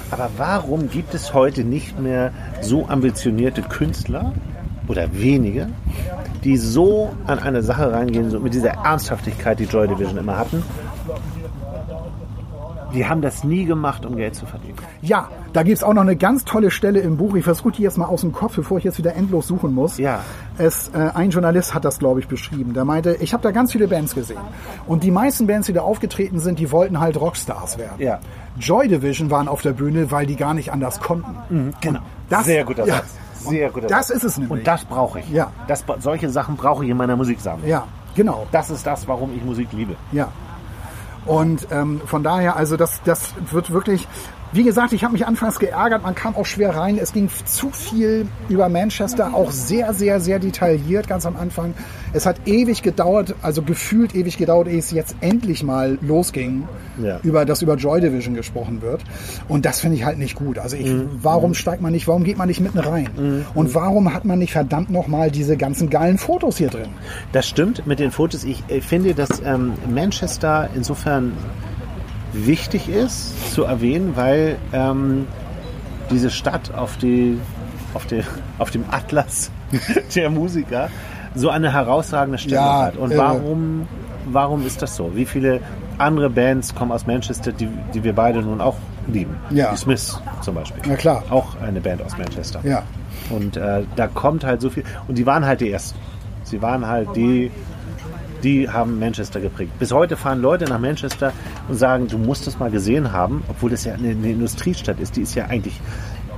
Aber 0.09 0.29
warum 0.37 0.89
gibt 0.89 1.13
es 1.13 1.33
heute 1.33 1.65
nicht 1.65 1.99
mehr 1.99 2.31
so 2.61 2.87
ambitionierte 2.87 3.61
Künstler 3.61 4.31
oder 4.87 5.09
wenige, 5.11 5.67
die 6.45 6.55
so 6.55 7.11
an 7.27 7.39
eine 7.39 7.61
Sache 7.61 7.91
reingehen, 7.91 8.29
so 8.29 8.39
mit 8.39 8.53
dieser 8.53 8.71
Ernsthaftigkeit, 8.71 9.59
die 9.59 9.65
Joy 9.65 9.89
Division 9.89 10.17
immer 10.17 10.37
hatten? 10.37 10.63
Die 12.93 13.05
haben 13.05 13.21
das 13.21 13.43
nie 13.43 13.65
gemacht, 13.65 14.05
um 14.05 14.15
Geld 14.15 14.33
zu 14.33 14.45
verdienen. 14.45 14.77
Ja, 15.01 15.29
da 15.53 15.63
gibt's 15.63 15.83
auch 15.83 15.93
noch 15.93 16.01
eine 16.03 16.15
ganz 16.15 16.45
tolle 16.45 16.71
Stelle 16.71 16.99
im 16.99 17.17
Buch. 17.17 17.35
Ich 17.35 17.43
versuche 17.43 17.71
die 17.71 17.81
jetzt 17.83 17.97
mal 17.97 18.05
aus 18.05 18.21
dem 18.21 18.31
Kopf, 18.31 18.55
bevor 18.55 18.77
ich 18.77 18.83
jetzt 18.83 18.97
wieder 18.97 19.15
endlos 19.15 19.47
suchen 19.47 19.73
muss. 19.73 19.97
Ja. 19.97 20.21
Es, 20.57 20.89
äh, 20.89 20.97
ein 21.13 21.29
Journalist 21.31 21.73
hat 21.73 21.85
das, 21.85 21.99
glaube 21.99 22.19
ich, 22.19 22.27
beschrieben. 22.27 22.73
Der 22.73 22.85
meinte, 22.85 23.15
ich 23.19 23.33
habe 23.33 23.41
da 23.43 23.51
ganz 23.51 23.71
viele 23.71 23.87
Bands 23.87 24.13
gesehen. 24.15 24.39
Und 24.87 25.03
die 25.03 25.11
meisten 25.11 25.47
Bands, 25.47 25.67
die 25.67 25.73
da 25.73 25.81
aufgetreten 25.81 26.39
sind, 26.39 26.59
die 26.59 26.71
wollten 26.71 26.99
halt 26.99 27.19
Rockstars 27.19 27.77
werden. 27.77 27.95
Ja. 27.99 28.19
Joy 28.59 28.87
Division 28.87 29.31
waren 29.31 29.47
auf 29.47 29.61
der 29.61 29.73
Bühne, 29.73 30.11
weil 30.11 30.25
die 30.25 30.35
gar 30.35 30.53
nicht 30.53 30.71
anders 30.71 30.99
konnten. 30.99 31.73
Genau. 31.81 31.99
Das- 32.29 32.45
Sehr 32.45 32.63
guter 32.65 32.85
ja. 32.85 32.95
Satz. 32.95 33.05
Sehr 33.39 33.69
guter 33.69 33.87
Das 33.87 34.07
Satz. 34.09 34.17
ist 34.17 34.23
es 34.25 34.37
nämlich. 34.37 34.51
Und 34.59 34.67
das 34.67 34.83
brauche 34.85 35.19
ich. 35.19 35.29
Ja. 35.29 35.51
Das, 35.67 35.83
solche 35.99 36.29
Sachen 36.29 36.57
brauche 36.57 36.83
ich 36.83 36.91
in 36.91 36.97
meiner 36.97 37.15
Musiksammlung. 37.15 37.67
Ja, 37.69 37.85
genau. 38.15 38.45
Das 38.51 38.69
ist 38.69 38.85
das, 38.85 39.07
warum 39.07 39.33
ich 39.35 39.43
Musik 39.43 39.69
liebe. 39.71 39.95
Ja. 40.11 40.27
Und 41.25 41.67
ähm, 41.71 42.01
von 42.05 42.23
daher, 42.23 42.55
also 42.55 42.75
das, 42.77 43.01
das 43.03 43.33
wird 43.51 43.71
wirklich, 43.71 44.07
wie 44.51 44.63
gesagt, 44.63 44.93
ich 44.93 45.03
habe 45.03 45.13
mich 45.13 45.27
anfangs 45.27 45.59
geärgert, 45.59 46.01
man 46.01 46.15
kam 46.15 46.35
auch 46.35 46.45
schwer 46.45 46.75
rein. 46.75 46.97
Es 46.97 47.13
ging 47.13 47.29
zu 47.45 47.69
viel 47.69 48.25
über 48.49 48.67
Manchester, 48.67 49.33
auch 49.35 49.51
sehr, 49.51 49.93
sehr, 49.93 50.19
sehr 50.19 50.39
detailliert 50.39 51.07
ganz 51.07 51.25
am 51.27 51.35
Anfang. 51.35 51.75
Es 52.13 52.25
hat 52.25 52.47
ewig 52.47 52.81
gedauert, 52.81 53.35
also 53.43 53.61
gefühlt 53.61 54.15
ewig 54.15 54.37
gedauert, 54.37 54.67
ehe 54.67 54.79
es 54.79 54.89
jetzt 54.89 55.15
endlich 55.21 55.63
mal 55.63 55.99
losging, 56.01 56.67
Ja. 57.01 57.19
über 57.21 57.45
das 57.45 57.61
über 57.61 57.75
Joy 57.75 58.01
Division 58.01 58.33
gesprochen 58.33 58.81
wird. 58.81 59.01
Und 59.47 59.65
das 59.65 59.79
finde 59.81 59.97
ich 59.97 60.03
halt 60.05 60.17
nicht 60.17 60.33
gut. 60.35 60.57
Also 60.57 60.75
ich, 60.75 60.91
warum 61.21 61.53
steigt 61.53 61.81
man 61.83 61.91
nicht, 61.91 62.07
warum 62.07 62.23
geht 62.23 62.37
man 62.37 62.47
nicht 62.47 62.59
mitten 62.59 62.79
rein? 62.79 63.45
Und 63.53 63.75
warum 63.75 64.13
hat 64.13 64.25
man 64.25 64.39
nicht 64.39 64.53
verdammt 64.53 64.89
nochmal 64.89 65.29
diese 65.29 65.57
ganzen 65.57 65.91
geilen 65.91 66.17
Fotos 66.17 66.57
hier 66.57 66.69
drin? 66.69 66.89
Das 67.31 67.47
stimmt 67.47 67.85
mit 67.85 67.99
den 67.99 68.09
Fotos. 68.09 68.43
Ich 68.43 68.63
finde, 68.81 69.13
dass 69.13 69.41
ähm, 69.45 69.73
Manchester 69.93 70.69
insofern 70.75 71.33
wichtig 72.33 72.89
ist 72.89 73.53
zu 73.53 73.63
erwähnen, 73.63 74.13
weil 74.15 74.57
ähm, 74.73 75.27
diese 76.09 76.29
Stadt 76.29 76.73
auf, 76.73 76.97
die, 76.97 77.37
auf, 77.93 78.05
die, 78.05 78.21
auf 78.57 78.71
dem 78.71 78.85
Atlas 78.91 79.51
der 80.15 80.29
Musiker 80.29 80.89
so 81.35 81.49
eine 81.49 81.71
herausragende 81.73 82.37
Stellung 82.37 82.65
Ja, 82.65 82.81
hat. 82.85 82.97
Und 82.97 83.15
warum, 83.15 83.87
warum 84.25 84.65
ist 84.65 84.81
das 84.81 84.95
so? 84.95 85.15
Wie 85.15 85.25
viele 85.25 85.61
andere 85.97 86.29
Bands 86.29 86.73
kommen 86.73 86.91
aus 86.91 87.05
Manchester, 87.05 87.51
die, 87.51 87.67
die 87.93 88.03
wir 88.03 88.13
beide 88.13 88.41
nun 88.41 88.61
auch 88.61 88.75
lieben? 89.07 89.37
Ja. 89.51 89.71
Die 89.71 89.77
Smiths 89.77 90.19
zum 90.41 90.55
Beispiel. 90.55 90.81
Na 90.87 90.95
klar. 90.95 91.23
Auch 91.29 91.59
eine 91.61 91.81
Band 91.81 92.01
aus 92.01 92.17
Manchester. 92.17 92.61
Ja. 92.63 92.83
Und 93.29 93.57
äh, 93.57 93.83
da 93.95 94.07
kommt 94.07 94.43
halt 94.43 94.61
so 94.61 94.69
viel. 94.69 94.83
Und 95.07 95.17
die 95.17 95.25
waren 95.25 95.45
halt 95.45 95.61
die 95.61 95.71
Ersten. 95.71 95.99
Sie 96.43 96.61
waren 96.61 96.87
halt 96.87 97.15
die, 97.15 97.51
die 98.43 98.69
haben 98.69 98.99
Manchester 98.99 99.39
geprägt. 99.39 99.77
Bis 99.79 99.91
heute 99.91 100.15
fahren 100.17 100.41
Leute 100.41 100.65
nach 100.65 100.79
Manchester 100.79 101.33
und 101.67 101.75
sagen, 101.75 102.07
du 102.07 102.17
musst 102.17 102.47
es 102.47 102.59
mal 102.59 102.71
gesehen 102.71 103.11
haben, 103.11 103.43
obwohl 103.49 103.69
das 103.69 103.83
ja 103.85 103.93
eine, 103.93 104.09
eine 104.09 104.31
Industriestadt 104.31 104.99
ist. 104.99 105.15
Die 105.15 105.21
ist 105.21 105.35
ja 105.35 105.45
eigentlich 105.45 105.79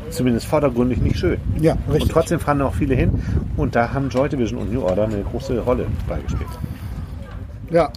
zumindest 0.10 0.46
vordergründig 0.48 1.00
nicht 1.00 1.18
schön. 1.18 1.38
Ja, 1.60 1.74
richtig. 1.88 2.04
Und 2.04 2.12
trotzdem 2.12 2.40
fahren 2.40 2.62
auch 2.62 2.74
viele 2.74 2.96
hin. 2.96 3.22
Und 3.58 3.76
da 3.76 3.94
haben 3.94 4.10
Joy 4.10 4.28
Division 4.30 4.60
und 4.60 4.74
New 4.74 4.82
Order 4.82 5.06
eine 5.06 5.22
große 5.24 5.60
Rolle 5.60 5.88
beigespielt. 6.08 6.50
Ja, 7.70 7.90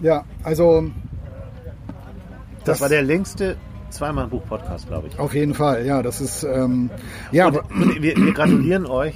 ja, 0.00 0.24
also 0.44 0.84
Das, 2.58 2.64
Das- 2.64 2.80
war 2.82 2.88
der 2.88 3.02
längste 3.02 3.56
zweimal 3.90 4.24
ein 4.24 4.30
Buch-Podcast, 4.30 4.86
glaube 4.86 5.08
ich. 5.08 5.18
Auf 5.18 5.34
jeden 5.34 5.54
Fall, 5.54 5.86
ja, 5.86 6.02
das 6.02 6.20
ist, 6.20 6.44
ähm, 6.44 6.90
ja, 7.32 7.46
und 7.48 7.58
wir, 8.02 8.14
wir 8.16 8.32
gratulieren 8.34 8.84
euch, 8.86 9.14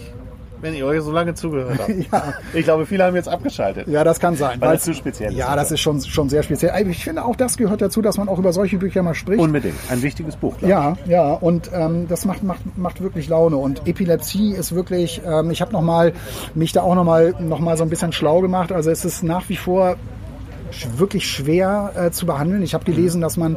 wenn 0.62 0.74
ihr 0.74 0.86
euch 0.86 1.02
so 1.02 1.12
lange 1.12 1.34
zugehört 1.34 1.78
habt. 1.78 1.90
Ja. 2.12 2.34
Ich 2.54 2.64
glaube, 2.64 2.86
viele 2.86 3.04
haben 3.04 3.14
jetzt 3.14 3.28
abgeschaltet. 3.28 3.86
ja, 3.88 4.02
das 4.04 4.18
kann 4.18 4.36
sein. 4.36 4.60
Weil 4.60 4.74
das 4.74 4.84
zu 4.84 4.94
speziell 4.94 5.32
ist. 5.32 5.38
Ja, 5.38 5.54
das 5.54 5.70
ist 5.70 5.80
schon, 5.80 6.00
schon 6.00 6.28
sehr 6.28 6.42
speziell. 6.42 6.88
Ich 6.88 7.04
finde 7.04 7.24
auch, 7.24 7.36
das 7.36 7.56
gehört 7.56 7.82
dazu, 7.82 8.00
dass 8.02 8.16
man 8.16 8.28
auch 8.28 8.38
über 8.38 8.52
solche 8.52 8.78
Bücher 8.78 9.02
mal 9.02 9.14
spricht. 9.14 9.40
Unbedingt. 9.40 9.74
Ein 9.90 10.02
wichtiges 10.02 10.36
Buch, 10.36 10.54
Ja, 10.62 10.96
ja, 11.06 11.32
und 11.34 11.70
ähm, 11.74 12.06
das 12.08 12.24
macht, 12.24 12.42
macht, 12.42 12.78
macht 12.78 13.02
wirklich 13.02 13.28
Laune. 13.28 13.56
Und 13.56 13.86
Epilepsie 13.86 14.52
ist 14.52 14.74
wirklich, 14.74 15.20
ähm, 15.26 15.50
ich 15.50 15.60
habe 15.60 16.12
mich 16.54 16.72
da 16.72 16.82
auch 16.82 16.94
noch 16.94 17.04
mal, 17.04 17.34
noch 17.40 17.60
mal 17.60 17.76
so 17.76 17.82
ein 17.82 17.90
bisschen 17.90 18.12
schlau 18.12 18.40
gemacht. 18.40 18.72
Also 18.72 18.90
es 18.90 19.04
ist 19.04 19.22
nach 19.22 19.48
wie 19.48 19.56
vor 19.56 19.96
wirklich 20.96 21.28
schwer 21.28 21.92
äh, 21.96 22.10
zu 22.10 22.26
behandeln. 22.26 22.62
Ich 22.62 22.74
habe 22.74 22.84
gelesen, 22.84 23.20
dass 23.20 23.36
man 23.36 23.56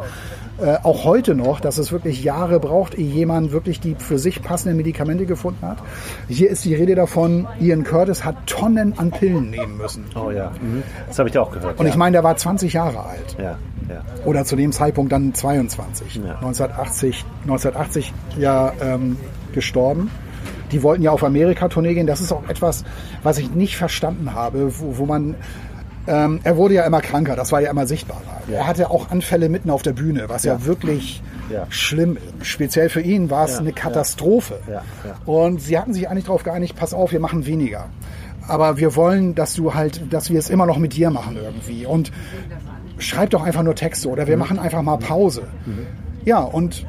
äh, 0.57 0.77
auch 0.83 1.03
heute 1.03 1.35
noch, 1.35 1.59
dass 1.59 1.77
es 1.77 1.91
wirklich 1.91 2.23
Jahre 2.23 2.59
braucht, 2.59 2.97
ehe 2.97 3.05
jemand 3.05 3.51
wirklich 3.51 3.81
die 3.81 3.95
für 3.95 4.17
sich 4.17 4.41
passenden 4.41 4.77
Medikamente 4.77 5.25
gefunden 5.25 5.67
hat. 5.67 5.79
Hier 6.29 6.49
ist 6.49 6.63
die 6.63 6.73
Rede 6.73 6.95
davon, 6.95 7.47
Ian 7.59 7.83
Curtis 7.83 8.23
hat 8.23 8.47
Tonnen 8.47 8.97
an 8.97 9.11
Pillen 9.11 9.49
nehmen 9.49 9.77
müssen. 9.77 10.05
Oh 10.15 10.31
ja. 10.31 10.51
Mhm. 10.61 10.83
Das 11.07 11.19
habe 11.19 11.27
ich 11.27 11.37
auch 11.37 11.51
gehört. 11.51 11.77
Und 11.77 11.85
ja. 11.85 11.91
ich 11.91 11.97
meine, 11.97 12.13
der 12.13 12.23
war 12.23 12.37
20 12.37 12.71
Jahre 12.71 13.03
alt. 13.05 13.35
Ja, 13.37 13.57
ja. 13.89 14.01
oder 14.23 14.45
zu 14.45 14.55
dem 14.55 14.71
Zeitpunkt 14.71 15.11
dann 15.11 15.33
22. 15.33 16.15
Ja. 16.15 16.35
1980, 16.35 17.25
1980 17.43 18.13
ja 18.37 18.71
ähm, 18.81 19.17
gestorben. 19.53 20.09
Die 20.71 20.83
wollten 20.83 21.03
ja 21.03 21.11
auf 21.11 21.23
Amerika-Tournee 21.23 21.93
gehen. 21.93 22.07
Das 22.07 22.21
ist 22.21 22.31
auch 22.31 22.47
etwas, 22.47 22.85
was 23.23 23.37
ich 23.37 23.51
nicht 23.51 23.77
verstanden 23.77 24.33
habe, 24.33 24.79
wo, 24.79 24.97
wo 24.97 25.05
man 25.05 25.35
ähm, 26.07 26.39
er 26.43 26.57
wurde 26.57 26.75
ja 26.75 26.83
immer 26.85 27.01
kranker, 27.01 27.35
das 27.35 27.51
war 27.51 27.61
ja 27.61 27.69
immer 27.71 27.87
sichtbarer. 27.87 28.21
Ja. 28.47 28.57
Er 28.59 28.67
hatte 28.67 28.89
auch 28.91 29.09
Anfälle 29.11 29.49
mitten 29.49 29.69
auf 29.69 29.81
der 29.81 29.93
Bühne, 29.93 30.25
was 30.27 30.43
ja, 30.43 30.53
Ja. 30.53 30.65
wirklich 30.65 31.21
Ja. 31.51 31.65
schlimm 31.69 32.17
ist. 32.17 32.45
Speziell 32.47 32.89
für 32.89 33.01
ihn 33.01 33.29
war 33.29 33.45
es 33.45 33.57
eine. 33.59 33.71
Katastrophe. 33.73 34.59
Und 35.25 35.61
sie 35.61 35.77
hatten 35.77 35.93
sich 35.93 36.09
eigentlich 36.09 36.25
darauf 36.25 36.43
geeinigt, 36.43 36.75
pass 36.75 36.93
auf, 36.93 37.11
wir 37.11 37.19
machen 37.19 37.45
weniger. 37.45 37.85
Aber 38.47 38.77
wir 38.77 38.95
wollen, 38.95 39.33
dass 39.35 39.53
du 39.55 39.73
halt, 39.73 40.13
dass 40.13 40.29
wir 40.29 40.37
es 40.39 40.49
immer 40.49 40.65
noch 40.67 40.77
mit 40.77 40.93
dir 40.95 41.09
machen 41.09 41.37
irgendwie. 41.41 41.85
Und 41.85 42.11
schreib 42.99 43.31
doch 43.31 43.43
einfach 43.43 43.63
nur 43.63 43.75
Texte 43.75 44.07
oder 44.09 44.23
Mhm. 44.23 44.27
wir 44.27 44.37
machen 44.37 44.59
einfach 44.59 44.81
mal 44.81 44.97
Pause. 44.97 45.43
Ja, 46.25 46.39
und 46.39 46.85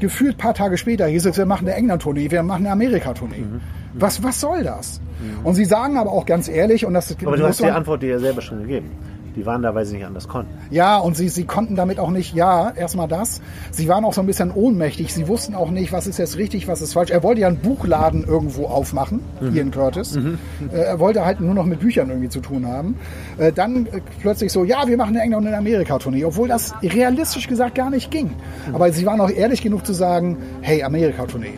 gefühlt 0.00 0.36
paar 0.38 0.54
Tage 0.54 0.76
später 0.76 1.06
hieß 1.06 1.26
es, 1.26 1.36
wir 1.38 1.46
machen 1.46 1.66
eine 1.68 1.76
England-Tournee, 1.76 2.30
wir 2.30 2.42
machen 2.42 2.64
eine 2.66 2.72
Amerika-Tournee. 2.72 3.38
Mhm. 3.38 3.60
Was, 3.94 4.22
was 4.22 4.40
soll 4.40 4.62
das? 4.64 5.00
Und 5.44 5.54
sie 5.54 5.64
sagen 5.64 5.96
aber 5.96 6.12
auch 6.12 6.26
ganz 6.26 6.48
ehrlich, 6.48 6.84
und 6.84 6.94
das 6.94 7.14
Aber 7.24 7.36
du 7.36 7.46
hast 7.46 7.60
die 7.60 7.66
Antwort 7.66 8.02
dir 8.02 8.10
ja 8.10 8.18
selber 8.18 8.40
schon 8.42 8.60
gegeben. 8.60 8.90
Die 9.36 9.44
waren 9.46 9.62
da, 9.62 9.74
weil 9.74 9.84
sie 9.84 9.96
nicht 9.96 10.06
anders 10.06 10.28
konnten. 10.28 10.52
ja, 10.70 10.96
und 10.96 11.16
sie, 11.16 11.28
sie 11.28 11.44
konnten 11.44 11.74
damit 11.74 11.98
auch 11.98 12.10
nicht, 12.10 12.34
ja, 12.36 12.70
erstmal 12.70 13.08
das. 13.08 13.40
Sie 13.72 13.88
waren 13.88 14.04
auch 14.04 14.12
so 14.12 14.20
ein 14.20 14.28
bisschen 14.28 14.52
ohnmächtig. 14.52 15.12
Sie 15.12 15.26
wussten 15.26 15.56
auch 15.56 15.72
nicht, 15.72 15.90
was 15.92 16.06
ist 16.06 16.18
jetzt 16.18 16.36
richtig, 16.38 16.68
was 16.68 16.80
ist 16.80 16.92
falsch. 16.92 17.10
Er 17.10 17.24
wollte 17.24 17.40
ja 17.40 17.48
einen 17.48 17.56
Buchladen 17.56 18.22
irgendwo 18.22 18.66
aufmachen, 18.66 19.22
Ian 19.52 19.72
Curtis. 19.72 20.16
Äh, 20.16 20.76
er 20.76 21.00
wollte 21.00 21.24
halt 21.24 21.40
nur 21.40 21.52
noch 21.52 21.64
mit 21.64 21.80
Büchern 21.80 22.10
irgendwie 22.10 22.28
zu 22.28 22.38
tun 22.38 22.64
haben. 22.68 22.96
Äh, 23.36 23.50
dann 23.52 23.86
äh, 23.86 24.00
plötzlich 24.22 24.52
so, 24.52 24.62
ja, 24.62 24.86
wir 24.86 24.96
machen 24.96 25.16
eine 25.16 25.22
England- 25.24 25.42
und 25.46 25.48
eine 25.48 25.58
Amerika-Tournee, 25.58 26.24
obwohl 26.24 26.46
das 26.46 26.72
realistisch 26.80 27.48
gesagt 27.48 27.74
gar 27.74 27.90
nicht 27.90 28.12
ging. 28.12 28.30
Aber 28.72 28.92
sie 28.92 29.04
waren 29.04 29.20
auch 29.20 29.30
ehrlich 29.30 29.62
genug 29.62 29.84
zu 29.84 29.94
sagen, 29.94 30.36
hey, 30.60 30.84
Amerika-Tournee, 30.84 31.54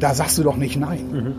da 0.00 0.14
sagst 0.14 0.38
du 0.38 0.42
doch 0.42 0.56
nicht 0.56 0.76
nein. 0.76 1.34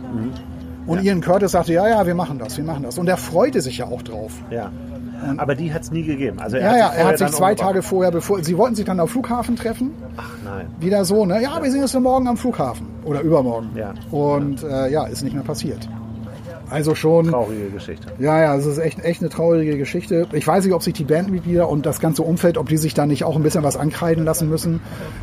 Und 0.88 1.04
Ian 1.04 1.22
Curtis 1.22 1.52
sagte, 1.52 1.74
ja, 1.74 1.88
ja, 1.88 2.06
wir 2.08 2.16
machen 2.16 2.40
das, 2.40 2.58
wir 2.58 2.64
machen 2.64 2.84
das. 2.84 2.98
Und 2.98 3.08
er 3.08 3.18
freute 3.18 3.62
sich 3.62 3.78
ja 3.80 3.86
auch 3.86 4.02
drauf. 4.02 4.32
Ja. 4.50 4.72
Aber 5.38 5.54
die 5.54 5.72
hat 5.72 5.84
es 5.84 5.92
nie 5.92 6.02
gegeben. 6.04 6.40
Also 6.40 6.58
er 6.58 6.64
Ja, 6.64 6.70
hat 6.72 6.78
ja, 6.80 6.88
er 7.02 7.08
hat 7.10 7.18
sich 7.20 7.28
zwei. 7.30 7.54
Tage 7.54 7.84
vorher, 7.84 8.12
bevor 8.12 8.44
sie 8.44 8.58
wollten 8.58 8.74
sich 8.76 8.86
dann 8.86 9.00
am 9.00 9.08
Flughafen 9.08 9.56
treffen, 9.56 9.92
Ach 10.18 10.32
nein. 10.44 10.66
wieder 10.80 11.06
so, 11.06 11.26
ne? 11.28 11.44
Ja, 11.44 11.62
wir 11.62 11.70
sehen 11.72 11.84
uns 11.84 11.94
morgen 11.94 12.28
am 12.28 12.38
Flughafen 12.38 12.88
oder 13.06 13.22
übermorgen. 13.22 13.70
Ja. 13.76 13.94
Und 14.10 14.64
äh, 14.64 14.90
ja, 14.92 15.06
ist 15.06 15.22
nicht 15.24 15.34
mehr 15.36 15.44
passiert. 15.44 15.88
Also 16.72 16.96
schon, 16.96 17.28
Traurige 17.28 17.70
Geschichte. 17.70 18.08
ja, 18.18 18.40
ja, 18.42 18.56
es 18.56 18.66
ist 18.66 18.78
echt, 18.78 19.00
echt 19.04 19.20
eine 19.22 19.30
traurige 19.30 19.78
Geschichte. 19.78 20.26
Ich 20.32 20.48
weiß 20.48 20.64
nicht, 20.66 20.74
ob 20.74 20.82
sich 20.82 20.94
die 20.94 21.04
Bandmitglieder 21.04 21.68
und 21.68 21.86
das 21.86 22.00
ganze 22.00 22.24
Umfeld, 22.24 22.58
ob 22.58 22.70
die 22.70 22.78
sich 22.78 22.94
da 22.94 23.06
nicht 23.06 23.24
auch 23.26 23.36
ein 23.36 23.44
bisschen 23.44 23.64
was 23.64 23.76
ankreiden 23.78 24.24
lassen 24.24 24.50
müssen, 24.50 24.80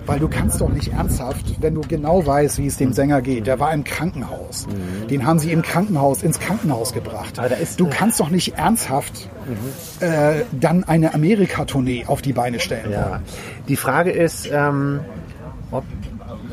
weil 0.07 0.19
du 0.19 0.29
kannst 0.29 0.61
doch 0.61 0.69
nicht 0.69 0.93
ernsthaft, 0.93 1.57
wenn 1.63 1.75
du 1.75 1.81
genau 1.81 2.25
weißt, 2.27 2.59
wie 2.59 2.67
es 2.67 2.77
dem 2.77 2.93
Sänger 2.93 3.23
geht. 3.23 3.47
Der 3.47 3.59
war 3.59 3.73
im 3.73 3.83
Krankenhaus. 3.85 4.67
Den 5.11 5.27
haben 5.27 5.39
sie 5.39 5.51
im 5.51 5.63
Krankenhaus, 5.63 6.23
ins 6.23 6.39
Krankenhaus 6.39 6.93
gebracht. 6.93 7.39
Mhm. 7.39 7.63
Ist- 7.63 7.81
du 7.81 7.89
kannst 7.89 8.21
doch 8.21 8.29
nicht 8.31 8.57
ernsthaft 8.59 9.29
äh, 10.01 10.43
dann 10.53 10.85
eine 10.85 11.15
Amerika-Tournee 11.15 12.05
auf 12.07 12.21
die 12.21 12.35
Beine 12.35 12.61
stellen. 12.61 12.93
Ja. 12.93 13.21
Die 13.69 13.77
Frage 13.77 14.11
ist, 14.11 14.49
ähm, 14.53 15.01
ob 15.71 15.85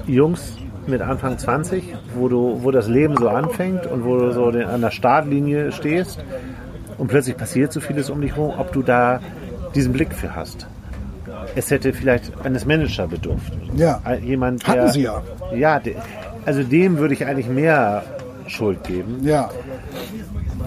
Jungs 0.07 0.53
mit 0.87 1.01
Anfang 1.01 1.37
20, 1.37 1.95
wo 2.15 2.27
du, 2.27 2.59
wo 2.63 2.71
das 2.71 2.87
Leben 2.87 3.15
so 3.17 3.29
anfängt 3.29 3.85
und 3.87 4.05
wo 4.05 4.17
du 4.17 4.31
so 4.31 4.51
den, 4.51 4.65
an 4.67 4.81
der 4.81 4.91
Startlinie 4.91 5.71
stehst 5.71 6.23
und 6.97 7.07
plötzlich 7.07 7.37
passiert 7.37 7.73
so 7.73 7.79
vieles 7.79 8.09
um 8.09 8.21
dich 8.21 8.35
herum, 8.35 8.53
ob 8.57 8.71
du 8.71 8.81
da 8.81 9.19
diesen 9.73 9.93
Blick 9.93 10.13
für 10.13 10.35
hast. 10.35 10.67
Es 11.55 11.71
hätte 11.71 11.93
vielleicht 11.93 12.31
eines 12.43 12.65
Manager 12.65 13.07
bedurft. 13.07 13.53
Ja. 13.75 14.01
Jemand, 14.23 14.65
der, 14.67 14.83
Hatten 14.83 14.91
sie 14.91 15.03
ja. 15.03 15.21
Ja, 15.53 15.81
also 16.45 16.63
dem 16.63 16.97
würde 16.97 17.13
ich 17.13 17.25
eigentlich 17.25 17.47
mehr 17.47 18.03
Schuld 18.47 18.83
geben, 18.83 19.19
Ja, 19.23 19.49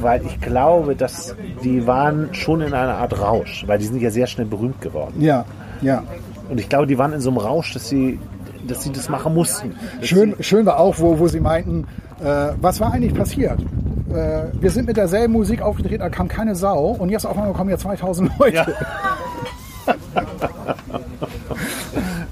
weil 0.01 0.25
ich 0.27 0.41
glaube, 0.41 0.95
dass 0.95 1.35
die 1.65 1.87
waren 1.87 2.29
schon 2.33 2.61
in 2.61 2.73
einer 2.75 2.95
Art 2.95 3.21
Rausch, 3.21 3.65
weil 3.67 3.79
die 3.79 3.87
sind 3.87 4.01
ja 4.01 4.11
sehr 4.11 4.27
schnell 4.27 4.47
berühmt 4.47 4.81
geworden. 4.81 5.15
ja, 5.21 5.45
ja. 5.81 6.03
Und 6.51 6.59
ich 6.59 6.69
glaube, 6.69 6.87
die 6.87 6.97
waren 6.97 7.13
in 7.13 7.21
so 7.21 7.29
einem 7.29 7.39
Rausch, 7.39 7.75
dass 7.75 7.89
sie, 7.91 8.19
dass 8.67 8.83
sie 8.83 8.93
das 8.93 9.09
machen 9.09 9.35
mussten. 9.35 9.75
Schön, 10.03 10.35
schön 10.41 10.67
war 10.67 10.79
auch, 10.79 10.99
wo, 10.99 11.19
wo 11.19 11.29
sie 11.29 11.41
meinten, 11.41 11.87
äh, 12.21 12.53
was 12.61 12.81
war 12.81 12.93
eigentlich 12.93 13.15
passiert? 13.15 13.61
Äh, 14.11 14.45
wir 14.61 14.71
sind 14.71 14.87
mit 14.87 14.97
derselben 14.97 15.33
Musik 15.33 15.63
aufgetreten, 15.63 16.01
da 16.01 16.09
kam 16.09 16.29
keine 16.29 16.55
Sau 16.55 16.97
und 16.99 17.11
jetzt 17.11 17.27
auf 17.27 17.37
einmal 17.37 17.53
kommen 17.53 17.69
hier 17.69 17.79
2000 17.79 18.31
Leute. 18.39 18.57
Ja. 18.57 18.67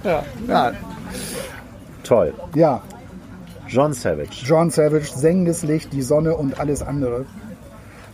Ja, 0.04 0.22
ja, 0.46 0.72
toll. 2.04 2.32
ja. 2.54 2.80
John 3.66 3.92
Savage. 3.92 4.44
John 4.44 4.70
Savage, 4.70 5.06
sengendes 5.12 5.64
Licht, 5.64 5.92
die 5.92 6.02
Sonne 6.02 6.36
und 6.36 6.60
alles 6.60 6.82
andere. 6.82 7.24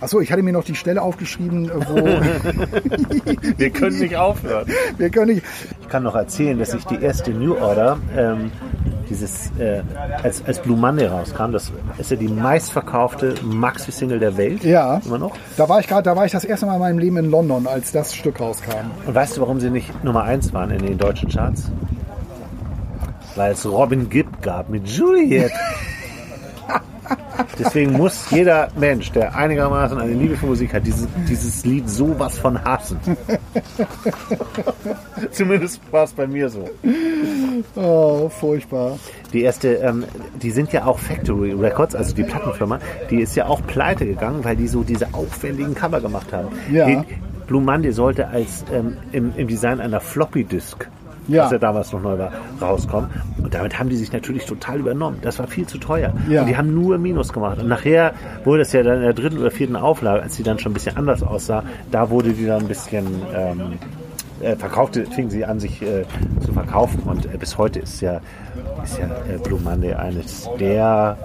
Achso, 0.03 0.20
ich 0.20 0.32
hatte 0.32 0.42
mir 0.42 0.53
noch 0.53 0.64
die 0.64 0.74
Stelle 0.74 1.00
aufgeschrieben, 1.00 1.70
äh, 1.70 1.88
wo 1.88 1.94
Wir 3.57 3.70
können 3.70 4.00
nicht 4.00 4.16
aufhören. 4.16 4.66
wir 4.98 5.11
können 5.11 5.34
nicht. 5.34 5.44
Ich 5.80 5.88
kann 5.88 6.03
noch 6.03 6.16
erzählen, 6.16 6.59
dass 6.59 6.74
ich 6.74 6.84
die 6.86 7.00
erste 7.00 7.30
New 7.30 7.57
Order, 7.57 7.98
ähm, 8.16 8.50
dieses, 9.09 9.53
äh, 9.61 9.82
als, 10.20 10.44
als 10.44 10.59
Blue 10.59 10.76
Monday 10.76 11.07
rauskam, 11.07 11.53
das 11.53 11.70
ist 11.98 12.11
ja 12.11 12.16
die 12.16 12.26
meistverkaufte 12.26 13.34
Maxi-Single 13.44 14.18
der 14.18 14.36
Welt. 14.36 14.64
Ja. 14.64 15.00
Immer 15.05 15.18
noch. 15.18 15.36
Da 15.57 15.68
war 15.68 15.78
ich 15.78 15.86
gerade, 15.86 16.03
da 16.03 16.16
war 16.16 16.26
ich 16.26 16.32
das 16.32 16.44
erste 16.44 16.66
Mal 16.66 16.74
in 16.74 16.80
meinem 16.80 16.98
Leben 16.98 17.16
in 17.18 17.30
London, 17.30 17.68
als 17.68 17.92
das 17.92 18.12
Stück 18.12 18.40
rauskam. 18.40 18.90
Und 19.07 19.14
weißt 19.14 19.36
du, 19.36 19.40
warum 19.42 19.61
sie 19.61 19.70
nicht 19.70 20.03
Nummer 20.03 20.24
1 20.24 20.53
waren 20.53 20.72
in 20.72 20.84
den 20.84 20.98
deutschen 20.98 21.28
Charts? 21.28 21.70
Weil 23.36 23.53
es 23.53 23.64
Robin 23.64 24.11
Gibb 24.11 24.42
gab 24.42 24.68
mit 24.68 24.88
Juliet. 24.88 25.53
Deswegen 27.59 27.93
muss 27.93 28.30
jeder 28.30 28.68
Mensch, 28.76 29.12
der 29.12 29.34
einigermaßen 29.34 29.99
eine 29.99 30.12
Liebe 30.12 30.36
für 30.36 30.47
Musik 30.47 30.74
hat, 30.74 30.86
dieses, 30.86 31.07
dieses 31.28 31.64
Lied 31.64 31.88
sowas 31.88 32.38
von 32.38 32.62
hassen. 32.62 32.99
Zumindest 35.30 35.80
war 35.90 36.05
es 36.05 36.12
bei 36.12 36.26
mir 36.26 36.49
so. 36.49 36.68
Oh, 37.76 38.28
furchtbar. 38.28 38.99
Die 39.32 39.43
erste, 39.43 39.74
ähm, 39.74 40.05
die 40.40 40.51
sind 40.51 40.72
ja 40.72 40.86
auch 40.86 40.99
Factory 40.99 41.53
Records, 41.53 41.95
also 41.95 42.14
die 42.14 42.24
Plattenfirma, 42.24 42.78
die 43.11 43.20
ist 43.20 43.36
ja 43.36 43.47
auch 43.47 43.64
pleite 43.66 44.07
gegangen, 44.07 44.45
weil 44.45 44.57
die 44.57 44.68
so 44.68 44.82
diese 44.82 45.12
aufwendigen 45.12 45.74
Cover 45.74 46.01
gemacht 46.01 46.32
haben. 46.32 46.49
Ja. 46.70 46.86
Die, 46.86 47.05
Blue 47.53 47.61
Monday 47.61 47.93
sollte 47.93 48.28
als 48.28 48.64
ähm, 48.72 48.97
im, 49.12 49.34
im 49.36 49.47
Design 49.47 49.78
einer 49.80 50.01
Floppy 50.01 50.45
Disk, 50.45 50.88
Ja. 51.29 51.45
was 51.45 51.53
ja 51.53 51.59
damals 51.59 51.93
noch 51.93 52.03
neu 52.03 52.18
war, 52.18 52.33
rauskommen. 52.61 53.11
Und 53.43 53.55
damit 53.55 53.79
haben 53.79 53.89
die 53.89 53.97
sich 53.97 54.12
natürlich 54.12 54.45
total 54.47 54.81
übernommen. 54.81 55.18
Das 55.23 55.39
war 55.39 55.47
viel 55.47 55.66
zu 55.66 55.79
teuer. 55.79 56.12
Ja. 56.29 56.43
Und 56.43 56.49
die 56.49 56.57
haben 56.57 56.75
nur 56.75 56.99
Minus 56.99 57.33
gemacht. 57.33 57.59
Und 57.59 57.68
nachher 57.68 58.14
wurde 58.45 58.62
es 58.62 58.73
ja 58.73 58.83
dann 58.83 58.97
in 58.97 59.03
der 59.03 59.12
dritten 59.12 59.39
oder 59.39 59.51
vierten 59.51 59.77
Auflage, 59.77 60.23
als 60.23 60.37
die 60.37 60.43
dann 60.43 60.59
schon 60.59 60.73
ein 60.73 60.75
bisschen 60.75 60.97
anders 60.97 61.23
aussah, 61.23 61.62
da 61.91 62.11
wurde 62.11 62.33
die 62.33 62.47
dann 62.47 62.62
ein 62.62 62.68
bisschen 62.68 63.07
ähm, 63.35 63.79
äh, 64.43 64.57
verkaufte, 64.57 65.07
fingen 65.07 65.31
sie 65.31 65.45
an, 65.45 65.61
sich 65.61 65.83
äh, 65.83 66.05
zu 66.45 66.53
verkaufen. 66.53 67.03
Und 67.05 67.27
äh, 67.27 67.39
bis 67.39 67.57
heute 67.59 67.81
ist 67.81 68.01
ja, 68.01 68.20
ist 68.83 68.99
ja 68.99 69.05
äh, 69.33 69.39
Blue 69.39 69.61
Monday 69.61 69.95
eines 69.95 70.49
der, 70.59 71.16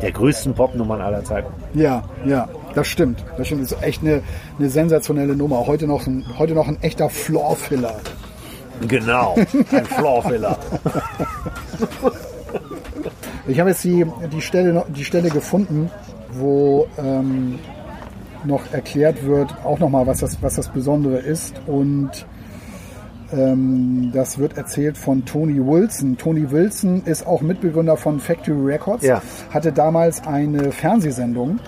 der 0.00 0.12
größten 0.12 0.54
Popnummern 0.54 1.00
aller 1.00 1.24
Zeiten. 1.24 1.52
Ja, 1.74 2.02
ja, 2.24 2.48
das 2.74 2.88
stimmt. 2.88 3.24
Das 3.36 3.46
stimmt. 3.46 3.62
Das 3.62 3.72
ist 3.72 3.82
echt 3.82 4.02
eine, 4.02 4.22
eine 4.58 4.68
sensationelle 4.68 5.36
Nummer. 5.36 5.66
Heute 5.66 5.86
noch 5.86 6.06
ein, 6.06 6.24
heute 6.38 6.54
noch 6.54 6.68
ein 6.68 6.78
echter 6.82 7.08
Floor-Filler. 7.08 7.96
Genau, 8.88 9.34
ein 9.72 9.84
Floorfiller. 9.86 10.58
Ich 13.48 13.58
habe 13.58 13.70
jetzt 13.70 13.82
die, 13.82 14.06
die, 14.32 14.40
Stelle, 14.40 14.84
die 14.94 15.04
Stelle 15.04 15.28
gefunden, 15.28 15.90
wo 16.32 16.86
ähm, 16.96 17.58
noch 18.44 18.72
erklärt 18.72 19.24
wird, 19.26 19.52
auch 19.64 19.78
nochmal, 19.80 20.06
was 20.06 20.18
das, 20.18 20.40
was 20.42 20.54
das 20.56 20.68
Besondere 20.68 21.18
ist. 21.18 21.54
Und 21.66 22.10
Ähm, 23.34 24.10
das 24.12 24.36
wird 24.36 24.58
erzählt 24.58 24.98
von 24.98 25.24
Tony 25.24 25.58
Wilson. 25.58 26.18
Tony 26.18 26.50
Wilson 26.50 27.02
ist 27.06 27.26
auch 27.26 27.40
Mitbegründer 27.40 27.96
von 27.96 28.20
Factory 28.20 28.72
Records, 28.74 29.04
Ja. 29.06 29.22
hatte 29.50 29.72
damals 29.72 30.26
eine 30.26 30.70
Fernsehsendung. 30.70 31.58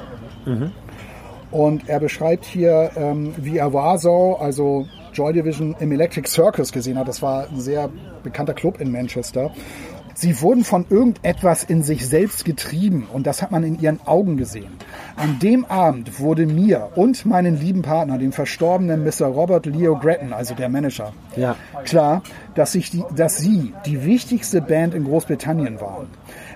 Und 1.51 1.89
er 1.89 2.01
beschreibt 2.01 2.45
hier, 2.45 2.91
ähm, 2.97 3.33
wie 3.39 3.57
er 3.57 3.73
Warsaw, 3.73 4.37
also 4.41 4.87
Joy 5.15 5.33
Division 5.33 5.75
im 5.81 5.93
Electric 5.93 6.29
Circus 6.29 6.73
gesehen 6.73 6.99
hat. 6.99 7.09
Das 7.09 7.23
war 7.23 7.49
ein 7.49 7.61
sehr 7.61 7.89
bekannter 8.23 8.55
Club 8.55 8.81
in 8.81 8.91
Manchester. 8.93 9.51
Sie 10.17 10.41
wurden 10.41 10.63
von 10.63 10.87
irgendetwas 10.91 11.65
in 11.65 11.83
sich 11.83 12.07
selbst 12.07 12.45
getrieben 12.45 13.09
und 13.13 13.27
das 13.27 13.43
hat 13.43 13.51
man 13.51 13.65
in 13.65 13.81
ihren 13.81 13.99
Augen 14.07 14.37
gesehen. 14.37 14.71
An 15.17 15.41
dem 15.41 15.65
Abend 15.65 16.21
wurde 16.21 16.47
mir 16.47 16.91
und 16.95 17.27
meinen 17.27 17.59
lieben 17.61 17.83
Partner, 17.83 18.17
dem 18.19 18.31
verstorbenen 18.31 19.03
Mr. 19.03 19.27
Robert 19.27 19.67
Leo 19.67 19.97
Gretton, 19.99 20.33
also 20.33 20.55
der 20.55 20.69
Manager, 20.69 21.13
Ja. 21.37 21.57
klar, 21.85 22.23
dass, 22.55 22.73
sich 22.73 22.91
die, 22.91 23.03
dass 23.17 23.39
sie 23.39 23.75
die 23.87 24.05
wichtigste 24.05 24.61
Band 24.61 24.95
in 24.95 25.03
Großbritannien 25.05 25.81
waren. 25.81 26.07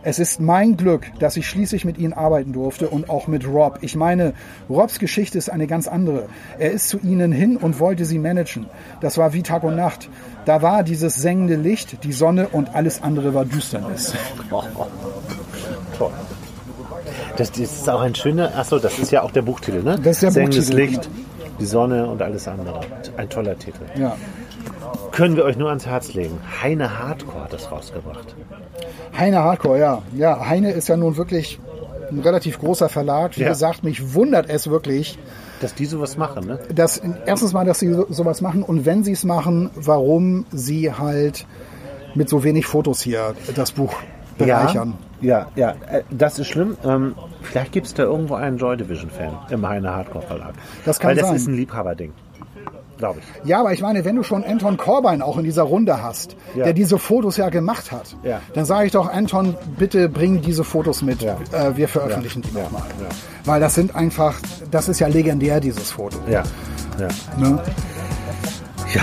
Es 0.03 0.18
ist 0.18 0.40
mein 0.40 0.76
Glück, 0.76 1.07
dass 1.18 1.36
ich 1.36 1.49
schließlich 1.49 1.84
mit 1.84 1.99
ihnen 1.99 2.12
arbeiten 2.12 2.53
durfte 2.53 2.88
und 2.88 3.11
auch 3.11 3.26
mit 3.26 3.46
Rob. 3.46 3.78
Ich 3.82 3.96
meine, 3.96 4.34
Robs 4.68 4.99
Geschichte 4.99 5.38
ist 5.38 5.51
eine 5.51 5.66
ganz 5.66 5.88
andere. 5.88 6.28
Er 6.59 6.70
ist 6.72 6.88
zu 6.88 6.99
ihnen 6.99 7.32
hin 7.32 7.57
und 7.57 7.80
wollte 7.80 8.05
sie 8.05 8.18
managen. 8.18 8.66
Das 9.01 9.18
war 9.18 9.32
wie 9.32 9.42
Tag 9.42 9.64
und 9.64 9.76
Nacht. 9.76 10.09
Da 10.44 10.62
war 10.62 10.82
dieses 10.82 11.16
sengende 11.16 11.57
Licht, 11.57 12.05
die 12.05 12.12
Sonne 12.12 12.49
und 12.49 12.74
alles 12.74 13.03
andere 13.03 13.34
war 13.34 13.44
Düsternis. 13.44 14.14
Oh, 14.51 14.62
oh. 14.76 14.86
Toll. 15.96 16.12
Das, 17.36 17.51
das 17.51 17.61
ist 17.61 17.88
auch 17.88 18.01
ein 18.01 18.14
schöner, 18.14 18.57
achso, 18.57 18.78
das 18.78 18.99
ist 18.99 19.12
ja 19.12 19.22
auch 19.22 19.30
der 19.30 19.42
Buchtitel, 19.42 19.82
ne? 19.82 19.96
Das 19.96 20.16
ist 20.16 20.22
der 20.22 20.30
Sengendes 20.32 20.70
Buchtitel, 20.70 20.90
Licht, 20.90 21.11
die 21.61 21.66
Sonne 21.66 22.09
und 22.09 22.22
alles 22.22 22.49
andere. 22.49 22.80
Ein 23.16 23.28
toller 23.28 23.59
Titel. 23.59 23.82
Ja. 23.96 24.16
Können 25.12 25.36
wir 25.36 25.45
euch 25.45 25.57
nur 25.57 25.68
ans 25.68 25.86
Herz 25.86 26.14
legen. 26.14 26.39
Heine 26.62 26.99
Hardcore 26.99 27.45
hat 27.45 27.53
das 27.53 27.70
rausgebracht. 27.70 28.34
Heine 29.16 29.43
Hardcore, 29.43 29.78
ja. 29.78 30.03
Ja, 30.16 30.47
Heine 30.49 30.72
ist 30.72 30.89
ja 30.89 30.97
nun 30.97 31.16
wirklich 31.16 31.59
ein 32.11 32.20
relativ 32.20 32.59
großer 32.59 32.89
Verlag. 32.89 33.36
Wie 33.36 33.43
Ja. 33.43 33.49
gesagt, 33.49 33.82
mich 33.84 34.14
wundert 34.14 34.49
es 34.49 34.68
wirklich, 34.70 35.18
Dass 35.61 35.74
die 35.74 35.86
sowas 35.86 36.16
machen, 36.16 36.47
ne? 36.47 36.59
dass 36.74 37.01
erstens 37.26 37.53
mal, 37.53 37.64
dass 37.66 37.80
sie 37.80 37.93
so, 37.93 38.07
sowas 38.09 38.41
machen 38.41 38.62
und 38.62 38.86
wenn 38.86 39.03
sie 39.05 39.12
es 39.12 39.24
machen, 39.24 39.70
warum 39.74 40.47
sie 40.53 40.93
halt 40.93 41.47
mit 42.14 42.28
so 42.28 42.45
wenig 42.45 42.66
Fotos 42.66 43.01
hier 43.03 43.34
das 43.55 43.72
Buch 43.72 43.95
bereichern. 44.39 44.95
Ja, 45.20 45.49
ja, 45.57 45.74
äh, 45.91 46.03
das 46.11 46.39
ist 46.39 46.47
schlimm. 46.47 46.76
Ähm, 46.84 47.14
vielleicht 47.43 47.72
gibt 47.72 47.89
es 47.89 47.95
da 47.95 48.05
irgendwo 48.05 48.34
einen 48.34 48.57
Joy 48.57 48.76
Division-Fan 48.76 49.36
im 49.51 49.68
Heine 49.68 49.93
Hardcore 49.95 50.24
Verlag. 50.24 50.55
Das 50.84 51.01
kann 51.01 51.09
Weil 51.11 51.16
das 51.16 51.26
sein. 51.26 51.36
ist 51.36 51.49
ein 51.49 51.55
Liebhaberding. 51.55 52.12
Glaube 52.99 53.20
ich. 53.20 53.49
Ja. 53.49 53.61
aber 53.61 53.72
ich 53.72 53.80
meine, 53.80 54.05
wenn 54.05 54.16
du 54.16 54.22
schon 54.24 54.44
Anton 54.44 54.76
Corbijn 54.76 55.22
auch 55.22 55.38
in 55.38 55.44
dieser 55.44 55.62
Runde 55.62 56.03
hast, 56.03 56.36
Ja. 56.55 56.64
der 56.64 56.72
diese 56.72 56.99
Fotos 56.99 57.36
ja 57.36 57.49
gemacht 57.49 57.92
hat, 57.92 58.16
Ja. 58.22 58.40
dann 58.55 58.64
sage 58.64 58.86
ich 58.86 58.92
doch, 58.92 59.09
Anton, 59.09 59.57
bitte 59.78 60.09
bring 60.09 60.40
diese 60.42 60.64
Fotos 60.64 61.03
mit. 61.03 61.22
Ja. 61.22 61.36
Äh, 61.53 61.76
wir 61.76 61.88
veröffentlichen 61.88 62.42
die 62.42 62.51
nochmal. 62.53 62.82
Weil 63.44 63.61
das 63.61 63.74
sind 63.74 63.94
einfach, 63.94 64.34
das 64.70 64.88
ist 64.88 64.99
ja 64.99 65.07
legendär, 65.07 65.61
dieses 65.61 65.92
Foto. 65.92 66.18
Ja, 66.28 66.42
ja. 66.99 67.09
Ne? 67.38 67.62
Ja, 68.94 69.03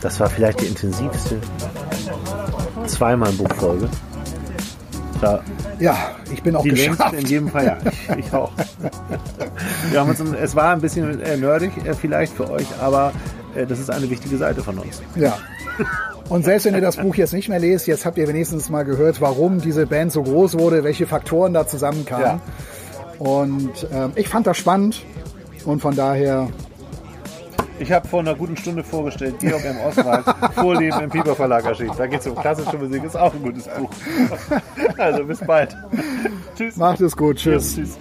das 0.00 0.20
war 0.20 0.28
vielleicht 0.30 0.60
die 0.60 0.66
intensivste 0.66 1.40
zweimal 2.86 3.32
Buchfolge. 3.32 3.88
Da, 5.20 5.40
Ja, 5.78 5.96
ich 6.32 6.42
bin 6.42 6.56
auch 6.56 6.62
die 6.62 6.70
geschafft. 6.70 7.14
in 7.14 7.26
jedem 7.26 7.48
Fall, 7.48 7.64
ja. 7.66 7.78
Ich, 7.90 8.16
ich 8.26 8.32
auch. 8.32 8.52
Wir 9.90 10.00
haben 10.00 10.10
uns, 10.10 10.20
es 10.20 10.56
war 10.56 10.72
ein 10.72 10.80
bisschen 10.80 11.20
äh, 11.20 11.36
nerdig 11.36 11.72
äh, 11.84 11.94
vielleicht 11.94 12.32
für 12.32 12.50
euch, 12.50 12.66
aber 12.80 13.12
äh, 13.54 13.66
das 13.66 13.78
ist 13.78 13.90
eine 13.90 14.08
wichtige 14.08 14.36
Seite 14.36 14.62
von 14.62 14.78
uns. 14.78 15.02
Ja. 15.16 15.38
Und 16.28 16.44
selbst 16.44 16.64
wenn 16.64 16.74
ihr 16.74 16.80
das 16.80 16.96
Buch 16.96 17.14
jetzt 17.14 17.32
nicht 17.32 17.48
mehr 17.48 17.60
lest, 17.60 17.86
jetzt 17.86 18.04
habt 18.04 18.18
ihr 18.18 18.26
wenigstens 18.26 18.68
mal 18.68 18.84
gehört, 18.84 19.20
warum 19.20 19.60
diese 19.60 19.86
Band 19.86 20.12
so 20.12 20.22
groß 20.22 20.58
wurde, 20.58 20.82
welche 20.82 21.06
Faktoren 21.06 21.54
da 21.54 21.66
zusammenkamen. 21.66 22.24
Ja. 22.24 22.40
Und 23.18 23.86
ähm, 23.92 24.12
ich 24.16 24.28
fand 24.28 24.46
das 24.46 24.56
spannend 24.56 25.04
und 25.64 25.80
von 25.80 25.94
daher, 25.94 26.48
Ich 27.78 27.92
habe 27.92 28.08
vor 28.08 28.20
einer 28.20 28.34
guten 28.34 28.56
Stunde 28.56 28.82
vorgestellt, 28.82 29.38
Georg 29.40 29.64
M. 29.64 29.76
Oswald, 29.86 30.24
Vorleben 30.54 31.00
im 31.00 31.10
Pieper 31.10 31.34
Verlag 31.34 31.64
erschienen. 31.64 31.92
Da 31.96 32.06
geht 32.06 32.20
es 32.20 32.26
um 32.26 32.34
klassische 32.34 32.76
Musik, 32.78 33.04
ist 33.04 33.16
auch 33.16 33.34
ein 33.34 33.42
gutes 33.42 33.68
Buch. 33.68 33.90
Also 34.96 35.24
bis 35.24 35.40
bald. 35.40 35.76
Tschüss. 36.56 36.76
macht 36.76 37.00
es 37.00 37.16
gut. 37.16 37.36
Tschüss. 37.36 37.74
Tschüss. 37.74 37.98